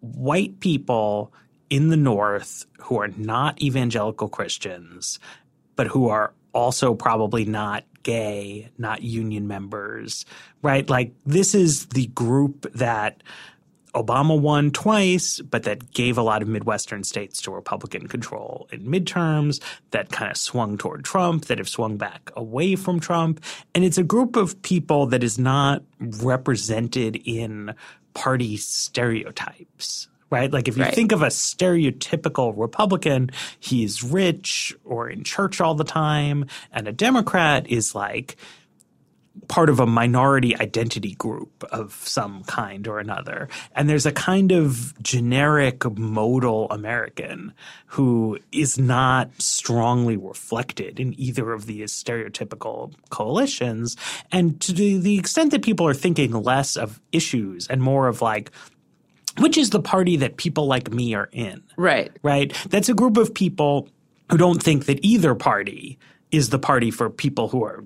white 0.00 0.60
people 0.60 1.32
in 1.70 1.88
the 1.88 1.96
North 1.96 2.66
who 2.80 2.98
are 2.98 3.08
not 3.08 3.60
evangelical 3.60 4.28
Christians, 4.28 5.18
but 5.74 5.86
who 5.86 6.08
are 6.08 6.32
also 6.52 6.94
probably 6.94 7.44
not 7.44 7.84
gay, 8.02 8.70
not 8.78 9.02
union 9.02 9.48
members, 9.48 10.24
right? 10.62 10.88
Like 10.88 11.12
this 11.24 11.54
is 11.54 11.86
the 11.86 12.06
group 12.08 12.72
that 12.74 13.22
Obama 13.94 14.38
won 14.38 14.70
twice, 14.70 15.40
but 15.40 15.62
that 15.64 15.92
gave 15.92 16.18
a 16.18 16.22
lot 16.22 16.42
of 16.42 16.48
Midwestern 16.48 17.02
states 17.02 17.40
to 17.42 17.50
Republican 17.50 18.06
control 18.06 18.68
in 18.70 18.82
midterms, 18.82 19.60
that 19.90 20.10
kind 20.10 20.30
of 20.30 20.36
swung 20.36 20.76
toward 20.76 21.04
Trump, 21.04 21.46
that 21.46 21.58
have 21.58 21.68
swung 21.68 21.96
back 21.96 22.30
away 22.36 22.76
from 22.76 23.00
Trump. 23.00 23.42
And 23.74 23.84
it's 23.84 23.98
a 23.98 24.04
group 24.04 24.36
of 24.36 24.60
people 24.62 25.06
that 25.06 25.24
is 25.24 25.38
not 25.38 25.82
represented 25.98 27.16
in 27.24 27.74
party 28.12 28.56
stereotypes 28.58 30.08
right? 30.30 30.52
Like 30.52 30.68
if 30.68 30.76
you 30.76 30.84
right. 30.84 30.94
think 30.94 31.12
of 31.12 31.22
a 31.22 31.26
stereotypical 31.26 32.52
Republican, 32.56 33.30
he's 33.58 34.02
rich 34.02 34.74
or 34.84 35.08
in 35.08 35.24
church 35.24 35.60
all 35.60 35.74
the 35.74 35.84
time, 35.84 36.46
and 36.72 36.88
a 36.88 36.92
Democrat 36.92 37.66
is 37.68 37.94
like 37.94 38.36
part 39.48 39.68
of 39.68 39.80
a 39.80 39.86
minority 39.86 40.56
identity 40.58 41.14
group 41.14 41.64
of 41.70 41.94
some 42.04 42.42
kind 42.44 42.88
or 42.88 42.98
another. 42.98 43.48
And 43.72 43.88
there's 43.88 44.06
a 44.06 44.12
kind 44.12 44.52
of 44.52 44.94
generic 45.02 45.84
modal 45.96 46.68
American 46.70 47.52
who 47.86 48.38
is 48.50 48.78
not 48.78 49.30
strongly 49.40 50.16
reflected 50.16 50.98
in 50.98 51.18
either 51.20 51.52
of 51.52 51.66
these 51.66 51.92
stereotypical 51.92 52.94
coalitions. 53.10 53.96
And 54.32 54.60
to 54.62 54.72
the 54.72 55.18
extent 55.18 55.50
that 55.52 55.62
people 55.62 55.86
are 55.86 55.94
thinking 55.94 56.32
less 56.32 56.76
of 56.76 57.00
issues 57.12 57.68
and 57.68 57.82
more 57.82 58.08
of 58.08 58.22
like, 58.22 58.50
which 59.38 59.56
is 59.56 59.70
the 59.70 59.80
party 59.80 60.16
that 60.16 60.36
people 60.36 60.66
like 60.66 60.90
me 60.92 61.14
are 61.14 61.28
in. 61.32 61.62
Right. 61.76 62.10
Right. 62.22 62.52
That's 62.68 62.88
a 62.88 62.94
group 62.94 63.16
of 63.16 63.34
people 63.34 63.88
who 64.30 64.38
don't 64.38 64.62
think 64.62 64.86
that 64.86 65.04
either 65.04 65.34
party 65.34 65.98
is 66.30 66.50
the 66.50 66.58
party 66.58 66.90
for 66.90 67.10
people 67.10 67.48
who 67.48 67.64
are 67.64 67.84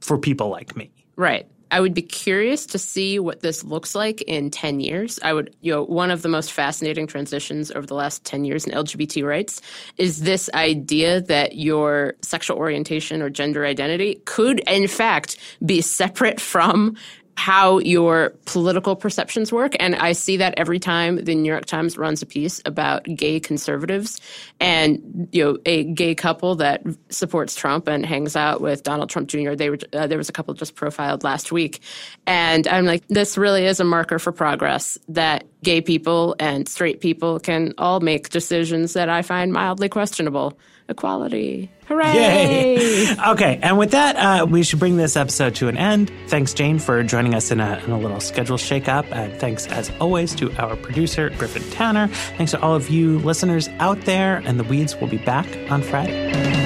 for 0.00 0.18
people 0.18 0.48
like 0.48 0.76
me. 0.76 0.90
Right. 1.16 1.46
I 1.70 1.80
would 1.80 1.94
be 1.94 2.02
curious 2.02 2.64
to 2.66 2.78
see 2.78 3.18
what 3.18 3.40
this 3.40 3.64
looks 3.64 3.94
like 3.94 4.22
in 4.22 4.50
10 4.50 4.78
years. 4.78 5.18
I 5.22 5.32
would, 5.32 5.54
you 5.62 5.72
know, 5.72 5.82
one 5.82 6.12
of 6.12 6.22
the 6.22 6.28
most 6.28 6.52
fascinating 6.52 7.08
transitions 7.08 7.72
over 7.72 7.86
the 7.86 7.94
last 7.94 8.24
10 8.24 8.44
years 8.44 8.66
in 8.66 8.72
LGBT 8.72 9.26
rights 9.26 9.60
is 9.96 10.20
this 10.20 10.48
idea 10.54 11.20
that 11.22 11.56
your 11.56 12.14
sexual 12.22 12.56
orientation 12.56 13.20
or 13.20 13.30
gender 13.30 13.66
identity 13.66 14.20
could, 14.26 14.60
in 14.60 14.86
fact, 14.86 15.38
be 15.64 15.80
separate 15.80 16.40
from 16.40 16.96
how 17.36 17.78
your 17.78 18.30
political 18.46 18.96
perceptions 18.96 19.52
work. 19.52 19.76
And 19.78 19.94
I 19.94 20.12
see 20.12 20.38
that 20.38 20.54
every 20.56 20.78
time 20.78 21.16
the 21.16 21.34
New 21.34 21.50
York 21.50 21.66
Times 21.66 21.98
runs 21.98 22.22
a 22.22 22.26
piece 22.26 22.62
about 22.64 23.04
gay 23.04 23.40
conservatives 23.40 24.20
and, 24.58 25.28
you 25.32 25.44
know, 25.44 25.58
a 25.66 25.84
gay 25.84 26.14
couple 26.14 26.56
that 26.56 26.82
supports 27.10 27.54
Trump 27.54 27.88
and 27.88 28.06
hangs 28.06 28.36
out 28.36 28.62
with 28.62 28.82
Donald 28.82 29.10
Trump 29.10 29.28
Jr. 29.28 29.54
They 29.54 29.68
were, 29.68 29.78
uh, 29.92 30.06
there 30.06 30.18
was 30.18 30.30
a 30.30 30.32
couple 30.32 30.54
just 30.54 30.74
profiled 30.74 31.24
last 31.24 31.52
week. 31.52 31.82
And 32.26 32.66
I'm 32.66 32.86
like, 32.86 33.06
this 33.08 33.36
really 33.36 33.66
is 33.66 33.80
a 33.80 33.84
marker 33.84 34.18
for 34.18 34.32
progress 34.32 34.96
that 35.08 35.44
gay 35.62 35.82
people 35.82 36.36
and 36.40 36.66
straight 36.66 37.00
people 37.00 37.38
can 37.38 37.74
all 37.76 38.00
make 38.00 38.30
decisions 38.30 38.94
that 38.94 39.10
I 39.10 39.20
find 39.20 39.52
mildly 39.52 39.90
questionable 39.90 40.58
equality. 40.88 41.70
Hooray! 41.86 42.14
Yay! 42.14 43.16
Okay, 43.28 43.58
and 43.62 43.78
with 43.78 43.92
that, 43.92 44.16
uh, 44.16 44.46
we 44.46 44.62
should 44.62 44.78
bring 44.78 44.96
this 44.96 45.16
episode 45.16 45.54
to 45.56 45.68
an 45.68 45.76
end. 45.76 46.10
Thanks, 46.26 46.52
Jane, 46.52 46.78
for 46.78 47.02
joining 47.02 47.34
us 47.34 47.50
in 47.50 47.60
a, 47.60 47.78
in 47.84 47.90
a 47.90 47.98
little 47.98 48.20
schedule 48.20 48.56
shakeup. 48.56 49.06
And 49.12 49.32
thanks, 49.38 49.66
as 49.68 49.92
always, 50.00 50.34
to 50.36 50.52
our 50.56 50.76
producer, 50.76 51.30
Griffin 51.30 51.62
Tanner. 51.70 52.08
Thanks 52.08 52.52
to 52.52 52.60
all 52.60 52.74
of 52.74 52.88
you 52.90 53.18
listeners 53.20 53.68
out 53.78 54.00
there. 54.02 54.42
And 54.44 54.58
The 54.58 54.64
Weeds 54.64 54.96
will 54.96 55.08
be 55.08 55.18
back 55.18 55.46
on 55.70 55.82
Friday. 55.82 56.65